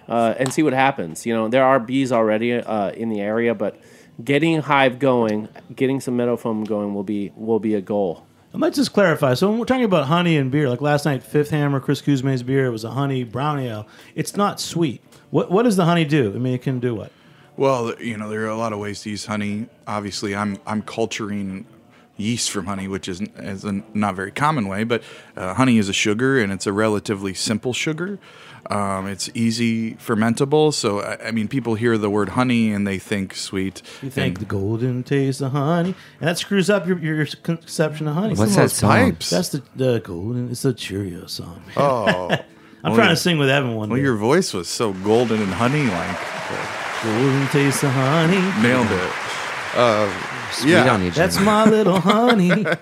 uh, 0.07 0.35
and 0.37 0.53
see 0.53 0.63
what 0.63 0.73
happens. 0.73 1.25
You 1.25 1.33
know, 1.33 1.47
there 1.47 1.63
are 1.63 1.79
bees 1.79 2.11
already 2.11 2.53
uh, 2.53 2.91
in 2.91 3.09
the 3.09 3.21
area, 3.21 3.55
but 3.55 3.79
getting 4.23 4.57
a 4.57 4.61
hive 4.61 4.99
going, 4.99 5.47
getting 5.75 5.99
some 5.99 6.15
meadow 6.15 6.37
foam 6.37 6.63
going 6.63 6.93
will 6.93 7.03
be 7.03 7.31
will 7.35 7.59
be 7.59 7.75
a 7.75 7.81
goal. 7.81 8.25
And 8.51 8.61
let's 8.61 8.75
just 8.75 8.93
clarify. 8.93 9.33
So 9.33 9.49
when 9.49 9.57
we're 9.57 9.65
talking 9.65 9.83
about 9.83 10.05
honey 10.05 10.37
and 10.37 10.51
beer, 10.51 10.69
like 10.69 10.81
last 10.81 11.05
night, 11.05 11.23
Fifth 11.23 11.49
Hammer, 11.49 11.79
Chris 11.79 12.01
Cuzme's 12.01 12.43
beer, 12.43 12.67
it 12.67 12.69
was 12.69 12.83
a 12.83 12.91
honey 12.91 13.23
brown 13.23 13.59
ale. 13.59 13.87
It's 14.13 14.35
not 14.35 14.59
sweet. 14.59 15.01
What 15.31 15.49
what 15.49 15.63
does 15.63 15.75
the 15.75 15.85
honey 15.85 16.05
do? 16.05 16.33
I 16.33 16.37
mean, 16.37 16.53
it 16.53 16.61
can 16.61 16.79
do 16.79 16.93
what? 16.95 17.11
Well, 17.55 17.95
you 17.99 18.17
know, 18.17 18.29
there 18.29 18.43
are 18.43 18.49
a 18.49 18.57
lot 18.57 18.73
of 18.73 18.79
ways 18.79 19.01
to 19.03 19.09
use 19.11 19.25
honey. 19.25 19.67
Obviously, 19.87 20.35
I'm 20.35 20.57
I'm 20.67 20.81
culturing 20.81 21.65
yeast 22.17 22.51
from 22.51 22.65
honey, 22.65 22.87
which 22.87 23.07
is, 23.07 23.21
is 23.37 23.65
a 23.65 23.83
not 23.93 24.15
very 24.15 24.31
common 24.31 24.67
way, 24.67 24.83
but 24.83 25.03
uh, 25.35 25.53
honey 25.55 25.77
is 25.77 25.89
a 25.89 25.93
sugar 25.93 26.39
and 26.39 26.51
it's 26.51 26.67
a 26.67 26.73
relatively 26.73 27.33
simple 27.33 27.73
sugar. 27.73 28.19
Um, 28.69 29.07
it's 29.07 29.29
easy 29.33 29.95
fermentable, 29.95 30.73
so 30.73 31.01
I, 31.01 31.27
I 31.27 31.31
mean, 31.31 31.49
people 31.49 31.75
hear 31.75 31.97
the 31.97 32.09
word 32.09 32.29
honey 32.29 32.71
and 32.71 32.87
they 32.87 32.97
think 32.97 33.35
sweet. 33.35 33.81
You 34.01 34.09
think 34.09 34.39
the 34.39 34.45
golden 34.45 35.03
taste 35.03 35.41
of 35.41 35.51
honey, 35.51 35.95
and 36.19 36.29
that 36.29 36.37
screws 36.37 36.69
up 36.69 36.87
your, 36.87 36.97
your 36.99 37.25
conception 37.25 38.07
of 38.07 38.15
honey. 38.15 38.35
What's 38.35 38.53
some 38.53 38.63
that 38.63 38.69
song? 38.69 38.89
pipes. 38.89 39.29
That's 39.29 39.49
the, 39.49 39.63
the 39.75 39.99
golden. 39.99 40.49
It's 40.49 40.61
the 40.61 40.73
Cheerio 40.73 41.25
song. 41.25 41.61
oh, 41.77 42.29
I'm 42.29 42.39
well, 42.91 42.95
trying 42.95 43.09
to 43.09 43.17
sing 43.17 43.37
with 43.37 43.49
Evan 43.49 43.75
one 43.75 43.89
well, 43.89 43.97
day. 43.97 44.03
your 44.03 44.15
voice 44.15 44.53
was 44.53 44.69
so 44.69 44.93
golden 44.93 45.41
and 45.41 45.53
honey 45.53 45.85
like. 45.85 47.03
golden 47.03 47.47
taste 47.47 47.83
of 47.83 47.91
honey. 47.91 48.39
Nailed 48.61 48.87
it. 48.89 50.32
Sweet 50.53 50.71
Yeah. 50.71 50.93
on 50.93 51.03
you, 51.03 51.11
That's 51.11 51.35
Jimmy. 51.35 51.45
my 51.45 51.65
little 51.65 51.99
honey. 51.99 52.65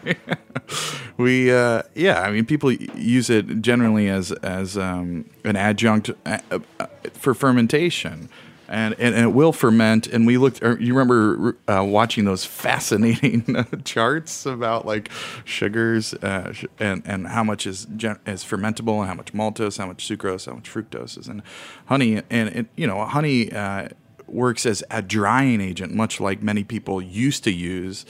We 1.17 1.51
uh, 1.51 1.83
yeah, 1.93 2.21
I 2.21 2.31
mean, 2.31 2.45
people 2.45 2.71
use 2.71 3.29
it 3.29 3.61
generally 3.61 4.07
as 4.09 4.31
as 4.31 4.77
um, 4.77 5.29
an 5.43 5.55
adjunct 5.55 6.09
uh, 6.25 6.39
uh, 6.79 6.87
for 7.13 7.33
fermentation, 7.35 8.27
and, 8.67 8.95
and 8.97 9.13
and 9.13 9.25
it 9.25 9.33
will 9.33 9.51
ferment. 9.53 10.07
And 10.07 10.25
we 10.25 10.37
looked. 10.39 10.61
You 10.63 10.95
remember 10.95 11.57
uh, 11.67 11.83
watching 11.83 12.25
those 12.25 12.45
fascinating 12.45 13.43
charts 13.83 14.45
about 14.47 14.85
like 14.87 15.11
sugars 15.45 16.13
uh, 16.15 16.53
sh- 16.53 16.65
and 16.79 17.03
and 17.05 17.27
how 17.27 17.43
much 17.43 17.67
is 17.67 17.85
gen- 17.97 18.19
is 18.25 18.43
fermentable 18.43 18.99
and 18.99 19.07
how 19.07 19.13
much 19.13 19.31
maltose, 19.33 19.77
how 19.77 19.85
much 19.87 20.07
sucrose, 20.07 20.47
how 20.47 20.53
much 20.53 20.73
fructose 20.73 21.19
is 21.19 21.27
in 21.27 21.43
honey, 21.85 22.21
and 22.31 22.49
it, 22.49 22.65
you 22.75 22.87
know, 22.87 23.03
honey. 23.05 23.51
Uh, 23.51 23.89
works 24.31 24.65
as 24.65 24.83
a 24.89 25.01
drying 25.01 25.61
agent, 25.61 25.93
much 25.93 26.19
like 26.19 26.41
many 26.41 26.63
people 26.63 27.01
used 27.01 27.43
to 27.43 27.51
use. 27.51 28.05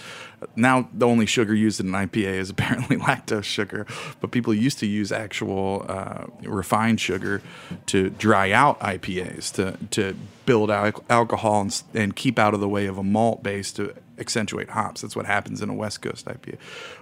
Now, 0.56 0.90
the 0.94 1.08
only 1.08 1.26
sugar 1.26 1.54
used 1.54 1.80
in 1.80 1.94
an 1.94 2.08
IPA 2.08 2.34
is 2.34 2.50
apparently 2.56 2.98
lactose 2.98 3.44
sugar, 3.44 3.86
but 4.20 4.32
people 4.32 4.54
used 4.54 4.80
to 4.80 4.88
use 4.88 5.12
actual 5.12 5.86
uh, 5.88 6.26
refined 6.44 7.00
sugar 7.00 7.42
to 7.88 8.10
dry 8.12 8.52
out 8.52 8.80
IPAs 8.80 9.52
to 9.54 9.78
to 9.92 10.16
build 10.46 10.72
al- 10.72 11.04
alcohol 11.10 11.62
and, 11.62 11.84
and 11.94 12.16
keep 12.16 12.40
out 12.40 12.54
of 12.54 12.60
the 12.60 12.68
way 12.68 12.88
of 12.88 12.98
a 12.98 13.04
malt 13.04 13.44
base 13.44 13.72
to 13.74 13.94
accentuate 14.18 14.70
hops. 14.70 15.02
That's 15.02 15.16
what 15.16 15.26
happens 15.26 15.62
in 15.62 15.70
a 15.70 15.74
West 15.74 16.02
Coast 16.02 16.26
IPA. 16.26 16.58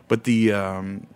But 0.08 0.24
the 0.26 0.52
um, 0.54 1.08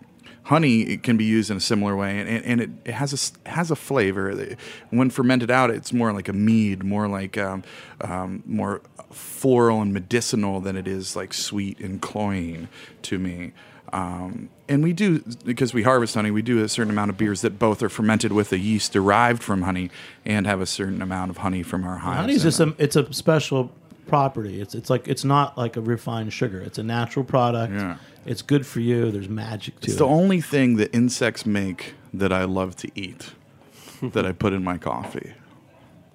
honey 0.44 0.82
it 0.82 1.02
can 1.02 1.16
be 1.16 1.24
used 1.24 1.50
in 1.50 1.56
a 1.56 1.60
similar 1.60 1.96
way, 1.96 2.18
and, 2.18 2.44
and, 2.44 2.60
it, 2.60 2.70
it 2.84 2.94
has 2.94 3.34
a 3.44 3.48
has 3.48 3.70
a 3.70 3.76
flavor. 3.76 4.56
When 4.90 5.10
fermented 5.10 5.50
out, 5.50 5.70
it's 5.70 5.92
more 5.92 6.12
like 6.12 6.28
a 6.28 6.32
mead, 6.32 6.84
more 6.84 7.08
like 7.08 7.36
um, 7.36 7.64
um, 8.00 8.42
more 8.46 8.80
floral 9.10 9.80
and 9.80 9.92
medicinal 9.92 10.60
than 10.60 10.76
it 10.76 10.88
is 10.88 11.16
like 11.16 11.32
sweet 11.32 11.78
and 11.80 12.00
cloying 12.00 12.68
to 13.02 13.18
me. 13.18 13.52
Um, 13.92 14.50
and 14.68 14.82
we 14.82 14.92
do 14.92 15.20
because 15.44 15.72
we 15.72 15.82
harvest 15.82 16.14
honey. 16.14 16.30
We 16.30 16.42
do 16.42 16.62
a 16.64 16.68
certain 16.68 16.90
amount 16.90 17.10
of 17.10 17.16
beers 17.16 17.42
that 17.42 17.58
both 17.58 17.82
are 17.82 17.88
fermented 17.88 18.32
with 18.32 18.52
a 18.52 18.58
yeast 18.58 18.92
derived 18.92 19.42
from 19.42 19.62
honey 19.62 19.90
and 20.24 20.46
have 20.46 20.60
a 20.60 20.66
certain 20.66 21.00
amount 21.00 21.30
of 21.30 21.38
honey 21.38 21.62
from 21.62 21.84
our 21.84 21.98
hives. 21.98 22.20
Honey's 22.20 22.44
in 22.44 22.48
just 22.48 22.60
a 22.60 22.74
it's 22.78 22.96
a 22.96 23.12
special 23.12 23.70
property. 24.06 24.60
It's 24.60 24.74
it's 24.74 24.90
like 24.90 25.06
it's 25.06 25.24
not 25.24 25.56
like 25.56 25.76
a 25.76 25.80
refined 25.80 26.32
sugar. 26.32 26.60
It's 26.60 26.78
a 26.78 26.82
natural 26.82 27.24
product. 27.24 27.74
Yeah. 27.74 27.96
It's 28.26 28.42
good 28.42 28.66
for 28.66 28.80
you. 28.80 29.10
There's 29.10 29.28
magic 29.28 29.74
to 29.74 29.78
It's 29.78 29.86
it. 29.86 29.90
It's 29.90 29.98
the 29.98 30.06
only 30.06 30.40
thing 30.40 30.76
that 30.76 30.94
insects 30.94 31.44
make 31.44 31.94
that 32.12 32.32
I 32.32 32.44
love 32.44 32.76
to 32.76 32.88
eat 32.94 33.32
that 34.02 34.24
I 34.24 34.32
put 34.32 34.52
in 34.52 34.64
my 34.64 34.78
coffee. 34.78 35.34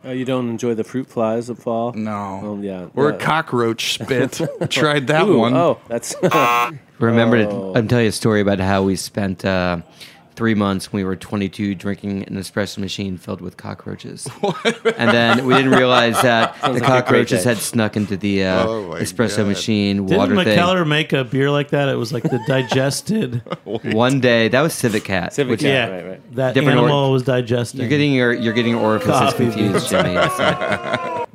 Oh, 0.04 0.12
you 0.12 0.24
don't 0.24 0.48
enjoy 0.50 0.76
the 0.76 0.86
fruit 0.86 1.08
flies 1.10 1.50
of 1.50 1.60
fall? 1.60 1.92
No. 1.92 2.40
Oh, 2.42 2.60
yeah. 2.62 2.88
Or 2.96 3.10
a 3.10 3.18
cockroach 3.18 3.96
spit. 3.96 4.40
Tried 4.70 5.08
that 5.08 5.28
ooh, 5.28 5.38
one. 5.40 5.54
Oh, 5.54 5.80
that's. 5.90 6.16
Remember, 7.00 7.38
Oh. 7.38 7.74
to, 7.74 7.80
I'm 7.80 7.88
telling 7.88 8.06
you 8.06 8.10
a 8.10 8.14
story 8.14 8.40
about 8.40 8.60
how 8.60 8.84
we 8.84 8.96
spent 8.96 9.44
uh, 9.44 9.82
three 10.40 10.56
months 10.56 10.94
when 10.94 11.02
we 11.02 11.04
were 11.04 11.18
22 11.18 11.76
drinking 11.76 12.24
an 12.24 12.36
espresso 12.38 12.78
machine 12.78 13.18
filled 13.18 13.42
with 13.42 13.58
cockroaches. 13.58 14.26
and 14.98 15.12
then 15.12 15.46
we 15.46 15.54
didn't 15.54 15.72
realize 15.72 16.14
that 16.22 16.56
the 16.62 16.70
like 16.70 16.78
a 16.78 16.80
great 16.80 16.88
cockroaches 16.88 17.44
had 17.44 17.58
snuck 17.58 17.98
into 17.98 18.16
the 18.16 18.46
uh, 18.46 18.66
Oh 18.66 18.90
espresso 18.92 19.40
God. 19.40 19.48
machine 19.48 20.06
Didn't 20.06 20.18
water 20.18 20.36
Mikkeller 20.36 20.88
make 20.88 21.12
a 21.12 21.26
beer 21.26 21.52
like 21.52 21.72
that? 21.72 21.90
It 21.90 21.96
was 21.96 22.14
like 22.14 22.24
the 22.24 22.40
digested. 22.48 23.42
One 23.66 24.22
day, 24.22 24.48
that 24.48 24.62
was 24.62 24.74
civet 24.74 25.04
cat. 25.04 25.34
Civic 25.34 25.52
which- 25.52 25.60
Cat. 25.60 25.68
yeah, 25.90 25.96
right, 25.96 26.06
right. 26.12 26.36
that 26.36 26.54
Different 26.54 26.78
or- 26.80 26.84
animal 26.84 27.12
was 27.12 27.24
digested. 27.24 27.82
You're 27.82 27.90
getting 27.90 28.14
your 28.14 28.32
you're 28.32 28.54
getting 28.54 28.72
your 28.76 28.82
orifices 28.82 29.12
Coffee 29.12 29.52
confused, 29.52 29.90
Jimmy. 29.90 30.16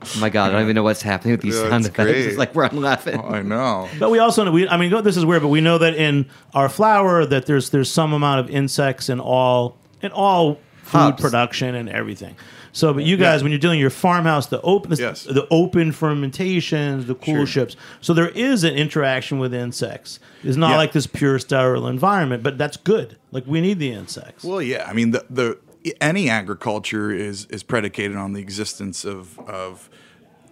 It's 0.04 0.16
like- 0.16 0.20
oh 0.20 0.26
my 0.26 0.30
god, 0.30 0.48
I 0.50 0.52
don't 0.52 0.62
even 0.62 0.74
know 0.74 0.82
what's 0.82 1.02
happening 1.02 1.32
with 1.32 1.40
these 1.42 1.54
Yeah, 1.56 1.68
sound 1.68 1.84
it's 1.86 1.94
effects. 1.94 2.10
great. 2.10 2.26
It's 2.26 2.38
like 2.38 2.54
we're 2.54 2.68
laughing. 2.68 3.20
I 3.20 3.42
know. 3.42 3.88
But 3.98 4.10
we 4.10 4.18
also 4.18 4.44
know, 4.44 4.52
we, 4.52 4.68
I 4.68 4.76
mean, 4.76 4.90
this 5.04 5.16
is 5.16 5.24
weird, 5.24 5.42
but 5.42 5.48
we 5.48 5.60
know 5.60 5.78
that 5.78 5.94
in 5.94 6.26
our 6.54 6.68
flour 6.68 7.24
that 7.26 7.46
there's 7.46 7.70
there's 7.70 7.90
some 7.90 8.12
amount 8.12 8.40
of 8.40 8.50
insects 8.50 9.08
in 9.08 9.20
all 9.20 9.76
in 10.02 10.10
all 10.12 10.54
food 10.82 10.98
Hops. 10.98 11.22
production 11.22 11.74
and 11.74 11.88
everything. 11.88 12.36
So, 12.72 12.92
but 12.92 13.04
you 13.04 13.16
guys, 13.16 13.42
when 13.44 13.52
you're 13.52 13.60
doing 13.60 13.78
your 13.78 13.88
farmhouse, 13.88 14.46
the 14.48 14.60
open 14.62 14.92
Yes. 14.98 15.22
the 15.22 15.46
open 15.50 15.92
fermentations, 15.92 17.06
the 17.06 17.14
cool 17.14 17.36
Sure. 17.36 17.46
ships. 17.46 17.76
So 18.00 18.12
there 18.14 18.28
is 18.30 18.64
an 18.64 18.74
interaction 18.74 19.38
with 19.38 19.54
insects. 19.54 20.18
It's 20.42 20.56
not 20.56 20.70
Yeah. 20.70 20.76
like 20.78 20.92
this 20.92 21.06
pure 21.06 21.38
sterile 21.38 21.86
environment, 21.86 22.42
but 22.42 22.58
that's 22.58 22.76
good. 22.76 23.16
Like 23.30 23.44
we 23.46 23.60
need 23.60 23.78
the 23.78 23.92
insects. 23.92 24.44
Well, 24.44 24.60
yeah. 24.60 24.86
I 24.88 24.92
mean, 24.92 25.12
the 25.12 25.24
the 25.30 25.56
any 26.00 26.28
agriculture 26.28 27.10
is 27.10 27.46
is 27.46 27.62
predicated 27.62 28.16
on 28.16 28.32
the 28.32 28.40
existence 28.40 29.04
of 29.04 29.38
of 29.40 29.90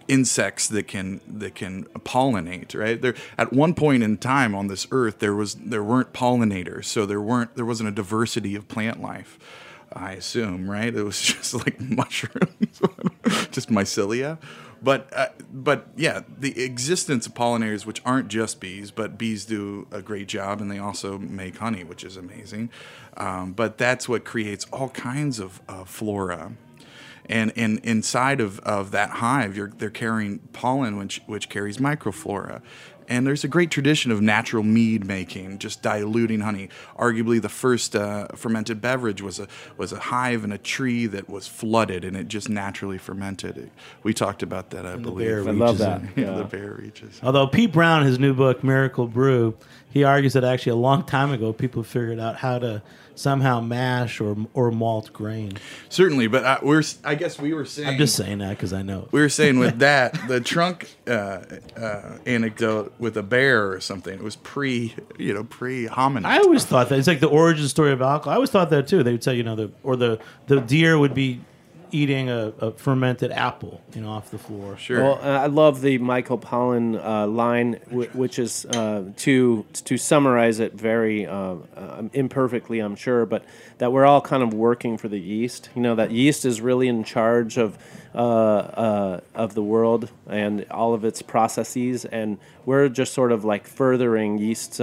insects 0.07 0.67
that 0.67 0.87
can 0.87 1.21
that 1.27 1.55
can 1.55 1.85
pollinate 1.99 2.77
right? 2.77 3.01
There 3.01 3.15
at 3.37 3.53
one 3.53 3.73
point 3.73 4.03
in 4.03 4.17
time 4.17 4.53
on 4.53 4.67
this 4.67 4.87
earth 4.91 5.19
there 5.19 5.33
was 5.33 5.55
there 5.55 5.83
weren't 5.83 6.13
pollinators 6.13 6.85
so 6.85 7.05
there 7.05 7.21
weren't 7.21 7.55
there 7.55 7.65
wasn't 7.65 7.89
a 7.89 7.91
diversity 7.91 8.55
of 8.55 8.67
plant 8.67 9.01
life 9.01 9.39
i 9.93 10.13
assume 10.13 10.69
right? 10.69 10.93
It 10.93 11.03
was 11.03 11.21
just 11.33 11.53
like 11.53 11.79
mushrooms 11.79 12.81
just 13.51 13.69
mycelia 13.69 14.37
but 14.83 15.07
uh, 15.15 15.27
but 15.51 15.87
yeah 15.95 16.21
the 16.37 16.61
existence 16.63 17.25
of 17.25 17.33
pollinators 17.33 17.85
which 17.85 18.01
aren't 18.05 18.27
just 18.27 18.59
bees 18.59 18.91
but 18.91 19.17
bees 19.17 19.45
do 19.45 19.87
a 19.91 20.01
great 20.01 20.27
job 20.27 20.59
and 20.59 20.69
they 20.69 20.77
also 20.77 21.17
make 21.17 21.57
honey 21.57 21.83
which 21.83 22.03
is 22.03 22.17
amazing. 22.17 22.69
Um, 23.15 23.53
but 23.53 23.77
that's 23.77 24.09
what 24.09 24.25
creates 24.25 24.65
all 24.73 24.89
kinds 24.89 25.39
of 25.39 25.61
uh, 25.69 25.85
flora. 25.85 26.53
And 27.27 27.53
and 27.55 27.79
inside 27.79 28.41
of, 28.41 28.59
of 28.59 28.91
that 28.91 29.09
hive 29.09 29.55
you're 29.55 29.69
they're 29.69 29.89
carrying 29.89 30.39
pollen 30.51 30.97
which 30.97 31.21
which 31.25 31.47
carries 31.47 31.77
microflora 31.77 32.61
and 33.07 33.25
there's 33.27 33.43
a 33.43 33.47
great 33.47 33.71
tradition 33.71 34.11
of 34.11 34.21
natural 34.21 34.63
mead 34.63 35.05
making 35.05 35.57
just 35.59 35.81
diluting 35.81 36.39
honey 36.41 36.69
arguably 36.97 37.41
the 37.41 37.49
first 37.49 37.95
uh, 37.95 38.27
fermented 38.35 38.81
beverage 38.81 39.21
was 39.21 39.39
a 39.39 39.47
was 39.77 39.91
a 39.91 39.99
hive 39.99 40.43
in 40.43 40.51
a 40.51 40.57
tree 40.57 41.05
that 41.05 41.29
was 41.29 41.47
flooded 41.47 42.03
and 42.05 42.15
it 42.17 42.27
just 42.27 42.49
naturally 42.49 42.97
fermented 42.97 43.69
we 44.03 44.13
talked 44.13 44.43
about 44.43 44.69
that 44.71 44.85
i 44.85 44.95
believe 44.95 45.27
bear 45.27 45.39
I 45.47 45.51
love 45.51 45.77
that. 45.79 46.01
in. 46.01 46.11
yeah, 46.15 46.31
Yeah. 46.31 46.37
the 46.37 46.43
bear 46.45 46.73
reaches 46.79 47.19
Although 47.23 47.47
Pete 47.47 47.71
Brown, 47.71 48.03
his 48.05 48.19
new 48.19 48.33
book 48.33 48.63
Miracle 48.63 49.07
Brew, 49.07 49.55
he 49.93 50.03
argues 50.03 50.33
that 50.33 50.43
actually 50.43 50.71
a 50.71 50.75
long 50.75 51.03
time 51.03 51.31
ago 51.31 51.53
people 51.53 51.83
figured 51.83 52.19
out 52.19 52.37
how 52.37 52.57
to 52.57 52.81
somehow 53.15 53.61
mash 53.61 54.19
or 54.19 54.35
or 54.55 54.71
malt 54.71 55.13
grain. 55.13 55.53
certainly 55.87 56.25
but 56.25 56.43
uh, 56.43 56.57
we're 56.63 56.81
i 57.03 57.13
guess 57.13 57.39
we 57.39 57.53
were 57.53 57.63
saying 57.63 57.89
I'm 57.89 57.97
just 57.97 58.15
saying 58.15 58.39
that 58.39 58.49
because 58.49 58.73
I 58.73 58.81
know. 58.81 59.07
we 59.11 59.21
were 59.21 59.29
saying 59.29 59.59
with 59.59 59.77
that 59.89 60.17
the 60.27 60.41
trunk 60.41 60.89
uh, 61.07 61.41
uh, 61.77 62.17
anecdote 62.25 62.91
with 62.97 63.15
a 63.17 63.21
bear 63.23 63.71
or 63.71 63.79
something 63.79 64.15
it 64.15 64.23
was 64.23 64.35
pre 64.37 64.95
you 65.19 65.31
know 65.33 65.43
pre 65.43 65.85
hominid 65.85 66.25
I 66.25 66.39
always 66.39 66.65
thought 66.65 66.89
that 66.89 66.97
it's 66.97 67.07
like 67.07 67.19
the 67.19 67.29
origin 67.29 67.67
story 67.67 67.91
of 67.91 68.01
alcohol. 68.01 68.31
I 68.33 68.35
always 68.35 68.49
thought 68.49 68.71
that 68.71 68.87
too. 68.87 69.03
They 69.03 69.11
would 69.11 69.23
say, 69.23 69.35
you 69.35 69.43
know, 69.43 69.55
the 69.55 69.71
or 69.83 69.95
the 69.95 70.19
the 70.47 70.59
deer 70.59 70.97
would 70.97 71.13
be 71.13 71.41
eating 71.93 72.29
a, 72.29 72.51
a 72.59 72.71
fermented 72.71 73.31
apple, 73.31 73.81
you 73.93 74.01
know, 74.01 74.09
off 74.09 74.31
the 74.31 74.37
floor. 74.37 74.75
sure 74.77 75.01
Well, 75.01 75.19
uh, 75.21 75.43
I 75.43 75.45
love 75.45 75.81
the 75.81 75.99
Michael 75.99 76.39
Pollan 76.39 76.99
uh, 77.01 77.27
line, 77.27 77.79
w- 77.89 78.09
which 78.13 78.39
is 78.39 78.65
uh, 78.65 79.11
to 79.17 79.65
to 79.85 79.97
summarize 79.97 80.59
it 80.59 80.73
very 80.73 81.25
uh, 81.25 81.55
uh, 81.75 82.03
imperfectly, 82.13 82.79
I'm 82.79 82.95
sure, 82.95 83.25
but 83.25 83.45
that 83.77 83.91
we're 83.91 84.05
all 84.05 84.21
kind 84.21 84.43
of 84.43 84.53
working 84.53 84.97
for 84.97 85.07
the 85.07 85.19
yeast. 85.19 85.69
You 85.75 85.83
know, 85.83 85.95
that 85.95 86.11
yeast 86.11 86.45
is 86.45 86.59
really 86.59 86.87
in 86.87 87.03
charge 87.03 87.57
of 87.57 87.77
uh, 88.15 88.17
uh, 88.17 89.19
of 89.35 89.53
the 89.53 89.63
world 89.63 90.09
and 90.27 90.65
all 90.71 90.93
of 90.93 91.05
its 91.05 91.21
processes, 91.21 92.05
and 92.05 92.39
we're 92.65 92.89
just 92.89 93.13
sort 93.13 93.31
of 93.31 93.45
like 93.45 93.67
furthering 93.67 94.39
yeast's. 94.39 94.81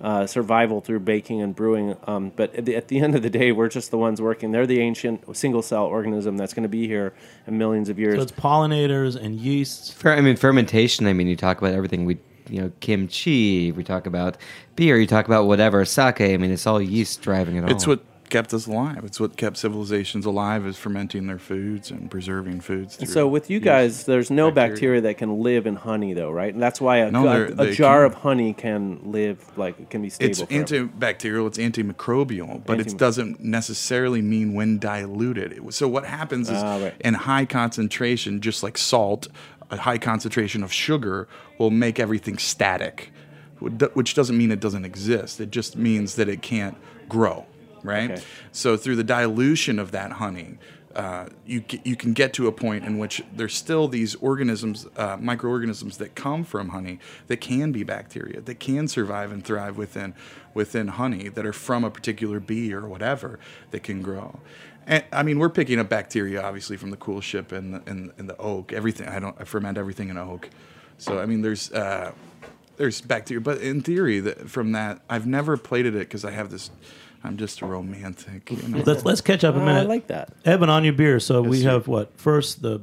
Uh, 0.00 0.24
survival 0.24 0.80
through 0.80 1.00
baking 1.00 1.42
and 1.42 1.56
brewing, 1.56 1.96
um, 2.06 2.30
but 2.36 2.54
at 2.54 2.64
the, 2.64 2.76
at 2.76 2.86
the 2.86 3.00
end 3.00 3.16
of 3.16 3.22
the 3.22 3.28
day, 3.28 3.50
we're 3.50 3.68
just 3.68 3.90
the 3.90 3.98
ones 3.98 4.22
working. 4.22 4.52
They're 4.52 4.64
the 4.64 4.78
ancient 4.78 5.36
single-cell 5.36 5.84
organism 5.86 6.36
that's 6.36 6.54
going 6.54 6.62
to 6.62 6.68
be 6.68 6.86
here 6.86 7.12
in 7.48 7.58
millions 7.58 7.88
of 7.88 7.98
years. 7.98 8.14
So 8.14 8.22
it's 8.22 8.30
pollinators 8.30 9.16
and 9.20 9.34
yeasts. 9.34 9.90
Fer- 9.90 10.14
I 10.14 10.20
mean, 10.20 10.36
fermentation. 10.36 11.08
I 11.08 11.14
mean, 11.14 11.26
you 11.26 11.34
talk 11.34 11.58
about 11.58 11.74
everything. 11.74 12.04
We, 12.04 12.18
you 12.48 12.60
know, 12.60 12.70
kimchi. 12.78 13.72
We 13.72 13.82
talk 13.82 14.06
about 14.06 14.36
beer. 14.76 14.98
You 14.98 15.06
talk 15.08 15.26
about 15.26 15.46
whatever 15.48 15.84
sake. 15.84 16.20
I 16.20 16.36
mean, 16.36 16.52
it's 16.52 16.64
all 16.64 16.80
yeast 16.80 17.20
driving 17.20 17.56
it 17.56 17.64
all. 17.64 17.70
It's 17.72 17.84
what 17.84 18.00
kept 18.30 18.52
us 18.54 18.66
alive. 18.66 19.04
It's 19.04 19.18
what 19.20 19.36
kept 19.36 19.56
civilizations 19.56 20.26
alive 20.26 20.66
is 20.66 20.76
fermenting 20.76 21.26
their 21.26 21.38
foods 21.38 21.90
and 21.90 22.10
preserving 22.10 22.60
foods. 22.60 22.98
And 22.98 23.08
so 23.08 23.26
with 23.28 23.50
you 23.50 23.60
guys, 23.60 24.04
there's 24.04 24.30
no 24.30 24.50
bacteria. 24.50 24.72
bacteria. 24.72 25.00
that 25.02 25.18
can 25.18 25.40
live 25.42 25.66
in 25.66 25.76
honey, 25.76 26.12
though, 26.14 26.30
right? 26.30 26.52
And 26.52 26.62
that's 26.62 26.80
why 26.80 26.98
a, 26.98 27.10
No, 27.10 27.26
a- 27.26 27.62
a 27.62 27.72
jar 27.72 27.98
can. 28.04 28.06
of 28.06 28.14
honey 28.22 28.52
can 28.52 29.00
live 29.12 29.38
like 29.58 29.78
it 29.80 29.90
can 29.90 30.02
be 30.02 30.10
stable. 30.10 30.30
it's 30.30 30.40
forever. 30.42 30.64
antibacterial, 30.88 31.46
it's 31.46 31.58
antimicrobial, 31.58 32.64
but 32.64 32.78
Anti- 32.78 32.92
it 32.92 32.98
doesn't 32.98 33.40
necessarily 33.40 34.22
mean 34.22 34.54
when 34.54 34.78
diluted. 34.78 35.60
So 35.74 35.88
what 35.88 36.04
happens 36.04 36.48
is 36.50 36.62
Ah, 36.62 36.78
right. 36.82 36.94
in 37.00 37.14
high 37.14 37.44
concentration, 37.44 38.40
just 38.40 38.62
like 38.62 38.76
salt, 38.78 39.28
a 39.70 39.76
high 39.76 39.98
concentration 39.98 40.62
of 40.62 40.72
sugar 40.72 41.28
will 41.58 41.70
make 41.70 42.00
everything 42.00 42.38
static, 42.38 43.10
which 43.60 44.14
doesn't 44.14 44.36
mean 44.38 44.50
it 44.50 44.60
doesn't 44.60 44.84
exist. 44.84 45.40
It 45.40 45.50
just 45.50 45.76
means 45.76 46.14
that 46.14 46.28
it 46.28 46.42
can't 46.42 46.76
grow, 47.08 47.44
right? 47.88 48.10
Okay. 48.12 48.22
So 48.52 48.76
through 48.76 48.96
the 48.96 49.04
dilution 49.04 49.78
of 49.78 49.90
that 49.92 50.12
honey, 50.12 50.58
uh, 50.94 51.26
you 51.46 51.62
you 51.84 51.96
can 51.96 52.12
get 52.12 52.32
to 52.34 52.46
a 52.46 52.52
point 52.52 52.84
in 52.84 52.98
which 52.98 53.22
there's 53.32 53.54
still 53.54 53.88
these 53.88 54.14
organisms, 54.16 54.86
uh, 54.96 55.16
microorganisms 55.20 55.98
that 55.98 56.14
come 56.14 56.44
from 56.44 56.70
honey 56.70 56.98
that 57.28 57.38
can 57.38 57.72
be 57.72 57.82
bacteria 57.84 58.40
that 58.40 58.58
can 58.58 58.88
survive 58.88 59.30
and 59.30 59.44
thrive 59.44 59.76
within 59.76 60.14
within 60.54 60.88
honey 60.88 61.28
that 61.28 61.46
are 61.46 61.52
from 61.52 61.84
a 61.84 61.90
particular 61.90 62.40
bee 62.40 62.72
or 62.72 62.88
whatever 62.88 63.38
that 63.70 63.82
can 63.82 64.02
grow. 64.02 64.40
And 64.86 65.04
I 65.12 65.22
mean, 65.22 65.38
we're 65.38 65.50
picking 65.50 65.78
up 65.78 65.88
bacteria 65.88 66.42
obviously 66.42 66.76
from 66.76 66.90
the 66.90 66.96
coolship 66.96 67.52
and 67.52 67.74
the, 67.74 67.82
and, 67.86 68.12
and 68.18 68.28
the 68.28 68.36
oak. 68.38 68.72
Everything 68.72 69.08
I 69.08 69.18
don't 69.20 69.36
I 69.38 69.44
ferment 69.44 69.78
everything 69.78 70.08
in 70.08 70.18
oak. 70.18 70.48
So 70.96 71.20
I 71.20 71.26
mean, 71.26 71.42
there's 71.42 71.70
uh, 71.70 72.12
there's 72.78 73.00
bacteria, 73.00 73.40
but 73.40 73.60
in 73.60 73.82
theory, 73.82 74.20
that 74.20 74.48
from 74.48 74.72
that, 74.72 75.00
I've 75.10 75.26
never 75.26 75.56
plated 75.56 75.94
it 75.94 76.00
because 76.00 76.24
I 76.24 76.30
have 76.30 76.50
this. 76.50 76.70
I'm 77.24 77.36
just 77.36 77.60
a 77.62 77.66
romantic. 77.66 78.50
You 78.50 78.68
know? 78.68 78.82
Let's 78.86 79.04
let's 79.04 79.20
catch 79.20 79.44
up 79.44 79.54
a 79.56 79.60
Oh, 79.60 79.64
minute. 79.64 79.80
I 79.80 79.82
like 79.82 80.06
that. 80.08 80.32
Evan, 80.44 80.70
on 80.70 80.84
your 80.84 80.92
beer. 80.92 81.18
So 81.20 81.42
we 81.42 81.62
sir. 81.62 81.70
have 81.70 81.88
what 81.88 82.16
first 82.18 82.62
the 82.62 82.80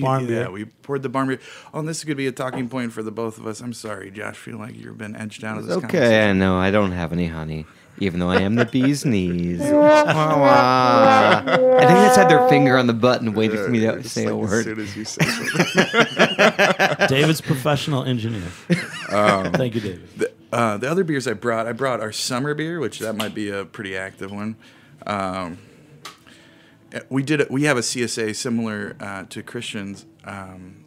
farm 0.00 0.22
yeah, 0.24 0.28
beer. 0.44 0.50
we 0.50 0.64
poured 0.66 1.02
the 1.02 1.08
barn 1.08 1.28
beer. 1.28 1.40
Oh, 1.72 1.78
and 1.80 1.88
this 1.88 2.04
could 2.04 2.16
be 2.18 2.26
a 2.26 2.32
talking 2.32 2.68
point 2.68 2.92
for 2.92 3.02
the 3.02 3.10
both 3.10 3.38
of 3.38 3.46
us. 3.46 3.60
I'm 3.60 3.72
sorry, 3.72 4.10
Josh. 4.10 4.36
Feel 4.36 4.58
like 4.58 4.76
you've 4.76 4.98
been 4.98 5.16
edged 5.16 5.42
out 5.44 5.56
of 5.58 5.66
this. 5.66 5.76
okay. 5.84 6.28
I 6.28 6.32
know. 6.34 6.58
I 6.58 6.70
don't 6.70 6.92
have 6.92 7.12
any 7.12 7.26
honey, 7.28 7.64
even 7.98 8.20
though 8.20 8.28
I 8.28 8.42
am 8.42 8.56
the 8.56 8.66
bee's 8.66 9.04
knees. 9.06 9.60
I 9.72 11.42
think 11.46 11.88
that's 11.88 12.16
had 12.16 12.28
their 12.28 12.46
finger 12.50 12.76
on 12.76 12.86
the 12.86 12.92
button, 12.92 13.32
waiting 13.32 13.56
for 13.56 13.68
me 13.70 13.80
to 13.80 14.02
say 14.06 14.26
like 14.28 14.34
a 14.34 14.42
As 14.44 14.50
word. 14.50 14.64
soon 14.64 14.80
as 14.80 14.96
you 14.96 15.04
say 15.06 15.24
something. 15.24 17.06
David's 17.08 17.40
professional 17.40 18.04
engineer. 18.04 18.42
Um, 19.10 19.52
Thank 19.52 19.74
you, 19.74 19.80
David. 19.80 20.08
The, 20.18 20.32
uh, 20.52 20.76
the 20.76 20.90
other 20.90 21.04
beers 21.04 21.26
I 21.26 21.34
brought, 21.34 21.66
I 21.66 21.72
brought 21.72 22.00
our 22.00 22.12
summer 22.12 22.54
beer, 22.54 22.80
which 22.80 22.98
that 23.00 23.14
might 23.14 23.34
be 23.34 23.50
a 23.50 23.64
pretty 23.64 23.96
active 23.96 24.30
one. 24.30 24.56
Um, 25.06 25.58
we 27.10 27.22
did. 27.22 27.48
We 27.50 27.64
have 27.64 27.76
a 27.76 27.82
CSA 27.82 28.34
similar 28.34 28.96
uh, 28.98 29.24
to 29.24 29.42
Christians, 29.42 30.06
um, 30.24 30.84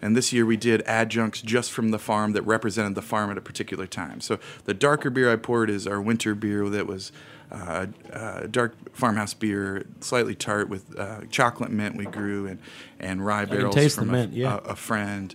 and 0.00 0.16
this 0.16 0.32
year 0.32 0.46
we 0.46 0.56
did 0.56 0.82
adjuncts 0.82 1.42
just 1.42 1.70
from 1.70 1.90
the 1.90 1.98
farm 1.98 2.32
that 2.32 2.42
represented 2.42 2.94
the 2.94 3.02
farm 3.02 3.30
at 3.30 3.36
a 3.36 3.42
particular 3.42 3.86
time. 3.86 4.20
So 4.20 4.38
the 4.64 4.74
darker 4.74 5.10
beer 5.10 5.30
I 5.30 5.36
poured 5.36 5.68
is 5.68 5.86
our 5.86 6.00
winter 6.00 6.34
beer 6.34 6.68
that 6.70 6.86
was 6.86 7.12
uh, 7.52 7.86
uh, 8.12 8.46
dark 8.50 8.74
farmhouse 8.94 9.34
beer, 9.34 9.86
slightly 10.00 10.34
tart 10.34 10.68
with 10.68 10.98
uh, 10.98 11.20
chocolate 11.30 11.70
mint 11.70 11.96
we 11.96 12.06
grew 12.06 12.46
and 12.46 12.58
and 12.98 13.24
rye 13.24 13.44
barrels 13.44 13.94
from 13.94 14.10
mint, 14.10 14.32
a, 14.32 14.36
yeah. 14.36 14.54
a, 14.64 14.70
a 14.70 14.76
friend, 14.76 15.34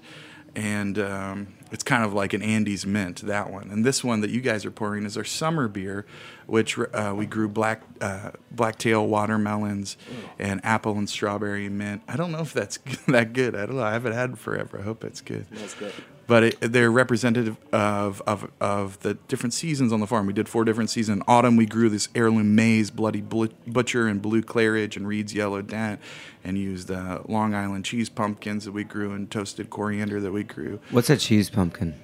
and 0.55 0.97
um, 0.99 1.53
it's 1.71 1.83
kind 1.83 2.03
of 2.03 2.13
like 2.13 2.33
an 2.33 2.41
Andes 2.41 2.85
mint 2.85 3.21
that 3.23 3.51
one. 3.51 3.69
And 3.69 3.85
this 3.85 4.03
one 4.03 4.21
that 4.21 4.29
you 4.29 4.41
guys 4.41 4.65
are 4.65 4.71
pouring 4.71 5.05
is 5.05 5.17
our 5.17 5.23
summer 5.23 5.67
beer, 5.67 6.05
which 6.47 6.77
uh, 6.79 7.13
we 7.15 7.25
grew 7.25 7.47
black 7.47 7.83
uh, 8.01 8.31
blacktail 8.51 9.07
watermelons 9.07 9.97
and 10.37 10.59
apple 10.63 10.97
and 10.97 11.09
strawberry 11.09 11.69
mint. 11.69 12.01
I 12.07 12.15
don't 12.15 12.31
know 12.31 12.41
if 12.41 12.53
that's 12.53 12.77
that 13.07 13.33
good. 13.33 13.55
I 13.55 13.65
don't 13.65 13.75
know. 13.75 13.83
I 13.83 13.93
haven't 13.93 14.13
had 14.13 14.31
it 14.31 14.37
forever. 14.37 14.79
I 14.79 14.83
hope 14.83 15.03
it's 15.03 15.21
good. 15.21 15.45
That's 15.51 15.75
good. 15.75 15.93
But 16.29 16.43
it, 16.43 16.57
they're 16.61 16.91
representative 16.91 17.57
of, 17.73 18.21
of 18.27 18.51
of 18.61 18.99
the 18.99 19.15
different 19.27 19.53
seasons 19.53 19.91
on 19.91 19.99
the 19.99 20.05
farm. 20.05 20.27
We 20.27 20.33
did 20.33 20.47
four 20.47 20.63
different 20.63 20.91
seasons. 20.91 21.17
In 21.17 21.23
autumn, 21.27 21.55
we 21.57 21.65
grew 21.65 21.89
this 21.89 22.07
heirloom 22.13 22.53
maize, 22.53 22.91
bloody 22.91 23.21
butcher, 23.21 24.07
and 24.07 24.21
blue 24.21 24.43
clarage, 24.43 24.95
and 24.95 25.07
Reid's 25.07 25.33
yellow 25.33 25.63
dent, 25.63 25.99
and 26.43 26.55
used 26.55 26.91
uh, 26.91 27.23
Long 27.27 27.55
Island 27.55 27.83
cheese 27.83 28.09
pumpkins 28.09 28.65
that 28.65 28.73
we 28.73 28.83
grew 28.83 29.11
and 29.11 29.29
toasted 29.29 29.71
coriander 29.71 30.21
that 30.21 30.31
we 30.31 30.43
grew. 30.43 30.79
What's 30.91 31.09
a 31.09 31.17
cheese 31.17 31.49
pumpkin? 31.49 31.95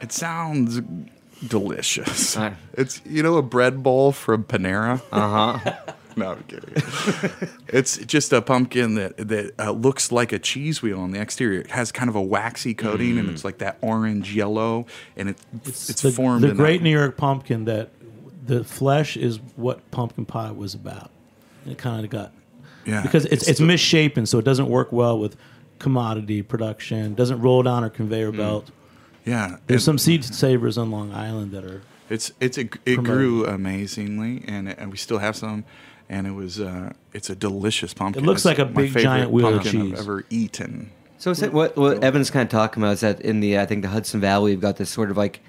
It 0.00 0.10
sounds 0.10 0.80
delicious. 1.46 2.36
It's 2.72 3.00
you 3.06 3.22
know 3.22 3.36
a 3.36 3.42
bread 3.42 3.84
bowl 3.84 4.10
from 4.10 4.42
Panera. 4.42 5.00
Uh 5.12 5.58
huh. 5.60 5.94
No, 6.18 6.32
I'm 6.32 6.42
kidding. 6.44 6.72
it's 7.68 7.98
just 7.98 8.32
a 8.32 8.42
pumpkin 8.42 8.94
that 8.94 9.16
that 9.28 9.54
uh, 9.58 9.70
looks 9.70 10.10
like 10.12 10.32
a 10.32 10.38
cheese 10.38 10.82
wheel 10.82 11.00
on 11.00 11.10
the 11.12 11.20
exterior. 11.20 11.60
It 11.60 11.70
has 11.70 11.92
kind 11.92 12.08
of 12.08 12.16
a 12.16 12.22
waxy 12.22 12.74
coating, 12.74 13.18
and 13.18 13.28
it's 13.30 13.44
like 13.44 13.58
that 13.58 13.78
orange 13.80 14.34
yellow, 14.34 14.86
and 15.16 15.30
it, 15.30 15.38
it's, 15.64 16.02
the, 16.02 16.10
formed. 16.10 16.42
the 16.44 16.50
in 16.50 16.56
Great 16.56 16.78
that- 16.78 16.84
New 16.84 16.90
York 16.90 17.16
pumpkin 17.16 17.64
that 17.66 17.90
the 18.46 18.64
flesh 18.64 19.16
is 19.16 19.38
what 19.56 19.90
pumpkin 19.90 20.24
pie 20.24 20.50
was 20.50 20.74
about. 20.74 21.10
It 21.66 21.78
kind 21.78 22.04
of 22.04 22.10
got 22.10 22.32
yeah, 22.84 23.02
because 23.02 23.24
it's 23.26 23.46
it's, 23.48 23.58
the- 23.58 23.66
misshapen, 23.66 24.26
so 24.26 24.38
it 24.38 24.44
doesn't 24.44 24.68
work 24.68 24.90
well 24.92 25.18
with 25.18 25.36
commodity 25.78 26.42
production. 26.42 27.14
Doesn't 27.14 27.40
roll 27.40 27.62
down 27.62 27.82
our 27.84 27.90
conveyor 27.90 28.32
belt. 28.32 28.70
yeah. 29.24 29.58
There's 29.66 29.86
and 29.86 29.98
some 29.98 29.98
seed 29.98 30.24
savers 30.24 30.78
on 30.78 30.90
Long 30.90 31.12
Island 31.12 31.52
that 31.52 31.64
are 31.64 31.82
It's 32.08 32.32
it's 32.40 32.56
a, 32.56 32.68
it 32.86 33.04
grew 33.04 33.44
amazingly, 33.46 34.42
and 34.48 34.68
and 34.68 34.90
we 34.90 34.96
still 34.96 35.18
have 35.18 35.36
some. 35.36 35.64
And 36.08 36.26
it 36.26 36.32
was 36.32 36.58
uh, 36.60 36.92
it's 37.12 37.28
a 37.28 37.36
delicious 37.36 37.92
pumpkin. 37.92 38.24
It 38.24 38.26
looks 38.26 38.40
It's 38.40 38.46
like 38.46 38.58
a 38.58 38.64
big, 38.64 38.92
giant 38.96 39.30
wheel 39.30 39.48
of 39.48 39.62
pumpkin 39.62 39.80
I've 39.80 39.88
cheese. 39.90 40.00
ever 40.00 40.24
eaten. 40.30 40.90
So 41.18 41.30
is 41.30 41.42
it 41.42 41.52
what 41.52 41.76
what 41.76 42.02
Evan's 42.02 42.30
kind 42.30 42.44
of 42.44 42.48
talking 42.50 42.82
about 42.82 42.92
is 42.94 43.00
that 43.00 43.20
in 43.20 43.40
the 43.40 43.58
I 43.58 43.66
think 43.66 43.82
the 43.82 43.88
Hudson 43.88 44.20
Valley 44.20 44.52
we've 44.52 44.60
got 44.60 44.76
this 44.76 44.88
sort 44.88 45.10
of 45.10 45.16
like 45.16 45.40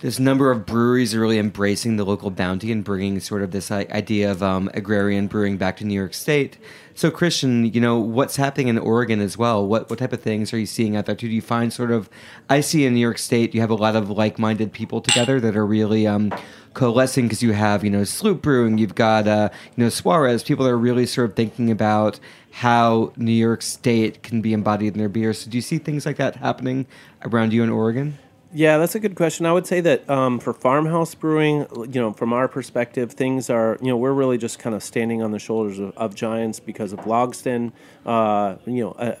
this 0.00 0.18
number 0.18 0.50
of 0.50 0.64
breweries 0.64 1.14
are 1.14 1.20
really 1.20 1.38
embracing 1.38 1.96
the 1.96 2.04
local 2.04 2.30
bounty 2.30 2.72
and 2.72 2.82
bringing 2.82 3.20
sort 3.20 3.42
of 3.42 3.50
this 3.50 3.70
idea 3.70 4.30
of 4.30 4.42
um, 4.42 4.70
agrarian 4.72 5.26
brewing 5.26 5.58
back 5.58 5.76
to 5.76 5.84
New 5.84 5.92
York 5.94 6.14
State. 6.14 6.56
So 6.94 7.10
Christian, 7.10 7.66
you 7.66 7.82
know 7.82 7.98
what's 7.98 8.36
happening 8.36 8.68
in 8.68 8.78
Oregon 8.78 9.20
as 9.20 9.36
well. 9.36 9.66
What 9.66 9.90
what 9.90 9.98
type 9.98 10.12
of 10.12 10.22
things 10.22 10.54
are 10.54 10.58
you 10.58 10.66
seeing 10.66 10.94
out 10.96 11.06
there 11.06 11.14
too? 11.14 11.28
Do 11.28 11.34
you 11.34 11.42
find 11.42 11.72
sort 11.72 11.90
of 11.90 12.08
I 12.48 12.60
see 12.60 12.84
in 12.86 12.94
New 12.94 13.00
York 13.00 13.18
State 13.18 13.54
you 13.54 13.60
have 13.62 13.70
a 13.70 13.74
lot 13.74 13.96
of 13.96 14.08
like 14.10 14.38
minded 14.38 14.72
people 14.72 15.00
together 15.00 15.40
that 15.40 15.56
are 15.56 15.66
really 15.66 16.06
um, 16.06 16.32
coalescing 16.74 17.26
because 17.26 17.42
you 17.42 17.52
have 17.52 17.84
you 17.84 17.90
know 17.90 18.04
Sloop 18.04 18.42
Brewing, 18.42 18.78
you've 18.78 18.94
got 18.94 19.26
uh, 19.26 19.50
you 19.76 19.84
know 19.84 19.90
Suarez, 19.90 20.42
people 20.42 20.66
are 20.66 20.76
really 20.76 21.06
sort 21.06 21.30
of 21.30 21.36
thinking 21.36 21.70
about 21.70 22.20
how 22.52 23.12
New 23.16 23.32
York 23.32 23.62
State 23.62 24.22
can 24.22 24.40
be 24.40 24.52
embodied 24.52 24.94
in 24.94 24.98
their 24.98 25.08
beer. 25.08 25.32
So 25.32 25.50
do 25.50 25.56
you 25.56 25.62
see 25.62 25.78
things 25.78 26.04
like 26.04 26.16
that 26.16 26.36
happening 26.36 26.86
around 27.24 27.52
you 27.52 27.62
in 27.62 27.70
Oregon? 27.70 28.18
Yeah, 28.52 28.78
that's 28.78 28.96
a 28.96 29.00
good 29.00 29.14
question. 29.14 29.46
I 29.46 29.52
would 29.52 29.66
say 29.66 29.80
that 29.80 30.10
um, 30.10 30.40
for 30.40 30.52
farmhouse 30.52 31.14
brewing, 31.14 31.66
you 31.76 32.00
know, 32.00 32.12
from 32.12 32.32
our 32.32 32.48
perspective, 32.48 33.12
things 33.12 33.48
are, 33.48 33.78
you 33.80 33.86
know, 33.86 33.96
we're 33.96 34.12
really 34.12 34.38
just 34.38 34.58
kind 34.58 34.74
of 34.74 34.82
standing 34.82 35.22
on 35.22 35.30
the 35.30 35.38
shoulders 35.38 35.78
of, 35.78 35.96
of 35.96 36.16
giants 36.16 36.58
because 36.58 36.92
of 36.92 36.98
Logsdon, 37.00 37.70
uh, 38.04 38.56
you 38.66 38.82
know, 38.82 38.90
uh, 38.92 39.14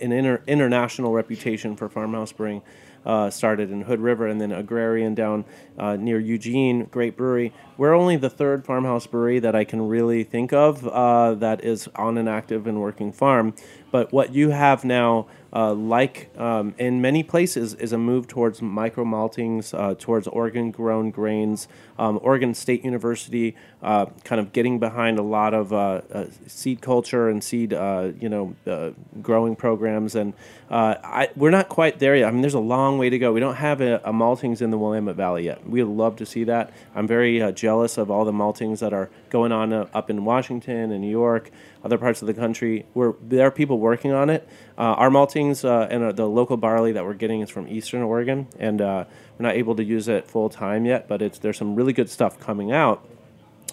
an 0.00 0.12
inter- 0.12 0.42
international 0.46 1.14
reputation 1.14 1.76
for 1.76 1.88
farmhouse 1.88 2.32
brewing. 2.32 2.60
Uh, 3.04 3.28
started 3.28 3.70
in 3.70 3.82
Hood 3.82 4.00
River 4.00 4.26
and 4.26 4.40
then 4.40 4.50
Agrarian 4.50 5.14
down 5.14 5.44
uh, 5.78 5.96
near 5.96 6.18
Eugene, 6.18 6.84
great 6.86 7.16
brewery. 7.16 7.52
We're 7.76 7.94
only 7.94 8.16
the 8.16 8.30
third 8.30 8.64
farmhouse 8.64 9.06
brewery 9.06 9.40
that 9.40 9.54
I 9.56 9.64
can 9.64 9.88
really 9.88 10.22
think 10.22 10.52
of 10.52 10.86
uh, 10.86 11.34
that 11.34 11.64
is 11.64 11.88
on 11.96 12.18
an 12.18 12.28
active 12.28 12.66
and 12.66 12.80
working 12.80 13.12
farm. 13.12 13.54
But 13.90 14.12
what 14.12 14.34
you 14.34 14.50
have 14.50 14.84
now, 14.84 15.28
uh, 15.52 15.72
like 15.72 16.36
um, 16.36 16.74
in 16.78 17.00
many 17.00 17.22
places, 17.22 17.74
is 17.74 17.92
a 17.92 17.98
move 17.98 18.26
towards 18.26 18.60
micro 18.60 19.04
maltings, 19.04 19.72
uh, 19.72 19.94
towards 19.94 20.26
organ 20.26 20.72
grown 20.72 21.12
grains. 21.12 21.68
Um, 21.96 22.18
Oregon 22.22 22.54
State 22.54 22.84
University 22.84 23.54
uh, 23.80 24.06
kind 24.24 24.40
of 24.40 24.52
getting 24.52 24.80
behind 24.80 25.20
a 25.20 25.22
lot 25.22 25.54
of 25.54 25.72
uh, 25.72 26.00
uh, 26.12 26.26
seed 26.48 26.80
culture 26.80 27.28
and 27.28 27.42
seed, 27.42 27.70
you 27.70 28.28
know, 28.28 28.94
growing 29.22 29.54
programs. 29.54 30.16
And 30.16 30.34
I, 30.68 31.28
we're 31.36 31.50
not 31.50 31.68
quite 31.68 32.00
there 32.00 32.16
yet. 32.16 32.26
I 32.26 32.30
mean, 32.32 32.40
there's 32.40 32.54
a 32.54 32.58
long 32.58 32.98
way 32.98 33.10
to 33.10 33.18
go. 33.18 33.32
We 33.32 33.38
don't 33.38 33.54
have 33.54 33.80
a, 33.80 34.00
a 34.04 34.12
maltings 34.12 34.60
in 34.60 34.72
the 34.72 34.78
Willamette 34.78 35.14
Valley 35.14 35.44
yet. 35.44 35.64
We'd 35.68 35.84
love 35.84 36.16
to 36.16 36.26
see 36.26 36.42
that. 36.44 36.72
I'm 36.96 37.06
very 37.06 37.52
jealous 37.64 37.96
of 37.96 38.10
all 38.10 38.26
the 38.26 38.32
maltings 38.32 38.80
that 38.80 38.92
are 38.92 39.08
going 39.30 39.50
on 39.50 39.72
up 39.72 40.10
in 40.10 40.22
Washington 40.26 40.92
and 40.92 41.00
New 41.00 41.08
York, 41.08 41.50
other 41.82 41.96
parts 41.96 42.20
of 42.20 42.26
the 42.26 42.34
country. 42.34 42.84
Where 42.92 43.14
there 43.22 43.46
are 43.46 43.50
people 43.50 43.78
working 43.78 44.12
on 44.12 44.28
it. 44.28 44.46
Uh, 44.76 45.00
our 45.00 45.08
maltings 45.08 45.64
uh, 45.64 45.88
and 45.90 46.04
uh, 46.04 46.12
the 46.12 46.26
local 46.26 46.58
barley 46.58 46.92
that 46.92 47.06
we're 47.06 47.14
getting 47.14 47.40
is 47.40 47.48
from 47.48 47.66
Eastern 47.66 48.02
Oregon, 48.02 48.48
and 48.58 48.82
uh, 48.82 49.04
we're 49.38 49.46
not 49.46 49.54
able 49.56 49.74
to 49.76 49.82
use 49.82 50.08
it 50.08 50.28
full 50.28 50.50
time 50.50 50.84
yet. 50.84 51.08
But 51.08 51.22
it's 51.22 51.38
there's 51.38 51.56
some 51.56 51.74
really 51.74 51.94
good 51.94 52.10
stuff 52.10 52.38
coming 52.38 52.70
out. 52.70 53.08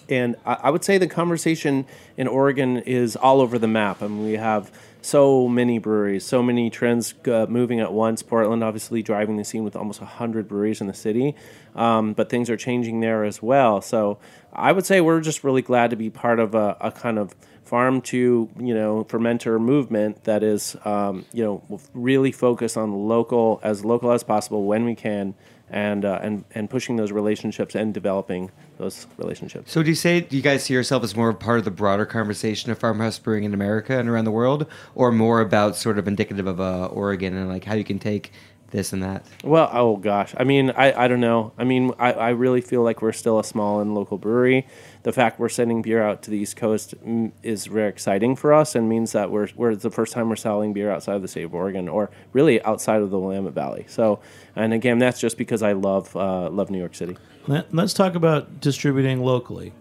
And 0.08 0.36
I, 0.46 0.54
I 0.54 0.70
would 0.70 0.84
say 0.84 0.96
the 0.96 1.06
conversation 1.06 1.84
in 2.16 2.26
Oregon 2.28 2.78
is 2.78 3.14
all 3.14 3.42
over 3.42 3.58
the 3.58 3.68
map. 3.68 4.02
I 4.02 4.08
mean, 4.08 4.24
we 4.24 4.32
have 4.32 4.72
so 5.02 5.48
many 5.48 5.78
breweries, 5.78 6.24
so 6.24 6.42
many 6.42 6.70
trends 6.70 7.14
uh, 7.26 7.46
moving 7.48 7.80
at 7.80 7.92
once. 7.92 8.22
Portland, 8.22 8.64
obviously, 8.64 9.02
driving 9.02 9.36
the 9.36 9.44
scene 9.44 9.64
with 9.64 9.76
almost 9.76 10.00
100 10.00 10.48
breweries 10.48 10.80
in 10.80 10.86
the 10.86 10.94
city. 10.94 11.34
Um, 11.74 12.12
but 12.12 12.28
things 12.28 12.50
are 12.50 12.56
changing 12.56 13.00
there 13.00 13.24
as 13.24 13.40
well. 13.40 13.80
So 13.80 14.18
I 14.52 14.72
would 14.72 14.84
say 14.84 15.00
we're 15.00 15.20
just 15.20 15.42
really 15.42 15.62
glad 15.62 15.90
to 15.90 15.96
be 15.96 16.10
part 16.10 16.38
of 16.38 16.54
a, 16.54 16.76
a 16.80 16.92
kind 16.92 17.18
of 17.18 17.34
farm 17.64 18.02
to 18.02 18.50
you 18.58 18.74
know 18.74 19.02
fermenter 19.08 19.58
movement 19.58 20.24
that 20.24 20.42
is 20.42 20.76
um, 20.84 21.24
you 21.32 21.42
know 21.42 21.80
really 21.94 22.30
focused 22.30 22.76
on 22.76 22.92
local 23.08 23.60
as 23.62 23.82
local 23.82 24.12
as 24.12 24.22
possible 24.22 24.64
when 24.64 24.84
we 24.84 24.94
can 24.94 25.34
and 25.70 26.04
uh, 26.04 26.20
and 26.22 26.44
and 26.54 26.68
pushing 26.68 26.96
those 26.96 27.10
relationships 27.10 27.74
and 27.74 27.94
developing 27.94 28.50
those 28.76 29.06
relationships. 29.16 29.72
So 29.72 29.82
do 29.82 29.88
you 29.88 29.94
say 29.94 30.20
do 30.20 30.36
you 30.36 30.42
guys 30.42 30.64
see 30.64 30.74
yourself 30.74 31.02
as 31.02 31.16
more 31.16 31.32
part 31.32 31.58
of 31.58 31.64
the 31.64 31.70
broader 31.70 32.04
conversation 32.04 32.70
of 32.70 32.78
farmhouse 32.78 33.18
brewing 33.18 33.44
in 33.44 33.54
America 33.54 33.98
and 33.98 34.06
around 34.06 34.26
the 34.26 34.30
world, 34.30 34.66
or 34.94 35.10
more 35.10 35.40
about 35.40 35.74
sort 35.74 35.98
of 35.98 36.06
indicative 36.06 36.46
of 36.46 36.60
uh, 36.60 36.86
Oregon 36.86 37.34
and 37.34 37.48
like 37.48 37.64
how 37.64 37.74
you 37.74 37.84
can 37.84 37.98
take 37.98 38.32
this 38.72 38.92
and 38.92 39.02
that? 39.02 39.24
Well, 39.44 39.70
oh 39.72 39.96
gosh, 39.96 40.34
I 40.36 40.44
mean, 40.44 40.70
I, 40.70 41.04
I 41.04 41.08
don't 41.08 41.20
know. 41.20 41.52
I 41.56 41.64
mean, 41.64 41.92
I, 41.98 42.12
I 42.12 42.28
really 42.30 42.60
feel 42.60 42.82
like 42.82 43.00
we're 43.00 43.12
still 43.12 43.38
a 43.38 43.44
small 43.44 43.80
and 43.80 43.94
local 43.94 44.18
brewery. 44.18 44.66
The 45.04 45.12
fact 45.12 45.38
we're 45.38 45.48
sending 45.48 45.82
beer 45.82 46.02
out 46.02 46.22
to 46.22 46.30
the 46.30 46.38
East 46.38 46.56
Coast 46.56 46.94
mm, 47.06 47.30
is 47.42 47.66
very 47.66 47.88
exciting 47.88 48.34
for 48.34 48.52
us 48.52 48.74
and 48.74 48.88
means 48.88 49.12
that 49.12 49.30
we're 49.30 49.48
we're 49.54 49.76
the 49.76 49.90
first 49.90 50.12
time 50.12 50.28
we're 50.28 50.36
selling 50.36 50.72
beer 50.72 50.90
outside 50.90 51.14
of 51.14 51.22
the 51.22 51.28
state 51.28 51.44
of 51.44 51.54
Oregon 51.54 51.88
or 51.88 52.10
really 52.32 52.62
outside 52.64 53.02
of 53.02 53.10
the 53.10 53.18
Willamette 53.18 53.52
Valley. 53.52 53.84
So, 53.88 54.20
and 54.56 54.72
again, 54.72 54.98
that's 54.98 55.20
just 55.20 55.38
because 55.38 55.62
I 55.62 55.72
love 55.72 56.16
uh, 56.16 56.50
love 56.50 56.70
New 56.70 56.78
York 56.78 56.94
City. 56.94 57.16
Let, 57.46 57.72
let's 57.74 57.94
talk 57.94 58.14
about 58.14 58.60
distributing 58.60 59.22
locally. 59.22 59.72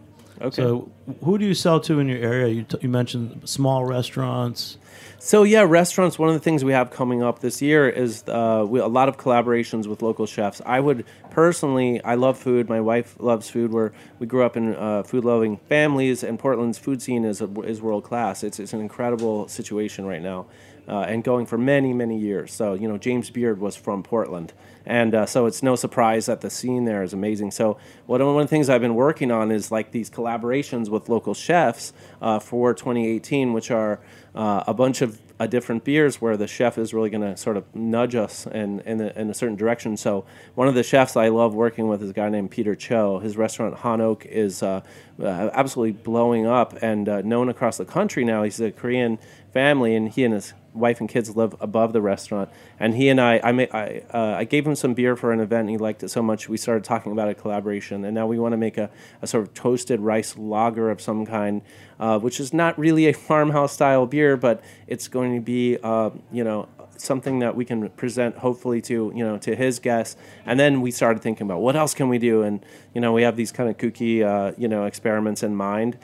Okay. 0.42 0.56
So, 0.56 0.92
who 1.24 1.38
do 1.38 1.46
you 1.46 1.54
sell 1.54 1.80
to 1.82 2.00
in 2.00 2.08
your 2.08 2.18
area? 2.18 2.48
You, 2.48 2.64
t- 2.64 2.80
you 2.82 2.90
mentioned 2.90 3.48
small 3.48 3.86
restaurants. 3.86 4.78
So 5.24 5.44
yeah, 5.44 5.62
restaurants. 5.62 6.18
One 6.18 6.30
of 6.30 6.34
the 6.34 6.40
things 6.40 6.64
we 6.64 6.72
have 6.72 6.90
coming 6.90 7.22
up 7.22 7.42
this 7.42 7.62
year 7.62 7.88
is 7.88 8.24
uh, 8.28 8.66
we, 8.68 8.80
a 8.80 8.88
lot 8.88 9.08
of 9.08 9.18
collaborations 9.18 9.86
with 9.86 10.02
local 10.02 10.26
chefs. 10.26 10.64
I 10.66 10.80
would 10.80 11.06
personally, 11.30 12.04
I 12.04 12.16
love 12.16 12.40
food. 12.40 12.68
My 12.68 12.82
wife 12.82 13.18
loves 13.20 13.48
food. 13.48 13.72
We're, 13.72 13.92
we 14.18 14.26
grew 14.26 14.44
up 14.44 14.58
in 14.58 14.76
uh, 14.76 15.04
food-loving 15.04 15.58
families, 15.70 16.24
and 16.24 16.40
Portland's 16.40 16.80
food 16.80 17.04
scene 17.04 17.24
is 17.24 17.40
a, 17.40 17.62
is 17.62 17.84
world 17.84 18.04
class. 18.04 18.44
It's 18.44 18.60
it's 18.60 18.74
an 18.74 18.82
incredible 18.82 19.48
situation 19.48 20.08
right 20.08 20.24
now, 20.24 20.48
uh, 20.88 21.02
and 21.02 21.24
going 21.24 21.46
for 21.46 21.60
many 21.60 21.94
many 21.94 22.18
years. 22.18 22.52
So 22.52 22.74
you 22.74 22.88
know, 22.88 22.98
James 22.98 23.30
Beard 23.30 23.60
was 23.60 23.76
from 23.76 24.02
Portland, 24.02 24.54
and 24.88 25.14
uh, 25.14 25.28
so 25.28 25.46
it's 25.46 25.62
no 25.62 25.76
surprise 25.76 26.26
that 26.26 26.42
the 26.42 26.50
scene 26.50 26.86
there 26.86 27.04
is 27.04 27.14
amazing. 27.14 27.52
So 27.52 27.78
what 28.08 28.22
one 28.22 28.38
of 28.38 28.42
the 28.42 28.48
things 28.48 28.70
I've 28.70 28.82
been 28.82 28.96
working 28.96 29.30
on 29.30 29.52
is 29.52 29.72
like 29.72 29.92
these 29.92 30.10
collaborations 30.10 30.90
with 30.90 31.10
local 31.10 31.36
chefs 31.36 31.94
uh, 32.24 32.40
for 32.40 32.74
2018, 32.74 33.54
which 33.54 33.70
are 33.70 34.00
uh, 34.36 34.64
a 34.68 34.74
bunch 34.74 35.02
of 35.02 35.20
uh, 35.40 35.48
different 35.48 35.84
beers 35.84 36.22
where 36.22 36.38
the 36.38 36.48
chef 36.48 36.78
is 36.78 36.94
really 36.94 37.10
going 37.10 37.22
to 37.22 37.36
sort 37.36 37.58
of 37.58 37.64
nudge 37.76 38.16
us 38.16 38.46
in 38.46 38.80
in 38.82 39.02
a, 39.02 39.08
in 39.20 39.30
a 39.30 39.34
certain 39.34 39.56
direction. 39.56 39.98
So 39.98 40.24
one 40.56 40.68
of 40.68 40.76
the 40.76 40.84
chefs 40.84 41.18
I 41.18 41.30
love 41.30 41.54
working 41.54 41.88
with 41.88 42.04
is 42.04 42.12
a 42.12 42.14
guy 42.14 42.30
named 42.30 42.52
Peter 42.52 42.76
Cho. 42.76 43.20
His 43.20 43.36
restaurant 43.36 43.76
Han 43.80 44.02
Oak 44.02 44.26
is 44.26 44.62
uh, 44.62 44.82
uh, 45.20 45.50
absolutely 45.54 45.94
blowing 45.94 46.46
up 46.46 46.78
and 46.82 47.10
uh, 47.10 47.22
known 47.22 47.50
across 47.50 47.78
the 47.78 47.86
country 47.86 48.24
now. 48.24 48.44
He's 48.44 48.60
a 48.60 48.72
Korean 48.72 49.18
family, 49.52 49.96
and 49.96 50.10
he 50.10 50.24
and 50.24 50.34
his 50.34 50.54
wife 50.74 51.00
and 51.00 51.10
kids 51.10 51.36
live 51.36 51.56
above 51.60 51.94
the 51.94 52.02
restaurant. 52.02 52.50
And 52.80 52.96
he 52.96 53.10
and 53.10 53.20
I, 53.20 53.38
I, 53.38 53.50
I, 53.72 54.04
uh, 54.14 54.36
I 54.38 54.44
gave 54.44 54.66
him 54.66 54.76
some 54.76 54.94
beer 54.94 55.16
for 55.16 55.32
an 55.32 55.40
event, 55.40 55.62
and 55.62 55.70
he 55.70 55.78
liked 55.78 56.04
it 56.04 56.10
so 56.10 56.22
much 56.22 56.50
we 56.50 56.58
started 56.58 56.84
talking 56.84 57.12
about 57.12 57.30
a 57.30 57.34
collaboration. 57.34 58.06
And 58.06 58.16
now 58.16 58.28
we 58.28 58.40
want 58.40 58.54
to 58.54 58.58
make 58.58 58.78
a, 58.78 58.90
a 59.22 59.28
sort 59.28 59.44
of 59.44 59.54
toasted 59.54 60.00
rice 60.00 60.38
lager 60.38 60.90
of 60.90 61.02
some 61.02 61.26
kind, 61.26 61.62
uh, 62.00 62.20
which 62.20 62.40
is 62.40 62.54
not 62.54 62.78
really 62.78 63.08
a 63.08 63.14
farmhouse 63.28 63.74
style 63.74 64.06
beer, 64.06 64.38
but 64.38 64.64
it's 64.88 65.08
going 65.08 65.36
to 65.36 65.42
be, 65.42 65.78
uh, 65.84 66.12
you 66.32 66.44
know. 66.44 66.68
Something 66.98 67.40
that 67.40 67.56
we 67.56 67.66
can 67.66 67.90
present, 67.90 68.38
hopefully, 68.38 68.80
to 68.82 69.12
you 69.16 69.24
know 69.24 69.40
to 69.40 69.56
his 69.56 69.80
guests, 69.80 70.16
and 70.46 70.60
then 70.60 70.82
we 70.82 70.92
started 70.92 71.24
thinking 71.24 71.48
about 71.48 71.60
what 71.60 71.76
else 71.76 71.96
can 71.96 72.10
we 72.10 72.20
do, 72.20 72.44
and 72.44 72.64
you 72.94 73.02
know 73.02 73.12
we 73.12 73.24
have 73.24 73.36
these 73.36 73.52
kind 73.52 73.72
of 73.72 73.78
kooky 73.78 74.22
uh, 74.24 74.54
you 74.56 74.68
know 74.68 74.86
experiments 74.86 75.42
in 75.42 75.56
mind, 75.56 75.98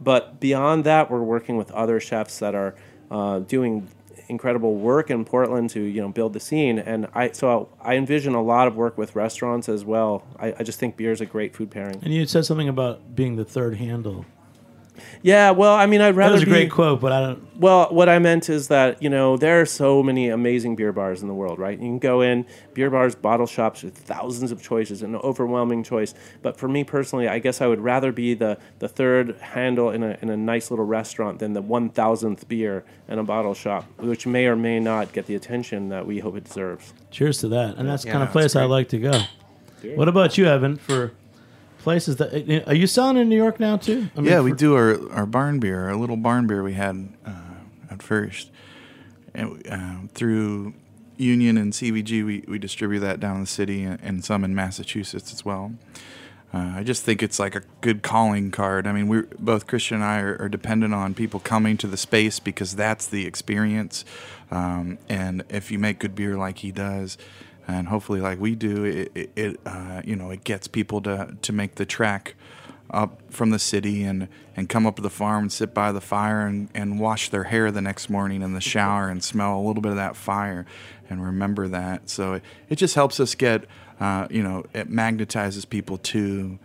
but 0.00 0.40
beyond 0.40 0.82
that, 0.84 1.08
we're 1.08 1.22
working 1.22 1.56
with 1.56 1.70
other 1.70 2.00
chefs 2.00 2.40
that 2.40 2.56
are 2.56 2.74
uh, 3.10 3.40
doing 3.40 3.88
incredible 4.30 4.76
work 4.76 5.10
in 5.10 5.24
Portland 5.24 5.68
to 5.70 5.80
you 5.80 6.00
know 6.00 6.08
build 6.08 6.32
the 6.32 6.40
scene. 6.40 6.78
And 6.78 7.08
I 7.14 7.32
so 7.32 7.68
I 7.82 7.96
envision 7.96 8.34
a 8.34 8.42
lot 8.42 8.68
of 8.68 8.76
work 8.76 8.96
with 8.96 9.14
restaurants 9.14 9.68
as 9.68 9.84
well. 9.84 10.24
I, 10.38 10.54
I 10.58 10.62
just 10.62 10.78
think 10.78 10.96
beer 10.96 11.12
is 11.12 11.20
a 11.20 11.26
great 11.26 11.54
food 11.54 11.70
pairing. 11.70 12.00
And 12.02 12.14
you 12.14 12.24
said 12.26 12.46
something 12.46 12.68
about 12.68 13.14
being 13.14 13.36
the 13.36 13.44
third 13.44 13.76
handle. 13.76 14.24
Yeah, 15.22 15.50
well, 15.50 15.74
I 15.74 15.86
mean, 15.86 16.00
I'd 16.00 16.14
rather. 16.14 16.14
That 16.14 16.16
rather 16.16 16.34
was 16.34 16.42
a 16.42 16.46
be, 16.46 16.50
great 16.50 16.70
quote, 16.70 17.00
but 17.00 17.12
I 17.12 17.20
don't. 17.20 17.50
Well, 17.60 17.88
what 17.90 18.08
I 18.08 18.18
meant 18.18 18.48
is 18.48 18.68
that, 18.68 19.02
you 19.02 19.10
know, 19.10 19.36
there 19.36 19.60
are 19.60 19.66
so 19.66 20.02
many 20.02 20.30
amazing 20.30 20.76
beer 20.76 20.92
bars 20.92 21.20
in 21.20 21.28
the 21.28 21.34
world, 21.34 21.58
right? 21.58 21.78
You 21.78 21.84
can 21.84 21.98
go 21.98 22.22
in, 22.22 22.46
beer 22.72 22.88
bars, 22.88 23.14
bottle 23.14 23.46
shops 23.46 23.82
with 23.82 23.98
thousands 23.98 24.50
of 24.50 24.62
choices, 24.62 25.02
an 25.02 25.14
overwhelming 25.16 25.82
choice. 25.82 26.14
But 26.40 26.56
for 26.56 26.68
me 26.68 26.84
personally, 26.84 27.28
I 27.28 27.38
guess 27.38 27.60
I 27.60 27.66
would 27.66 27.80
rather 27.80 28.12
be 28.12 28.32
the, 28.32 28.56
the 28.78 28.88
third 28.88 29.36
handle 29.40 29.90
in 29.90 30.02
a, 30.02 30.16
in 30.22 30.30
a 30.30 30.38
nice 30.38 30.70
little 30.70 30.86
restaurant 30.86 31.38
than 31.38 31.52
the 31.52 31.62
1000th 31.62 32.48
beer 32.48 32.82
in 33.08 33.18
a 33.18 33.24
bottle 33.24 33.52
shop, 33.52 33.84
which 33.98 34.26
may 34.26 34.46
or 34.46 34.56
may 34.56 34.80
not 34.80 35.12
get 35.12 35.26
the 35.26 35.34
attention 35.34 35.90
that 35.90 36.06
we 36.06 36.20
hope 36.20 36.36
it 36.36 36.44
deserves. 36.44 36.94
Cheers 37.10 37.38
to 37.40 37.48
that. 37.48 37.76
And 37.76 37.86
that's 37.86 38.04
the 38.04 38.10
kind 38.10 38.22
of 38.22 38.28
that's 38.28 38.32
place 38.32 38.56
I 38.56 38.64
like 38.64 38.88
to 38.90 38.98
go. 38.98 39.20
What 39.96 40.08
about 40.08 40.38
you, 40.38 40.46
Evan? 40.46 40.76
For 40.76 41.12
places 41.80 42.16
that 42.16 42.64
are 42.66 42.74
you 42.74 42.86
selling 42.86 43.16
in 43.16 43.28
New 43.28 43.36
York 43.36 43.58
now 43.60 43.76
too? 43.76 44.08
I 44.16 44.20
mean, 44.20 44.30
yeah, 44.30 44.40
we 44.40 44.50
for- 44.50 44.56
do 44.56 44.74
our, 44.74 45.10
our 45.12 45.26
barn 45.26 45.60
beer, 45.60 45.88
our 45.88 45.96
little 45.96 46.16
barn 46.16 46.46
beer 46.46 46.62
we 46.62 46.74
had 46.74 47.12
uh, 47.26 47.32
at 47.90 48.02
first. 48.02 48.50
And 49.34 49.62
um, 49.70 50.10
through 50.12 50.74
Union 51.16 51.56
and 51.56 51.72
CVG, 51.72 52.24
we, 52.24 52.44
we 52.48 52.58
distribute 52.58 53.00
that 53.00 53.20
down 53.20 53.36
in 53.36 53.40
the 53.42 53.46
city 53.46 53.84
and, 53.84 54.00
and 54.02 54.24
some 54.24 54.42
in 54.44 54.54
Massachusetts 54.54 55.32
as 55.32 55.44
well. 55.44 55.72
Uh, 56.52 56.72
I 56.76 56.82
just 56.82 57.04
think 57.04 57.22
it's 57.22 57.38
like 57.38 57.54
a 57.54 57.62
good 57.80 58.02
calling 58.02 58.50
card. 58.50 58.86
I 58.86 58.92
mean, 58.92 59.06
we're 59.06 59.28
both 59.38 59.68
Christian 59.68 59.96
and 59.96 60.04
I 60.04 60.18
are, 60.20 60.36
are 60.40 60.48
dependent 60.48 60.92
on 60.92 61.14
people 61.14 61.38
coming 61.38 61.76
to 61.76 61.86
the 61.86 61.96
space 61.96 62.40
because 62.40 62.74
that's 62.74 63.06
the 63.06 63.24
experience. 63.24 64.04
Um, 64.50 64.98
and 65.08 65.44
if 65.48 65.70
you 65.70 65.78
make 65.78 66.00
good 66.00 66.16
beer 66.16 66.36
like 66.36 66.58
he 66.58 66.72
does, 66.72 67.16
and 67.68 67.88
hopefully 67.88 68.20
like 68.20 68.40
we 68.40 68.54
do, 68.54 68.84
it, 68.84 69.30
it, 69.36 69.60
uh, 69.66 70.02
you 70.04 70.16
know 70.16 70.30
it 70.30 70.44
gets 70.44 70.68
people 70.68 71.00
to 71.02 71.36
to 71.40 71.52
make 71.52 71.76
the 71.76 71.86
trek 71.86 72.34
up 72.92 73.20
from 73.30 73.50
the 73.50 73.58
city 73.58 74.02
and, 74.02 74.28
and 74.56 74.68
come 74.68 74.86
up 74.86 74.96
to 74.96 75.02
the 75.02 75.10
farm 75.10 75.44
and 75.44 75.52
sit 75.52 75.72
by 75.72 75.92
the 75.92 76.00
fire 76.00 76.46
and, 76.46 76.68
and 76.74 76.98
wash 76.98 77.30
their 77.30 77.44
hair 77.44 77.70
the 77.70 77.80
next 77.80 78.10
morning 78.10 78.42
in 78.42 78.52
the 78.52 78.60
shower 78.60 79.08
and 79.08 79.22
smell 79.22 79.56
a 79.56 79.62
little 79.62 79.82
bit 79.82 79.90
of 79.90 79.96
that 79.96 80.16
fire 80.16 80.66
and 81.08 81.24
remember 81.24 81.68
that. 81.68 82.08
So 82.08 82.34
it, 82.34 82.42
it 82.68 82.76
just 82.76 82.94
helps 82.94 83.20
us 83.20 83.34
get, 83.34 83.64
uh, 83.98 84.26
you 84.30 84.42
know, 84.42 84.64
it 84.74 84.90
magnetizes 84.90 85.68
people 85.68 85.98
to 85.98 86.58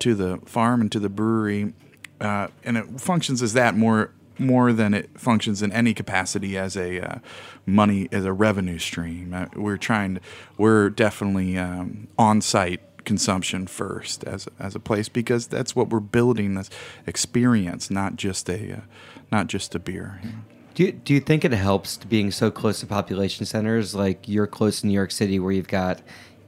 to 0.00 0.14
the 0.14 0.38
farm 0.44 0.80
and 0.80 0.92
to 0.92 1.00
the 1.00 1.08
brewery, 1.08 1.74
uh, 2.20 2.46
and 2.62 2.76
it 2.76 3.00
functions 3.00 3.42
as 3.42 3.52
that 3.54 3.74
more 3.74 4.12
more 4.38 4.72
than 4.72 4.94
it 4.94 5.10
functions 5.18 5.62
in 5.62 5.72
any 5.72 5.94
capacity 5.94 6.56
as 6.56 6.76
a 6.76 7.00
uh, 7.00 7.18
money 7.66 8.08
as 8.12 8.24
a 8.24 8.32
revenue 8.32 8.78
stream. 8.78 9.34
Uh, 9.34 9.46
we're 9.54 9.76
trying, 9.76 10.16
to, 10.16 10.20
we're 10.56 10.90
definitely 10.90 11.58
um, 11.58 12.08
on 12.18 12.40
site 12.40 12.80
consumption 13.04 13.66
first 13.66 14.22
as 14.24 14.48
as 14.58 14.74
a 14.74 14.80
place 14.80 15.08
because 15.08 15.46
that's 15.46 15.74
what 15.74 15.88
we're 15.88 16.00
building 16.00 16.54
this 16.54 16.68
experience, 17.06 17.90
not 17.90 18.16
just 18.16 18.48
a 18.48 18.72
uh, 18.72 18.80
not 19.32 19.46
just 19.46 19.74
a 19.74 19.78
beer. 19.78 20.20
you 20.22 20.30
know. 20.30 20.36
Do 20.74 20.84
you, 20.84 20.92
do 20.92 21.12
you 21.12 21.18
think 21.18 21.44
it 21.44 21.50
helps 21.50 21.96
being 21.96 22.30
so 22.30 22.52
close 22.52 22.78
to 22.80 22.86
population 22.86 23.44
centers? 23.46 23.96
Like 23.96 24.28
you're 24.28 24.46
close 24.46 24.82
to 24.82 24.86
New 24.86 24.92
York 24.92 25.10
City, 25.10 25.40
where 25.40 25.50
you've 25.50 25.66
got 25.66 26.00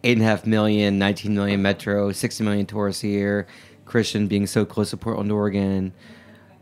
eight 0.05 0.13
and 0.13 0.23
a 0.23 0.25
half 0.25 0.47
million, 0.47 1.01
19 1.01 1.35
million 1.35 1.61
metro, 1.61 2.13
60 2.13 2.45
million 2.45 2.65
tourists 2.65 3.03
a 3.03 3.09
year. 3.09 3.49
Christian 3.87 4.29
being 4.29 4.47
so 4.47 4.65
close 4.65 4.91
to 4.91 4.97
Portland, 4.97 5.33
Oregon. 5.33 5.93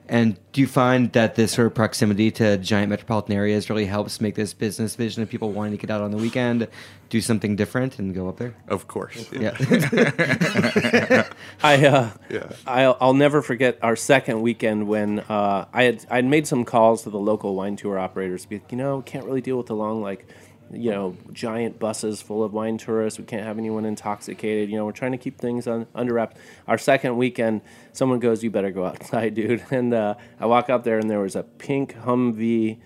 And 0.09 0.39
do 0.53 0.61
you 0.63 0.67
find 0.67 1.13
that 1.13 1.35
this 1.35 1.53
sort 1.53 1.67
of 1.67 1.75
proximity 1.75 2.31
to 2.33 2.57
giant 2.57 2.89
metropolitan 2.89 3.35
areas 3.35 3.69
really 3.69 3.85
helps 3.85 4.21
make 4.21 4.35
this 4.35 4.55
business 4.55 4.97
vision 4.97 5.23
of 5.23 5.29
people 5.29 5.53
wanting 5.53 5.73
to 5.73 5.79
get 5.79 5.91
out 5.91 6.01
on 6.01 6.11
the 6.11 6.17
weekend, 6.17 6.67
do 7.11 7.21
something 7.21 7.57
different, 7.57 7.99
and 7.99 8.15
go 8.15 8.29
up 8.29 8.39
there? 8.39 8.55
Of 8.69 8.89
course, 8.89 9.31
Yeah. 9.33 9.57
I 11.63 11.87
uh, 11.87 12.11
Yeah. 12.31 12.53
I'll, 12.67 12.97
I'll 13.01 13.15
never 13.15 13.43
forget 13.43 13.79
our 13.83 13.97
second 13.97 14.41
weekend 14.41 14.89
when 14.89 15.21
uh, 15.21 15.67
I 15.73 15.83
had 15.85 16.07
I 16.11 16.17
had 16.17 16.25
made 16.25 16.47
some 16.47 16.65
calls 16.65 17.03
to 17.03 17.11
the 17.11 17.19
local 17.19 17.55
wine 17.55 17.77
tour 17.77 17.99
operators. 17.99 18.47
Be 18.47 18.61
you 18.71 18.77
know 18.77 19.03
can't 19.03 19.25
really 19.25 19.41
deal 19.41 19.57
with 19.59 19.67
the 19.67 19.77
long 19.77 20.01
like 20.01 20.27
you 20.73 20.91
know 20.91 21.17
giant 21.33 21.79
buses 21.79 22.21
full 22.23 22.43
of 22.45 22.53
wine 22.53 22.79
tourists. 22.79 23.19
We 23.19 23.25
can't 23.25 23.45
have 23.45 23.59
anyone 23.59 23.85
intoxicated. 23.85 24.71
You 24.71 24.77
know 24.77 24.85
we're 24.87 24.93
trying 24.93 25.13
to 25.13 25.19
keep 25.19 25.39
things 25.39 25.67
on, 25.67 25.87
under 25.95 26.15
wraps. 26.15 26.37
Our 26.67 26.79
second 26.79 27.17
weekend, 27.17 27.63
someone 27.93 28.19
goes, 28.19 28.43
"You 28.43 28.51
better 28.51 28.71
go 28.71 28.85
outside, 28.85 29.35
dude." 29.41 29.63
And 29.71 29.95
uh, 29.95 30.15
I 30.41 30.47
walk 30.47 30.71
up 30.71 30.85
there 30.85 30.99
and 30.99 31.11
there 31.11 31.21
was 31.21 31.37
a 31.37 31.43
pink 31.43 31.95
Humvee, 31.97 32.79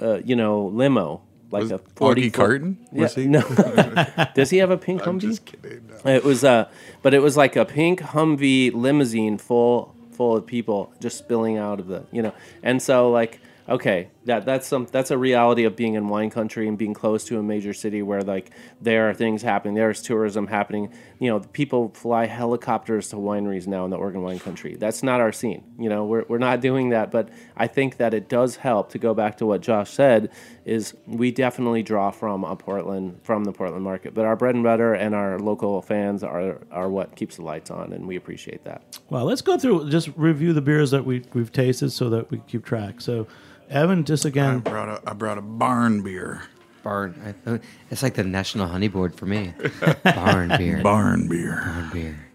uh, 0.00 0.18
you 0.24 0.36
know 0.36 0.66
limo. 0.66 1.22
Like 1.50 1.62
Was 1.62 1.72
a 1.72 1.78
forty 1.94 2.30
Augie 2.30 2.34
Carton? 2.34 2.78
Yeah, 2.90 3.02
Was 3.02 3.14
he? 3.14 3.26
no. 3.26 3.42
Does 4.34 4.50
he 4.50 4.56
have 4.58 4.70
a 4.70 4.78
pink 4.78 5.06
I'm 5.06 5.18
Humvee? 5.20 5.22
just 5.22 5.44
kidding. 5.44 5.88
no. 6.04 6.10
It 6.12 6.24
was 6.24 6.42
uh 6.42 6.68
but 7.02 7.14
it 7.14 7.20
was 7.20 7.36
like 7.36 7.54
a 7.54 7.64
pink 7.64 8.00
Humvee 8.00 8.72
limousine 8.72 9.38
full 9.38 9.94
full 10.12 10.36
of 10.36 10.46
people 10.46 10.92
just 11.00 11.16
spilling 11.18 11.56
out 11.58 11.78
of 11.78 11.86
the 11.86 12.04
you 12.10 12.22
know. 12.22 12.32
And 12.64 12.82
so 12.82 13.08
like 13.10 13.38
okay, 13.68 14.08
that 14.24 14.44
that's 14.44 14.66
some 14.66 14.86
that's 14.90 15.10
a 15.10 15.18
reality 15.18 15.64
of 15.64 15.76
being 15.76 15.94
in 15.94 16.08
wine 16.08 16.30
country 16.30 16.68
and 16.68 16.78
being 16.78 16.94
close 16.94 17.24
to 17.24 17.38
a 17.38 17.42
major 17.42 17.72
city 17.72 18.02
where 18.02 18.22
like 18.22 18.50
there 18.80 19.08
are 19.08 19.14
things 19.14 19.42
happening, 19.42 19.74
there's 19.74 20.02
tourism 20.02 20.46
happening. 20.46 20.92
You 21.18 21.30
know, 21.30 21.40
people 21.40 21.90
fly 21.94 22.26
helicopters 22.26 23.08
to 23.10 23.16
wineries 23.16 23.66
now 23.66 23.84
in 23.84 23.90
the 23.90 23.96
Oregon 23.96 24.22
wine 24.22 24.38
country. 24.38 24.76
That's 24.76 25.02
not 25.02 25.20
our 25.20 25.32
scene. 25.32 25.64
You 25.78 25.88
know, 25.88 26.04
we're 26.04 26.24
we're 26.28 26.38
not 26.38 26.60
doing 26.60 26.90
that, 26.90 27.10
but 27.10 27.28
I 27.56 27.66
think 27.66 27.98
that 27.98 28.14
it 28.14 28.28
does 28.28 28.56
help 28.56 28.90
to 28.90 28.98
go 28.98 29.14
back 29.14 29.38
to 29.38 29.46
what 29.46 29.60
Josh 29.60 29.90
said 29.90 30.30
is 30.64 30.94
we 31.06 31.30
definitely 31.30 31.82
draw 31.82 32.10
from 32.10 32.44
a 32.44 32.56
Portland 32.56 33.20
from 33.22 33.44
the 33.44 33.52
Portland 33.52 33.84
market. 33.84 34.14
But 34.14 34.24
our 34.24 34.36
bread 34.36 34.54
and 34.54 34.64
butter 34.64 34.94
and 34.94 35.14
our 35.14 35.38
local 35.38 35.82
fans 35.82 36.22
are 36.22 36.58
are 36.70 36.88
what 36.88 37.16
keeps 37.16 37.36
the 37.36 37.42
lights 37.42 37.70
on 37.70 37.92
and 37.92 38.06
we 38.06 38.16
appreciate 38.16 38.64
that. 38.64 38.98
Well, 39.10 39.24
let's 39.24 39.42
go 39.42 39.58
through 39.58 39.90
just 39.90 40.08
review 40.16 40.52
the 40.52 40.62
beers 40.62 40.90
that 40.90 41.04
we 41.04 41.22
we've 41.32 41.52
tasted 41.52 41.90
so 41.90 42.10
that 42.10 42.30
we 42.30 42.38
keep 42.46 42.64
track. 42.64 43.00
So, 43.00 43.26
Evan, 43.70 44.04
just 44.04 44.24
I 44.26 44.28
again, 44.28 44.60
brought 44.60 44.88
a 44.88 45.10
I 45.10 45.12
brought 45.14 45.38
a 45.38 45.42
barn 45.42 46.02
beer. 46.02 46.42
Barn. 46.82 47.34
I, 47.46 47.60
it's 47.90 48.02
like 48.02 48.14
the 48.14 48.24
national 48.24 48.66
honey 48.68 48.88
board 48.88 49.14
for 49.14 49.24
me. 49.26 49.54
Barn 50.04 50.50
beer. 50.58 50.82
Barn 50.82 51.28
beer. 51.28 51.62
Barn 51.64 51.90
beer. 51.92 52.26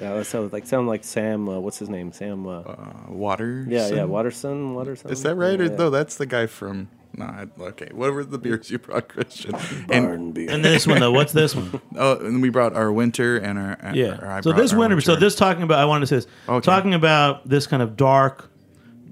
Yeah, 0.00 0.14
that 0.14 0.26
sounds 0.26 0.52
like 0.52 0.66
sound 0.66 0.86
like 0.86 1.02
Sam. 1.04 1.48
Uh, 1.48 1.58
what's 1.58 1.78
his 1.78 1.88
name? 1.88 2.12
Sam. 2.12 2.46
Uh, 2.46 2.60
Uh, 2.60 2.92
water. 3.08 3.64
yeah, 3.68 3.88
yeah, 3.88 4.04
Waterson. 4.04 4.74
Waterson. 4.74 5.10
Is 5.10 5.22
that 5.24 5.34
right? 5.34 5.60
Or 5.60 5.64
Yeah. 5.64 5.76
no, 5.76 5.90
that's 5.90 6.16
the 6.16 6.26
guy 6.26 6.46
from. 6.46 6.88
No, 7.16 7.24
I- 7.26 7.46
okay. 7.60 7.90
What 7.92 8.12
were 8.12 8.24
the 8.24 8.38
beers 8.38 8.70
you 8.70 8.78
brought, 8.78 9.08
Christian? 9.08 9.52
Barn 9.52 10.04
And, 10.04 10.34
beer. 10.34 10.50
and 10.50 10.64
this 10.64 10.84
one 10.86 10.98
though. 11.00 11.12
What's 11.12 11.32
this 11.32 11.54
one? 11.56 11.80
oh, 11.96 12.24
and 12.24 12.42
we 12.42 12.48
brought 12.50 12.74
our 12.74 12.92
winter 12.92 13.36
and 13.38 13.58
our. 13.58 13.78
or 13.82 13.92
Yeah. 13.94 14.18
I 14.22 14.40
So 14.40 14.50
brought 14.50 14.60
this 14.62 14.72
our 14.72 14.78
winter. 14.78 15.00
So 15.00 15.16
this 15.16 15.34
talking 15.34 15.62
about. 15.64 15.78
I 15.80 15.84
wanted 15.84 16.02
to 16.02 16.06
say 16.08 16.16
this. 16.16 16.26
Okay. 16.48 16.64
Talking 16.64 16.94
about 16.94 17.48
this 17.48 17.66
kind 17.68 17.82
of 17.82 17.96
dark 17.96 18.50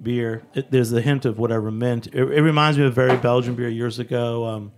beer. 0.03 0.43
It, 0.55 0.71
there's 0.71 0.93
a 0.93 1.01
hint 1.01 1.25
of 1.25 1.39
whatever 1.39 1.71
mint. 1.71 2.07
It, 2.09 2.17
it 2.23 2.43
reminds 2.43 2.79
me 2.79 2.85
of 2.85 2.93
a 2.93 2.95
very 2.95 3.17
Belgian 3.17 3.55
beer 3.55 3.69
years 3.69 3.99
ago. 3.99 4.47
Um, 4.47 4.73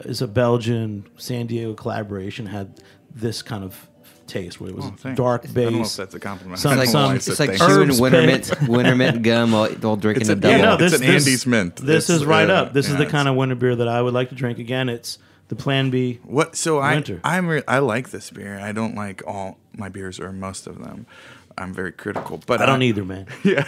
it's 0.00 0.20
a 0.20 0.28
Belgian 0.28 1.06
San 1.16 1.46
Diego 1.46 1.74
collaboration 1.74 2.46
had 2.46 2.80
this 3.14 3.42
kind 3.42 3.64
of 3.64 3.88
taste 4.26 4.60
where 4.60 4.70
it 4.70 4.76
was 4.76 4.84
Oh, 4.86 4.94
thanks. 4.98 5.16
dark 5.16 5.44
I 5.44 5.46
don't 5.52 5.72
know 5.72 5.78
base. 5.78 5.92
if 5.92 5.96
that's 5.98 6.14
a 6.14 6.20
compliment. 6.20 6.58
Some- 6.58 6.78
It's 6.78 6.92
like, 6.92 6.94
why 6.94 7.14
I 7.14 7.18
some- 7.18 7.34
said 7.34 7.48
it's 7.50 7.60
like 7.60 7.70
chewing 7.70 8.00
winter 8.00 8.22
mint, 8.26 8.68
winter 8.68 8.94
mint 8.96 9.22
gum 9.22 9.52
while, 9.52 9.68
while 9.70 9.96
drinking 9.96 10.22
It's 10.22 10.28
a 10.30 10.32
an- 10.32 10.40
double. 10.40 10.56
yeah, 10.56 10.62
no, 10.64 10.72
it's 10.74 10.80
this, 10.80 10.94
an 10.94 11.00
this- 11.06 11.26
Andes 11.26 11.46
mint. 11.46 11.76
This 11.76 12.10
It's, 12.10 12.20
is 12.20 12.24
right 12.26 12.50
uh, 12.50 12.54
up. 12.54 12.72
This 12.72 12.88
is 12.88 12.96
the 12.96 13.06
kind 13.06 13.28
of 13.28 13.36
winter 13.36 13.54
beer 13.54 13.76
that 13.76 13.88
I 13.88 14.02
would 14.02 14.14
like 14.14 14.28
to 14.30 14.34
drink. 14.34 14.58
Again, 14.58 14.88
it's 14.88 15.18
the 15.48 15.54
Plan 15.54 15.90
Bee. 15.90 16.18
What? 16.24 16.56
So 16.56 16.78
I 16.80 17.00
I'm 17.22 17.46
re- 17.46 17.62
I 17.68 17.78
like 17.78 18.10
this 18.10 18.30
beer. 18.30 18.58
I 18.58 18.72
don't 18.72 18.96
like 18.96 19.22
all 19.26 19.58
my 19.76 19.88
beers 19.88 20.18
or 20.18 20.32
most 20.32 20.66
of 20.66 20.78
them. 20.82 21.06
I'm 21.58 21.72
very 21.72 21.92
critical, 21.92 22.40
but 22.46 22.60
I 22.60 22.66
don't 22.66 22.82
either, 22.82 23.04
man. 23.04 23.26
Yeah, 23.44 23.66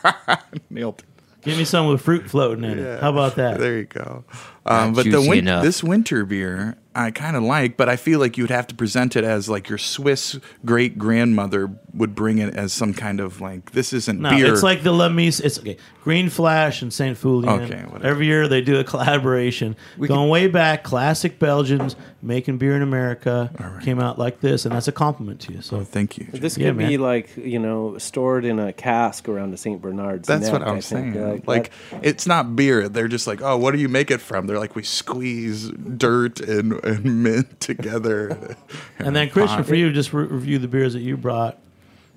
nailed 0.70 1.00
it. 1.00 1.04
Give 1.42 1.58
me 1.58 1.64
some 1.64 1.88
with 1.88 2.00
fruit 2.02 2.30
floating 2.30 2.62
in 2.64 2.78
it. 2.78 3.00
How 3.00 3.10
about 3.10 3.34
that? 3.36 3.58
There 3.58 3.78
you 3.78 3.84
go. 3.84 4.24
Um, 4.64 4.92
but 4.92 5.04
the 5.10 5.20
win- 5.20 5.44
this 5.44 5.82
winter 5.82 6.24
beer, 6.24 6.76
I 6.94 7.10
kind 7.10 7.36
of 7.36 7.42
like, 7.42 7.76
but 7.76 7.88
I 7.88 7.96
feel 7.96 8.20
like 8.20 8.36
you'd 8.36 8.50
have 8.50 8.66
to 8.68 8.74
present 8.74 9.16
it 9.16 9.24
as 9.24 9.48
like 9.48 9.68
your 9.68 9.78
Swiss 9.78 10.38
great 10.64 10.98
grandmother 10.98 11.70
would 11.94 12.14
bring 12.14 12.38
it 12.38 12.54
as 12.54 12.72
some 12.72 12.92
kind 12.94 13.20
of 13.20 13.40
like 13.40 13.72
this 13.72 13.92
isn't 13.92 14.20
beer. 14.20 14.30
No, 14.30 14.36
beer. 14.36 14.52
it's 14.52 14.62
like 14.62 14.82
the 14.82 14.92
La 14.92 15.08
Mise. 15.08 15.40
It's 15.40 15.58
okay. 15.58 15.76
Green 16.02 16.28
Flash 16.28 16.82
and 16.82 16.92
Saint 16.92 17.16
Feuillien. 17.16 17.62
Okay, 17.62 17.82
whatever. 17.84 18.06
Every 18.06 18.26
year 18.26 18.48
they 18.48 18.60
do 18.60 18.78
a 18.80 18.84
collaboration. 18.84 19.76
We 19.96 20.08
Going 20.08 20.28
way 20.28 20.48
back, 20.48 20.82
classic 20.84 21.38
Belgians 21.38 21.96
making 22.20 22.58
beer 22.58 22.76
in 22.76 22.82
America 22.82 23.80
came 23.82 23.98
out 24.00 24.18
like 24.18 24.40
this, 24.40 24.64
and 24.64 24.74
that's 24.74 24.88
a 24.88 24.92
compliment 24.92 25.40
to 25.42 25.52
you. 25.52 25.62
So 25.62 25.78
oh, 25.78 25.84
Thank 25.84 26.18
you. 26.18 26.26
This 26.32 26.56
Yeah, 26.58 26.68
could 26.68 26.78
be 26.78 26.84
man. 26.96 27.00
like 27.00 27.36
you 27.36 27.58
know 27.58 27.98
stored 27.98 28.44
in 28.44 28.58
a 28.58 28.72
cask 28.72 29.28
around 29.28 29.54
a 29.54 29.56
St. 29.56 29.80
Bernard's. 29.80 30.28
That's 30.28 30.44
neck, 30.44 30.52
what 30.52 30.62
I'm 30.62 30.76
I 30.76 30.80
think. 30.80 31.14
saying. 31.14 31.42
Like, 31.46 31.70
it's 32.02 32.26
not 32.26 32.54
beer. 32.56 32.88
They're 32.88 33.08
just 33.08 33.26
like, 33.26 33.40
oh, 33.42 33.56
what 33.56 33.72
do 33.72 33.78
you 33.78 33.88
make 33.88 34.10
it 34.10 34.20
from? 34.20 34.46
They're 34.46 34.58
like, 34.58 34.74
we 34.76 34.82
squeeze 34.82 35.70
dirt 35.70 36.40
and, 36.40 36.81
and 36.82 37.04
mint 37.22 37.60
together. 37.60 38.56
And 38.98 39.14
then 39.14 39.30
Christian, 39.30 39.64
for 39.64 39.74
you, 39.74 39.88
to 39.88 39.94
just 39.94 40.12
re- 40.12 40.26
review 40.26 40.58
the 40.58 40.68
beers 40.68 40.92
that 40.92 41.00
you 41.00 41.16
brought. 41.16 41.58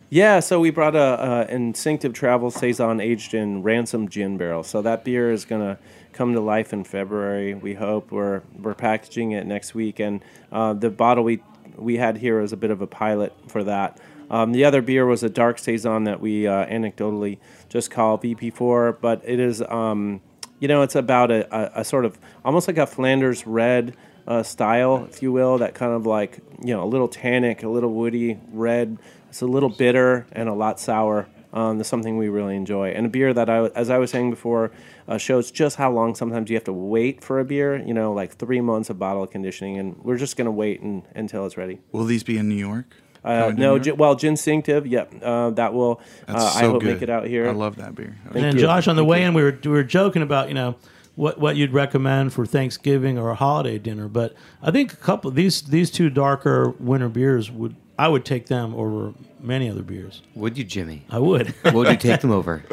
Yeah, 0.10 0.40
so 0.40 0.60
we 0.60 0.70
brought 0.70 0.96
a, 0.96 1.48
a 1.50 1.54
instinctive 1.54 2.14
travel 2.14 2.52
saison 2.52 3.02
aged 3.02 3.34
in 3.34 3.64
ransom 3.64 4.08
gin 4.08 4.38
barrel. 4.38 4.64
So 4.64 4.82
that 4.84 5.04
beer 5.04 5.32
is 5.32 5.46
gonna 5.46 5.80
come 6.14 6.34
to 6.34 6.40
life 6.40 6.74
in 6.74 6.84
February. 6.84 7.54
We 7.54 7.74
hope 7.74 8.12
we're 8.12 8.42
we're 8.58 8.76
packaging 8.76 9.32
it 9.32 9.46
next 9.46 9.74
week, 9.74 10.00
and 10.00 10.24
uh, 10.52 10.74
the 10.74 10.90
bottle 10.90 11.24
we 11.24 11.42
we 11.76 11.98
had 11.98 12.18
here 12.18 12.40
was 12.40 12.54
a 12.54 12.58
bit 12.58 12.72
of 12.72 12.82
a 12.82 12.88
pilot 12.88 13.34
for 13.48 13.64
that. 13.64 14.00
Um, 14.30 14.52
the 14.52 14.64
other 14.66 14.82
beer 14.82 15.06
was 15.06 15.24
a 15.24 15.30
dark 15.30 15.60
saison 15.60 16.06
that 16.06 16.20
we 16.20 16.48
uh, 16.48 16.66
anecdotally 16.66 17.38
just 17.70 17.92
call 17.92 18.18
VP4, 18.18 18.98
but 19.02 19.22
it 19.26 19.40
is 19.40 19.62
um, 19.64 20.22
you 20.60 20.68
know 20.68 20.84
it's 20.84 20.96
about 20.96 21.32
a, 21.32 21.54
a, 21.56 21.82
a 21.82 21.84
sort 21.84 22.06
of 22.06 22.18
almost 22.44 22.68
like 22.68 22.78
a 22.78 22.88
Flanders 22.88 23.46
red 23.46 23.96
uh, 24.28 24.44
style, 24.44 25.08
if 25.10 25.22
you 25.22 25.32
will, 25.32 25.58
that 25.60 25.74
kind 25.76 25.94
of 25.94 26.06
like 26.06 26.40
you 26.64 26.74
know 26.74 26.84
a 26.84 26.90
little 26.90 27.08
tannic, 27.08 27.64
a 27.64 27.70
little 27.70 27.94
woody 27.94 28.40
red. 28.52 28.98
It's 29.30 29.42
a 29.42 29.46
little 29.46 29.70
bitter 29.70 30.26
and 30.32 30.48
a 30.50 30.54
lot 30.54 30.80
sour. 30.80 31.28
Um, 31.54 31.78
that's 31.78 31.88
something 31.88 32.18
we 32.18 32.28
really 32.28 32.58
enjoy, 32.58 32.90
and 32.90 33.06
a 33.06 33.10
beer 33.10 33.34
that 33.34 33.50
I, 33.50 33.68
as 33.68 33.90
I 33.90 33.98
was 33.98 34.12
saying 34.12 34.30
before, 34.30 34.72
uh, 35.08 35.18
shows 35.18 35.52
just 35.52 35.78
how 35.78 35.90
long 35.90 36.14
sometimes 36.14 36.50
you 36.50 36.58
have 36.58 36.66
to 36.66 36.74
wait 36.74 37.24
for 37.24 37.40
a 37.40 37.46
beer. 37.46 37.78
You 37.78 37.94
know, 37.94 38.12
like 38.12 38.36
three 38.36 38.60
months 38.60 38.90
of 38.90 39.00
bottle 39.00 39.26
conditioning, 39.26 39.78
and 39.78 39.96
we're 40.04 40.18
just 40.18 40.36
gonna 40.36 40.52
wait 40.52 40.82
and, 40.82 41.04
until 41.16 41.46
it's 41.46 41.56
ready. 41.56 41.80
Will 41.94 42.04
these 42.04 42.24
be 42.24 42.38
in 42.38 42.50
New 42.50 42.56
York? 42.56 42.88
Uh, 43.24 43.54
no, 43.56 43.76
New 43.78 43.80
gi- 43.84 43.90
York? 43.92 44.00
well, 44.00 44.16
Ginstinctive, 44.16 44.86
yep, 44.86 45.14
uh, 45.24 45.50
that 45.52 45.74
will. 45.74 46.02
That's 46.28 46.44
uh, 46.44 46.50
so 46.50 46.60
I 46.60 46.64
hope 46.64 46.82
good. 46.82 46.94
make 46.94 47.02
it 47.02 47.10
out 47.10 47.26
here. 47.26 47.48
I 47.48 47.52
love 47.52 47.78
that 47.78 47.96
beer. 47.96 48.16
And 48.26 48.44
then 48.44 48.56
you. 48.56 48.62
Josh, 48.62 48.88
on 48.90 48.98
the 48.98 49.02
Thank 49.02 49.10
way 49.12 49.22
you. 49.22 49.28
in, 49.28 49.34
we 49.34 49.42
were 49.44 49.58
we 49.64 49.72
were 49.72 49.84
joking 49.84 50.22
about 50.24 50.50
you 50.50 50.54
know 50.56 50.76
what 51.16 51.40
what 51.40 51.56
you'd 51.56 51.74
recommend 51.74 52.34
for 52.34 52.46
Thanksgiving 52.46 53.18
or 53.18 53.30
a 53.30 53.36
holiday 53.36 53.78
dinner, 53.80 54.08
but 54.08 54.34
I 54.62 54.72
think 54.72 54.94
a 54.94 54.98
couple 54.98 55.32
these 55.32 55.62
these 55.64 55.90
two 55.92 56.10
darker 56.10 56.70
winter 56.80 57.10
beers 57.10 57.50
would 57.52 57.76
I 57.98 58.10
would 58.10 58.26
take 58.26 58.48
them 58.48 58.76
over 58.76 59.14
many 59.40 59.70
other 59.70 59.82
beers. 59.82 60.22
Would 60.36 60.58
you, 60.58 60.66
Jimmy? 60.66 61.06
I 61.10 61.20
would. 61.20 61.54
Would 61.74 61.88
you 61.88 61.96
take 61.96 62.20
them 62.22 62.32
over? 62.32 62.64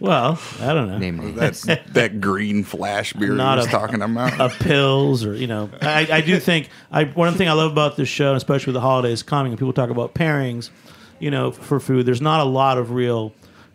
well, 0.00 0.38
I 0.60 0.72
don't 0.74 0.88
know. 0.88 0.98
Name 0.98 1.18
names. 1.18 1.36
That's 1.36 1.62
that 1.92 2.20
green 2.20 2.64
flash 2.64 3.12
beer 3.12 3.32
Not 3.34 3.52
you 3.54 3.56
was 3.58 3.66
a- 3.66 3.70
talking 3.70 4.02
about. 4.02 4.32
a 4.34 4.48
pils 4.52 5.24
or 5.26 5.34
you 5.34 5.46
know 5.46 5.70
I, 5.80 6.08
I 6.10 6.20
do 6.20 6.38
think 6.40 6.68
I 6.90 7.04
one 7.04 7.34
thing 7.34 7.48
I 7.48 7.52
love 7.52 7.70
about 7.72 7.96
this 7.96 8.08
show, 8.08 8.34
especially 8.34 8.72
with 8.72 8.74
the 8.74 8.80
holidays 8.80 9.22
coming, 9.22 9.52
and 9.52 9.58
people 9.58 9.72
talk 9.72 9.90
about 9.90 10.14
pairings, 10.14 10.70
you 11.20 11.30
know, 11.30 11.50
for 11.52 11.78
food. 11.78 12.06
There's 12.06 12.20
not 12.22 12.40
a 12.40 12.44
lot 12.44 12.78
of 12.78 12.90
real 12.90 13.32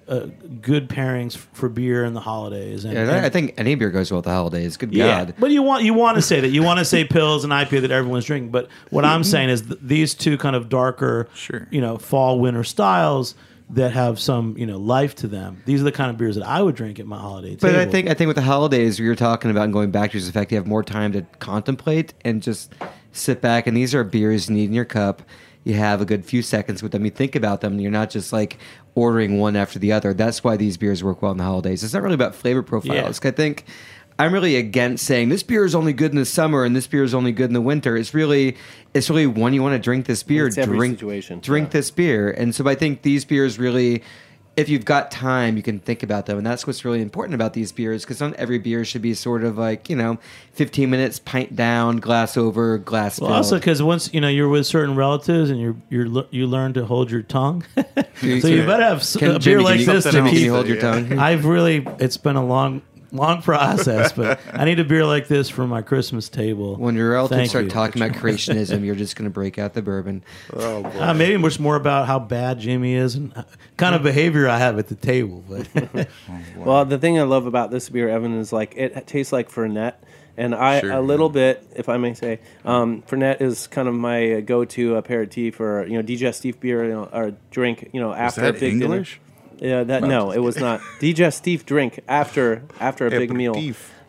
uh, 0.07 0.27
good 0.61 0.87
pairings 0.89 1.35
for 1.35 1.67
beer 1.69 2.05
in 2.05 2.13
the 2.13 2.19
holidays. 2.21 2.85
And, 2.85 2.93
Yeah, 2.93 3.01
and- 3.01 3.25
I 3.25 3.29
think 3.29 3.53
any 3.57 3.75
beer 3.75 3.89
goes 3.89 4.09
well 4.11 4.19
with 4.19 4.25
the 4.25 4.31
holidays. 4.31 4.77
Good 4.77 4.93
yeah, 4.93 5.25
God. 5.25 5.35
but 5.39 5.51
you 5.51 5.61
want 5.63 5.83
you 5.83 5.93
want 5.93 6.15
to 6.15 6.21
say 6.21 6.39
that 6.39 6.49
you 6.49 6.63
want 6.63 6.79
to 6.79 6.85
say 6.85 7.03
pils 7.05 7.43
and 7.43 7.51
IPA 7.51 7.81
that 7.81 7.91
everyone's 7.91 8.25
drinking. 8.25 8.51
But 8.51 8.69
what 8.89 9.03
I'm 9.05 9.23
saying 9.33 9.49
is 9.49 9.61
th- 9.63 9.79
these 9.81 10.13
two 10.13 10.37
kind 10.37 10.55
of 10.55 10.69
darker, 10.69 11.27
Sure. 11.33 11.67
you 11.71 11.81
know, 11.81 11.97
fall 11.97 12.39
winter 12.39 12.63
styles 12.63 13.35
that 13.69 13.91
have 13.91 14.17
some 14.17 14.55
you 14.57 14.65
know 14.65 14.77
life 14.77 15.13
to 15.15 15.27
them. 15.27 15.61
These 15.65 15.81
are 15.81 15.83
the 15.83 15.91
kind 15.91 16.09
of 16.09 16.17
beers 16.17 16.35
that 16.35 16.47
I 16.47 16.61
would 16.61 16.75
drink 16.75 16.99
at 17.01 17.05
my 17.05 17.17
holiday 17.19 17.57
But. 17.59 17.75
I 17.75 17.85
think 17.85 18.09
I 18.09 18.13
think 18.13 18.27
with 18.27 18.37
the 18.37 18.41
holidays, 18.43 18.97
we 18.99 19.09
were 19.09 19.15
talking 19.15 19.51
about 19.51 19.65
and 19.65 19.73
going 19.73 19.91
back 19.91 20.11
to 20.11 20.17
is 20.17 20.25
the 20.25 20.31
fact 20.31 20.51
you 20.53 20.57
have 20.57 20.67
more 20.67 20.83
time 20.83 21.11
to 21.11 21.23
contemplate 21.39 22.13
and 22.23 22.41
just 22.41 22.73
sit 23.11 23.41
back. 23.41 23.67
And 23.67 23.75
these 23.75 23.93
are 23.93 24.05
beers 24.05 24.47
you 24.47 24.55
need 24.55 24.65
in 24.69 24.73
your 24.73 24.85
cup. 24.85 25.21
You 25.65 25.73
have 25.73 25.99
a 25.99 26.05
good 26.05 26.23
few 26.23 26.41
seconds 26.43 26.81
with 26.81 26.93
them. 26.93 27.03
You 27.03 27.11
think 27.11 27.35
about 27.35 27.59
them. 27.59 27.73
And 27.73 27.81
you're 27.81 27.91
not 27.91 28.09
just 28.09 28.31
like 28.31 28.57
ordering 28.97 29.37
one 29.37 29.55
after 29.55 29.77
the 29.77 29.91
other. 29.91 30.11
That's 30.11 30.43
why 30.43 30.57
these 30.57 30.75
beers 30.75 31.03
work 31.03 31.21
well 31.21 31.31
in 31.31 31.37
the 31.37 31.43
holidays. 31.43 31.83
It's 31.83 31.93
not 31.93 32.01
really 32.01 32.15
about 32.15 32.33
flavor 32.33 32.63
profiles. 32.63 33.23
I 33.23 33.29
think 33.29 33.63
I'm 34.17 34.33
really 34.33 34.55
against 34.55 35.05
saying 35.05 35.29
this 35.29 35.43
beer 35.43 35.65
is 35.65 35.75
only 35.75 35.93
good 35.93 36.09
in 36.09 36.17
the 36.17 36.25
summer 36.25 36.65
and 36.65 36.75
this 36.75 36.87
beer 36.87 37.03
is 37.03 37.13
only 37.13 37.31
good 37.31 37.51
in 37.51 37.53
the 37.53 37.61
winter. 37.61 37.95
It's 37.95 38.15
really 38.15 38.57
it's 38.95 39.07
really 39.07 39.27
when 39.27 39.53
you 39.53 39.61
want 39.61 39.75
to 39.75 39.79
drink 39.79 40.07
this 40.07 40.23
beer, 40.23 40.49
drink 40.49 40.97
situation. 40.97 41.39
drink 41.41 41.69
this 41.69 41.91
beer. 41.91 42.31
And 42.31 42.55
so 42.55 42.67
I 42.67 42.73
think 42.73 43.03
these 43.03 43.23
beers 43.23 43.59
really, 43.59 44.01
if 44.57 44.67
you've 44.69 44.83
got 44.85 45.11
time, 45.11 45.55
you 45.55 45.61
can 45.63 45.79
think 45.79 46.01
about 46.03 46.25
them. 46.25 46.37
And 46.37 46.45
that's 46.45 46.65
what's 46.67 46.83
really 46.83 47.01
important 47.01 47.35
about 47.35 47.53
these 47.53 47.71
beers 47.71 48.03
because 48.03 48.19
not 48.19 48.33
every 48.33 48.57
beer 48.57 48.83
should 48.83 49.03
be 49.03 49.13
sort 49.13 49.43
of 49.43 49.57
like, 49.57 49.89
you 49.89 49.95
know, 49.95 50.17
15 50.53 50.89
minutes, 50.89 51.19
pint 51.19 51.55
down, 51.55 51.97
glass 51.97 52.35
over, 52.35 52.79
glass 52.79 53.19
Well, 53.21 53.29
filled. 53.29 53.37
also 53.37 53.59
because 53.59 53.83
once 53.83 54.11
you 54.13 54.19
know 54.19 54.27
you're 54.27 54.49
with 54.49 54.65
certain 54.65 54.95
relatives 54.95 55.49
and 55.51 55.61
you're 55.61 55.75
you're 55.89 56.25
you 56.31 56.47
learn 56.47 56.73
to 56.73 56.85
hold 56.85 57.09
your 57.11 57.21
tongue, 57.21 57.63
so 57.75 57.83
you 58.47 58.65
better 58.65 58.83
have 58.83 59.03
Can- 59.17 59.35
a 59.35 59.39
beer 59.39 59.61
like 59.61 59.79
you- 59.79 59.85
this 59.85 60.03
to 60.05 60.11
something 60.11 60.21
else 60.21 60.29
Can 60.31 60.35
keep. 60.37 60.45
you 60.45 60.53
hold 60.53 60.67
your 60.67 60.81
tongue? 60.81 61.19
I've 61.19 61.45
really 61.45 61.85
it's 61.99 62.17
been 62.17 62.35
a 62.35 62.45
long 62.45 62.81
long 63.11 63.41
process, 63.41 64.11
but 64.13 64.39
I 64.53 64.65
need 64.65 64.79
a 64.79 64.83
beer 64.83 65.05
like 65.05 65.27
this 65.27 65.49
for 65.49 65.65
my 65.65 65.81
Christmas 65.81 66.29
table. 66.29 66.75
When 66.75 66.95
your 66.95 67.11
relatives 67.11 67.37
Thank 67.37 67.49
start 67.49 67.65
you. 67.65 67.71
talking 67.71 68.01
about 68.01 68.15
creationism, 68.21 68.85
you're 68.85 68.95
just 68.95 69.15
going 69.15 69.29
to 69.29 69.33
break 69.33 69.57
out 69.57 69.73
the 69.73 69.81
bourbon. 69.81 70.23
oh 70.53 70.83
boy. 70.83 70.89
Uh, 70.99 71.13
maybe 71.13 71.37
much 71.37 71.59
more 71.59 71.75
about 71.75 72.07
how 72.07 72.19
bad 72.19 72.59
Jimmy 72.59 72.93
is 72.95 73.15
and 73.15 73.35
uh, 73.35 73.43
kind 73.77 73.95
of 73.95 74.03
behavior 74.03 74.47
I 74.47 74.57
have 74.59 74.77
at 74.79 74.87
the 74.87 74.95
table. 74.95 75.43
But 75.47 76.07
Well, 76.57 76.85
the 76.85 76.97
thing 76.97 77.19
I 77.19 77.23
love 77.23 77.45
about 77.45 77.71
this 77.71 77.89
beer, 77.89 78.09
Evan, 78.09 78.37
is 78.39 78.51
like 78.51 78.73
it 78.75 79.07
tastes 79.07 79.31
like 79.31 79.49
Fernet, 79.49 79.93
and 80.35 80.53
I 80.53 80.81
Sure, 80.81 80.91
a 80.91 81.01
little 81.01 81.29
bit, 81.29 81.65
if 81.75 81.89
I 81.89 81.97
may 81.97 82.13
say, 82.13 82.39
um, 82.65 83.01
Fernet 83.03 83.41
is 83.41 83.67
kind 83.67 83.87
of 83.87 83.93
my 83.95 84.41
go-to 84.41 84.95
aperitif 84.95 85.55
for 85.55 85.85
you 85.87 85.97
know 85.97 86.03
digestif 86.03 86.59
beer 86.59 86.83
you 86.85 86.91
know, 86.91 87.09
or 87.11 87.33
drink. 87.51 87.89
You 87.93 88.01
know 88.01 88.13
after 88.13 88.41
a 88.41 88.51
that 88.51 88.59
big 88.59 88.73
English? 88.81 89.13
dinner. 89.15 89.23
Yeah, 89.59 89.83
that 89.83 90.03
no, 90.03 90.31
it 90.31 90.39
was 90.39 90.57
not 90.57 90.81
digestif 90.99 91.65
drink 91.65 91.99
after 92.07 92.63
after 92.79 93.07
a 93.07 93.09
big 93.09 93.31
meal. 93.31 93.55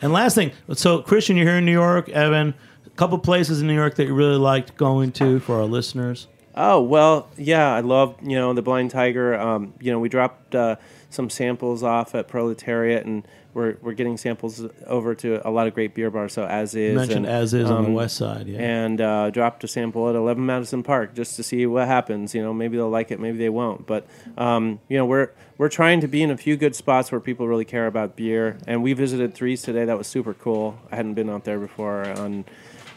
And 0.00 0.12
last 0.12 0.34
thing, 0.34 0.52
so 0.74 1.02
Christian, 1.02 1.36
you're 1.36 1.46
here 1.46 1.56
in 1.58 1.64
New 1.64 1.72
York. 1.72 2.08
Evan, 2.10 2.54
a 2.86 2.90
couple 2.90 3.18
places 3.18 3.60
in 3.60 3.66
New 3.66 3.74
York 3.74 3.96
that 3.96 4.06
you 4.06 4.14
really 4.14 4.36
liked 4.36 4.76
going 4.76 5.12
to 5.12 5.40
for 5.40 5.56
our 5.56 5.64
listeners. 5.64 6.28
Oh 6.60 6.82
well, 6.82 7.30
yeah, 7.36 7.72
I 7.72 7.80
love 7.80 8.16
you 8.20 8.36
know 8.36 8.52
the 8.52 8.62
Blind 8.62 8.90
Tiger. 8.90 9.38
Um, 9.38 9.74
you 9.80 9.92
know, 9.92 10.00
we 10.00 10.08
dropped 10.08 10.56
uh, 10.56 10.74
some 11.08 11.30
samples 11.30 11.84
off 11.84 12.16
at 12.16 12.26
Proletariat, 12.26 13.06
and 13.06 13.26
we're 13.54 13.76
we're 13.80 13.92
getting 13.92 14.16
samples 14.16 14.66
over 14.86 15.14
to 15.14 15.46
a 15.46 15.50
lot 15.50 15.68
of 15.68 15.74
great 15.74 15.94
beer 15.94 16.10
bars. 16.10 16.32
So 16.32 16.44
as 16.44 16.74
is 16.74 16.92
You 16.92 16.98
mentioned 16.98 17.26
and, 17.26 17.34
as 17.34 17.54
is 17.54 17.70
on 17.70 17.84
the 17.84 17.88
um, 17.90 17.94
west 17.94 18.16
side. 18.16 18.48
Yeah. 18.48 18.58
and 18.58 19.00
uh, 19.00 19.30
dropped 19.30 19.62
a 19.62 19.68
sample 19.68 20.08
at 20.08 20.16
11 20.16 20.44
Madison 20.44 20.82
Park 20.82 21.14
just 21.14 21.36
to 21.36 21.44
see 21.44 21.64
what 21.66 21.86
happens. 21.86 22.34
You 22.34 22.42
know, 22.42 22.52
maybe 22.52 22.76
they'll 22.76 22.90
like 22.90 23.12
it, 23.12 23.20
maybe 23.20 23.38
they 23.38 23.48
won't. 23.48 23.86
But 23.86 24.06
um, 24.36 24.80
you 24.88 24.98
know, 24.98 25.06
we're 25.06 25.30
we're 25.58 25.68
trying 25.68 26.00
to 26.00 26.08
be 26.08 26.24
in 26.24 26.30
a 26.32 26.36
few 26.36 26.56
good 26.56 26.74
spots 26.74 27.12
where 27.12 27.20
people 27.20 27.46
really 27.46 27.64
care 27.64 27.86
about 27.86 28.16
beer. 28.16 28.58
And 28.66 28.82
we 28.82 28.94
visited 28.94 29.32
Threes 29.34 29.62
today. 29.62 29.84
That 29.84 29.96
was 29.96 30.08
super 30.08 30.34
cool. 30.34 30.76
I 30.90 30.96
hadn't 30.96 31.14
been 31.14 31.30
out 31.30 31.44
there 31.44 31.58
before. 31.60 32.02
And 32.02 32.44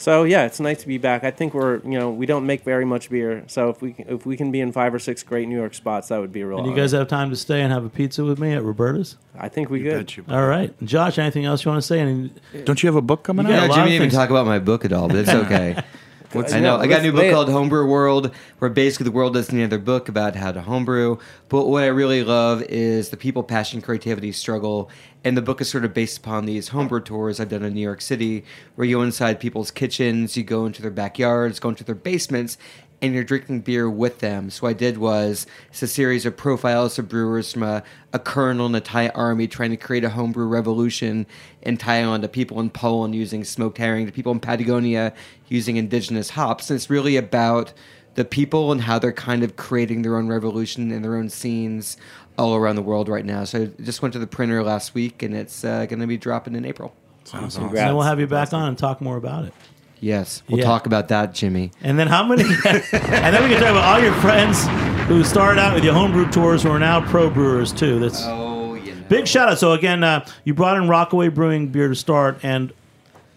so 0.02 0.24
yeah, 0.24 0.46
it's 0.46 0.60
nice 0.60 0.82
to 0.82 0.88
be 0.88 0.98
back. 0.98 1.24
I 1.24 1.32
think 1.32 1.54
we're 1.54 1.78
you 1.84 1.98
know 2.00 2.10
we 2.10 2.26
don't 2.26 2.46
make 2.46 2.64
very 2.64 2.86
much 2.86 3.10
beer, 3.10 3.44
so 3.48 3.70
if 3.70 3.82
we 3.82 3.94
can, 3.94 4.10
if 4.10 4.26
we 4.26 4.36
can 4.36 4.52
be 4.52 4.60
in 4.60 4.72
five 4.72 4.94
or 4.94 5.00
six 5.00 5.24
great 5.24 5.48
New 5.48 5.58
York 5.58 5.74
spots, 5.74 6.08
that 6.10 6.20
would 6.20 6.32
be 6.34 6.42
a 6.42 6.48
real. 6.48 6.58
and 6.58 6.66
you 6.68 6.74
honor. 6.74 6.82
guys 6.82 6.92
have 6.94 7.08
time 7.08 7.30
to 7.30 7.36
stay 7.36 7.62
and 7.62 7.72
have 7.72 7.86
a 7.86 7.90
pizza 7.90 8.24
with 8.26 8.40
me 8.40 8.54
at 8.54 8.64
Roberta's. 8.64 9.18
I 9.38 9.48
think 9.50 9.70
we 9.70 9.80
You 9.84 9.92
could. 9.92 9.98
bet 9.98 10.18
you. 10.18 10.26
All 10.30 10.46
right, 10.48 10.74
Josh. 10.84 11.18
Anything 11.20 11.46
else 11.46 11.64
you 11.64 11.72
want 11.72 11.82
to 11.82 11.88
say? 11.88 12.00
Any, 12.00 12.32
Don't 12.66 12.82
you 12.84 12.88
have 12.88 12.96
a 12.96 13.02
book 13.02 13.24
coming 13.24 13.48
You 13.48 13.54
out? 13.54 13.62
Yeah, 13.62 13.68
lot 13.68 13.76
Jimmy 13.76 13.86
didn't 13.92 13.96
even 13.96 14.10
things- 14.10 14.14
talk 14.20 14.30
about 14.30 14.46
my 14.46 14.60
book 14.60 14.84
at 14.86 14.92
all, 14.94 15.08
but 15.08 15.18
it's 15.18 15.30
okay. 15.30 15.82
What's- 16.34 16.54
I 16.54 16.60
know. 16.60 16.78
no, 16.78 16.84
I 16.84 16.88
got 16.88 17.00
a 17.00 17.04
new 17.04 17.12
book 17.12 17.30
called 17.32 17.50
Homebrew 17.50 17.86
World, 17.86 18.32
where 18.60 18.70
basically 18.70 19.04
the 19.06 19.12
world 19.12 19.34
doesn't 19.34 19.56
need 19.56 19.64
another 19.64 19.80
book 19.80 20.08
about 20.08 20.36
how 20.36 20.52
to 20.52 20.62
homebrew. 20.62 21.18
But 21.50 21.68
what 21.68 21.84
I 21.84 21.88
really 21.88 22.24
love 22.24 22.62
is 22.64 23.10
the 23.10 23.18
people, 23.18 23.44
passion, 23.44 23.82
creativity, 23.82 24.32
struggle. 24.32 24.90
And 25.24 25.36
the 25.38 25.42
book 25.42 25.62
is 25.62 25.70
sort 25.70 25.86
of 25.86 25.94
based 25.94 26.18
upon 26.20 26.46
these 26.46 26.70
homebrew 26.70 27.02
tours 27.02 27.40
I've 27.40 27.50
done 27.50 27.64
in 27.64 27.74
New 27.74 27.82
York 27.82 28.02
City, 28.02 28.44
where 28.76 28.88
you 28.88 28.98
go 28.98 29.04
inside 29.04 29.40
people's 29.40 29.72
kitchens, 29.72 30.36
you 30.38 30.44
go 30.44 30.66
into 30.66 30.82
their 30.82 30.90
backyards, 30.92 31.60
go 31.60 31.70
into 31.70 31.84
their 31.84 31.96
basements, 31.96 32.58
and 33.02 33.14
you're 33.14 33.24
drinking 33.24 33.62
beer 33.62 33.90
with 33.90 34.20
them. 34.20 34.50
So 34.50 34.62
what 34.62 34.70
I 34.70 34.74
did 34.74 34.98
was 34.98 35.48
it's 35.70 35.82
a 35.82 35.88
series 35.88 36.26
of 36.26 36.38
profiles 36.38 37.00
of 37.00 37.10
brewers 37.10 37.52
from 37.52 37.64
a, 37.64 37.84
a 38.14 38.20
colonel 38.20 38.66
in 38.66 38.72
the 38.74 38.82
Thai 38.82 39.10
army 39.10 39.48
trying 39.48 39.72
to 39.72 39.78
create 39.78 40.04
a 40.04 40.10
homebrew 40.10 40.46
revolution 40.46 41.26
in 41.62 41.78
Thailand, 41.78 42.22
to 42.22 42.28
people 42.28 42.60
in 42.60 42.70
Poland 42.70 43.16
using 43.16 43.44
smoked 43.44 43.78
herring, 43.78 44.06
to 44.06 44.12
people 44.12 44.32
in 44.32 44.40
Patagonia 44.40 45.14
using 45.48 45.78
indigenous 45.78 46.32
hops. 46.32 46.70
And 46.70 46.76
it's 46.76 46.90
really 46.90 47.18
about 47.18 47.74
the 48.16 48.26
people 48.26 48.72
and 48.72 48.82
how 48.82 49.00
they're 49.00 49.14
kind 49.14 49.42
of 49.42 49.56
creating 49.56 50.02
their 50.02 50.18
own 50.18 50.28
revolution 50.28 50.92
and 50.92 51.04
their 51.04 51.16
own 51.16 51.30
scenes 51.30 51.98
all 52.38 52.56
around 52.56 52.76
the 52.76 52.82
world 52.82 53.08
right 53.08 53.26
now. 53.26 53.44
So 53.46 53.64
I 53.64 53.84
just 53.84 54.02
went 54.02 54.14
to 54.14 54.20
the 54.20 54.28
printer 54.28 54.64
last 54.64 54.94
week, 54.94 55.24
and 55.24 55.36
it's 55.36 55.64
uh, 55.64 55.86
going 55.86 56.00
to 56.00 56.08
be 56.08 56.18
dropping 56.18 56.56
in 56.56 56.66
April. 56.66 56.94
Sounds 57.24 57.56
And 57.56 57.66
awesome. 57.66 57.76
then 57.76 57.96
we'll 57.96 58.04
have 58.04 58.20
you 58.20 58.28
back 58.28 58.52
on 58.54 58.68
and 58.68 58.78
talk 58.78 59.00
more 59.00 59.18
about 59.18 59.46
it. 59.46 59.54
Yes, 60.02 60.42
we'll 60.50 60.60
Yeah. 60.60 60.66
talk 60.66 60.88
about 60.88 61.08
that, 61.10 61.34
Jimmy. 61.34 61.72
And 61.84 61.98
then 61.98 62.08
how 62.08 62.24
many? 62.26 62.44
and 62.66 63.36
then 63.36 63.44
we 63.44 63.50
can 63.50 63.62
talk 63.62 63.70
about 63.72 63.84
all 63.84 64.00
your 64.02 64.14
friends 64.16 64.66
who 65.08 65.24
started 65.24 65.62
out 65.62 65.76
with 65.76 65.84
your 65.84 65.94
homebrew 65.94 66.30
tours 66.32 66.64
who 66.64 66.70
are 66.72 66.80
now 66.80 67.02
pro 67.10 67.30
brewers 67.30 67.72
too. 67.72 68.00
That's 68.00 68.24
Oh, 68.26 68.80
big 69.10 69.28
shout 69.28 69.48
out. 69.50 69.60
So 69.60 69.74
again, 69.74 70.04
uh, 70.04 70.26
you 70.44 70.54
brought 70.56 70.78
in 70.78 70.88
Rockaway 70.90 71.28
Brewing 71.30 71.68
beer 71.68 71.88
to 71.88 71.96
start, 71.96 72.40
and 72.42 72.74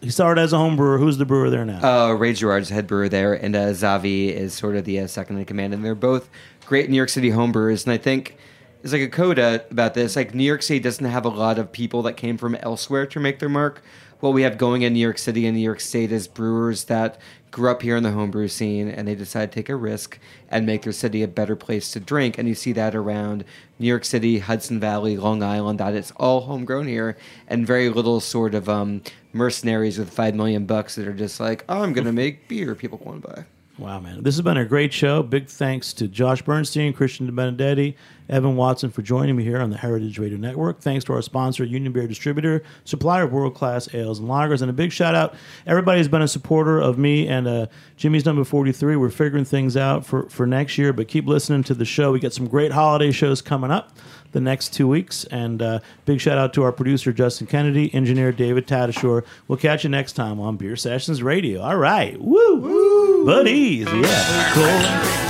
he 0.01 0.09
started 0.11 0.41
as 0.41 0.55
a 0.55 0.59
home 0.59 0.77
brewer. 0.77 0.97
Who's 0.99 1.19
the 1.19 1.27
brewer 1.27 1.51
there 1.51 1.67
now? 1.67 1.81
Uh, 1.83 2.13
Ray 2.15 2.33
Gerard's 2.33 2.71
head 2.71 2.87
brewer 2.87 3.11
there, 3.11 3.35
and 3.35 3.55
uh, 3.55 3.67
Zavi 3.73 4.29
is 4.33 4.55
sort 4.55 4.75
of 4.77 4.85
the 4.87 5.01
uh, 5.01 5.07
second 5.07 5.37
in 5.39 5.45
command, 5.45 5.75
and 5.75 5.85
they're 5.85 5.95
both 5.95 6.31
great 6.67 6.89
New 6.89 6.97
York 6.97 7.11
City 7.11 7.31
homebrewers. 7.31 7.85
And 7.85 7.93
I 7.93 7.99
think 7.99 8.39
there's 8.85 8.93
like 8.93 9.01
a 9.01 9.09
coda 9.09 9.65
about 9.71 9.95
this. 9.95 10.15
Like 10.15 10.35
New 10.35 10.45
York 10.45 10.61
City 10.61 10.79
doesn't 10.79 11.07
have 11.07 11.25
a 11.25 11.31
lot 11.31 11.59
of 11.59 11.73
people 11.73 12.03
that 12.03 12.19
came 12.19 12.37
from 12.37 12.55
elsewhere 12.57 13.07
to 13.07 13.19
make 13.19 13.39
their 13.39 13.49
mark. 13.49 13.83
What 14.21 14.35
we 14.35 14.43
have 14.43 14.59
going 14.59 14.83
in 14.83 14.93
New 14.93 15.01
York 15.01 15.17
City 15.17 15.47
and 15.47 15.57
New 15.57 15.63
York 15.63 15.81
State 15.81 16.13
is 16.13 16.29
brewers 16.29 16.85
that 16.85 17.19
grew 17.51 17.71
up 17.71 17.81
here 17.81 17.97
in 17.97 18.03
the 18.03 18.11
homebrew 18.11 18.47
scene 18.47 18.89
and 18.89 19.09
they 19.09 19.15
decide 19.15 19.51
to 19.51 19.55
take 19.55 19.71
a 19.71 19.75
risk 19.75 20.19
and 20.51 20.67
make 20.67 20.83
their 20.83 20.93
city 20.93 21.23
a 21.23 21.29
better 21.29 21.57
place 21.57 21.93
to 21.93 22.01
drink. 22.01 22.37
And 22.37 22.47
you 22.47 22.55
see 22.55 22.73
that 22.73 22.95
around 22.95 23.47
New 23.79 23.89
York 23.89 24.05
City, 24.05 24.41
Hudson 24.41 24.79
Valley, 24.79 25.17
Long 25.17 25.43
Island, 25.43 25.81
that 25.81 25.95
it's 25.95 26.11
all 26.17 26.43
homegrown 26.43 26.87
here 26.87 27.17
and 27.49 27.67
very 27.67 27.89
little 27.89 28.21
sort 28.21 28.55
of 28.55 28.69
um, 28.69 29.01
mercenaries 29.33 29.99
with 29.99 30.11
five 30.11 30.35
million 30.35 30.67
bucks 30.67 30.97
that 30.97 31.09
are 31.09 31.15
just 31.15 31.41
like, 31.41 31.65
oh, 31.71 31.81
I'm 31.81 31.95
going 31.95 32.05
to 32.05 32.13
make 32.13 32.49
beer 32.49 32.75
people 32.75 33.01
want 33.03 33.23
to 33.23 33.29
buy. 33.29 33.45
Wow, 33.77 33.99
man. 33.99 34.23
This 34.23 34.37
has 34.37 34.43
been 34.43 34.57
a 34.57 34.65
great 34.65 34.93
show. 34.93 35.21
Big 35.25 35.49
thanks 35.49 35.93
to 35.95 36.07
Josh 36.07 36.43
Bernstein, 36.43 36.93
Christian 36.93 37.29
DeBenedetti, 37.29 37.97
Evan 38.29 38.55
Watson 38.55 38.89
for 38.89 39.03
joining 39.03 39.35
me 39.35 39.43
here 39.43 39.61
on 39.61 39.71
the 39.71 39.77
Heritage 39.77 40.17
Radio 40.17 40.39
Network. 40.39 40.81
Thanks 40.81 41.05
to 41.07 41.13
our 41.13 41.23
sponsor, 41.23 41.65
Union 41.65 41.93
Beer 41.93 42.07
Distributor, 42.07 42.63
supplier 42.85 43.25
of 43.25 43.33
world 43.33 43.57
class 43.57 43.93
ales 43.93 44.21
and 44.21 44.29
lagers. 44.29 44.63
And 44.63 44.71
a 44.71 44.73
big 44.73 44.93
shout 44.93 45.17
out. 45.17 45.35
Everybody's 45.67 46.07
been 46.07 46.23
a 46.23 46.29
supporter 46.29 46.79
of 46.79 46.99
me 46.99 47.27
and 47.27 47.49
uh, 47.49 47.67
Jimmy's 47.97 48.25
number 48.25 48.45
43. 48.45 48.95
We're 48.95 49.11
figuring 49.11 49.45
things 49.45 49.77
out 49.77 50.07
for, 50.07 50.29
for 50.29 50.47
next 50.47 50.79
year, 50.79 50.93
but 50.93 51.09
keep 51.09 51.27
listening 51.27 51.65
to 51.65 51.75
the 51.75 51.85
show. 51.85 52.13
We 52.13 52.21
got 52.21 52.33
some 52.33 52.47
great 52.47 52.71
holiday 52.71 53.11
shows 53.11 53.43
coming 53.43 53.73
up 53.73 53.91
the 54.35 54.41
next 54.41 54.75
two 54.75 54.87
weeks. 54.87 55.25
And 55.25 55.63
uh, 55.63 55.79
big 56.05 56.21
shout 56.21 56.37
out 56.37 56.53
to 56.55 56.63
our 56.65 56.73
producer, 56.73 57.13
Justin 57.13 57.47
Kennedy, 57.47 57.95
engineer 57.95 58.33
David 58.33 58.67
Tadashore. 58.67 59.25
We'll 59.49 59.59
catch 59.59 59.85
you 59.85 59.91
next 59.91 60.13
time 60.13 60.39
on 60.39 60.59
Beer 60.59 60.77
Sessions 60.77 61.23
Radio. 61.23 61.63
All 61.63 61.77
right. 61.77 62.21
Woo! 62.21 62.57
Woo! 62.57 63.25
Buddies. 63.25 63.87
Yeah. 63.87 64.53
Cool. 64.53 65.21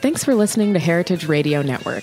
Thanks 0.00 0.24
for 0.24 0.34
listening 0.34 0.72
to 0.72 0.80
Heritage 0.80 1.26
Radio 1.26 1.62
Network, 1.62 2.02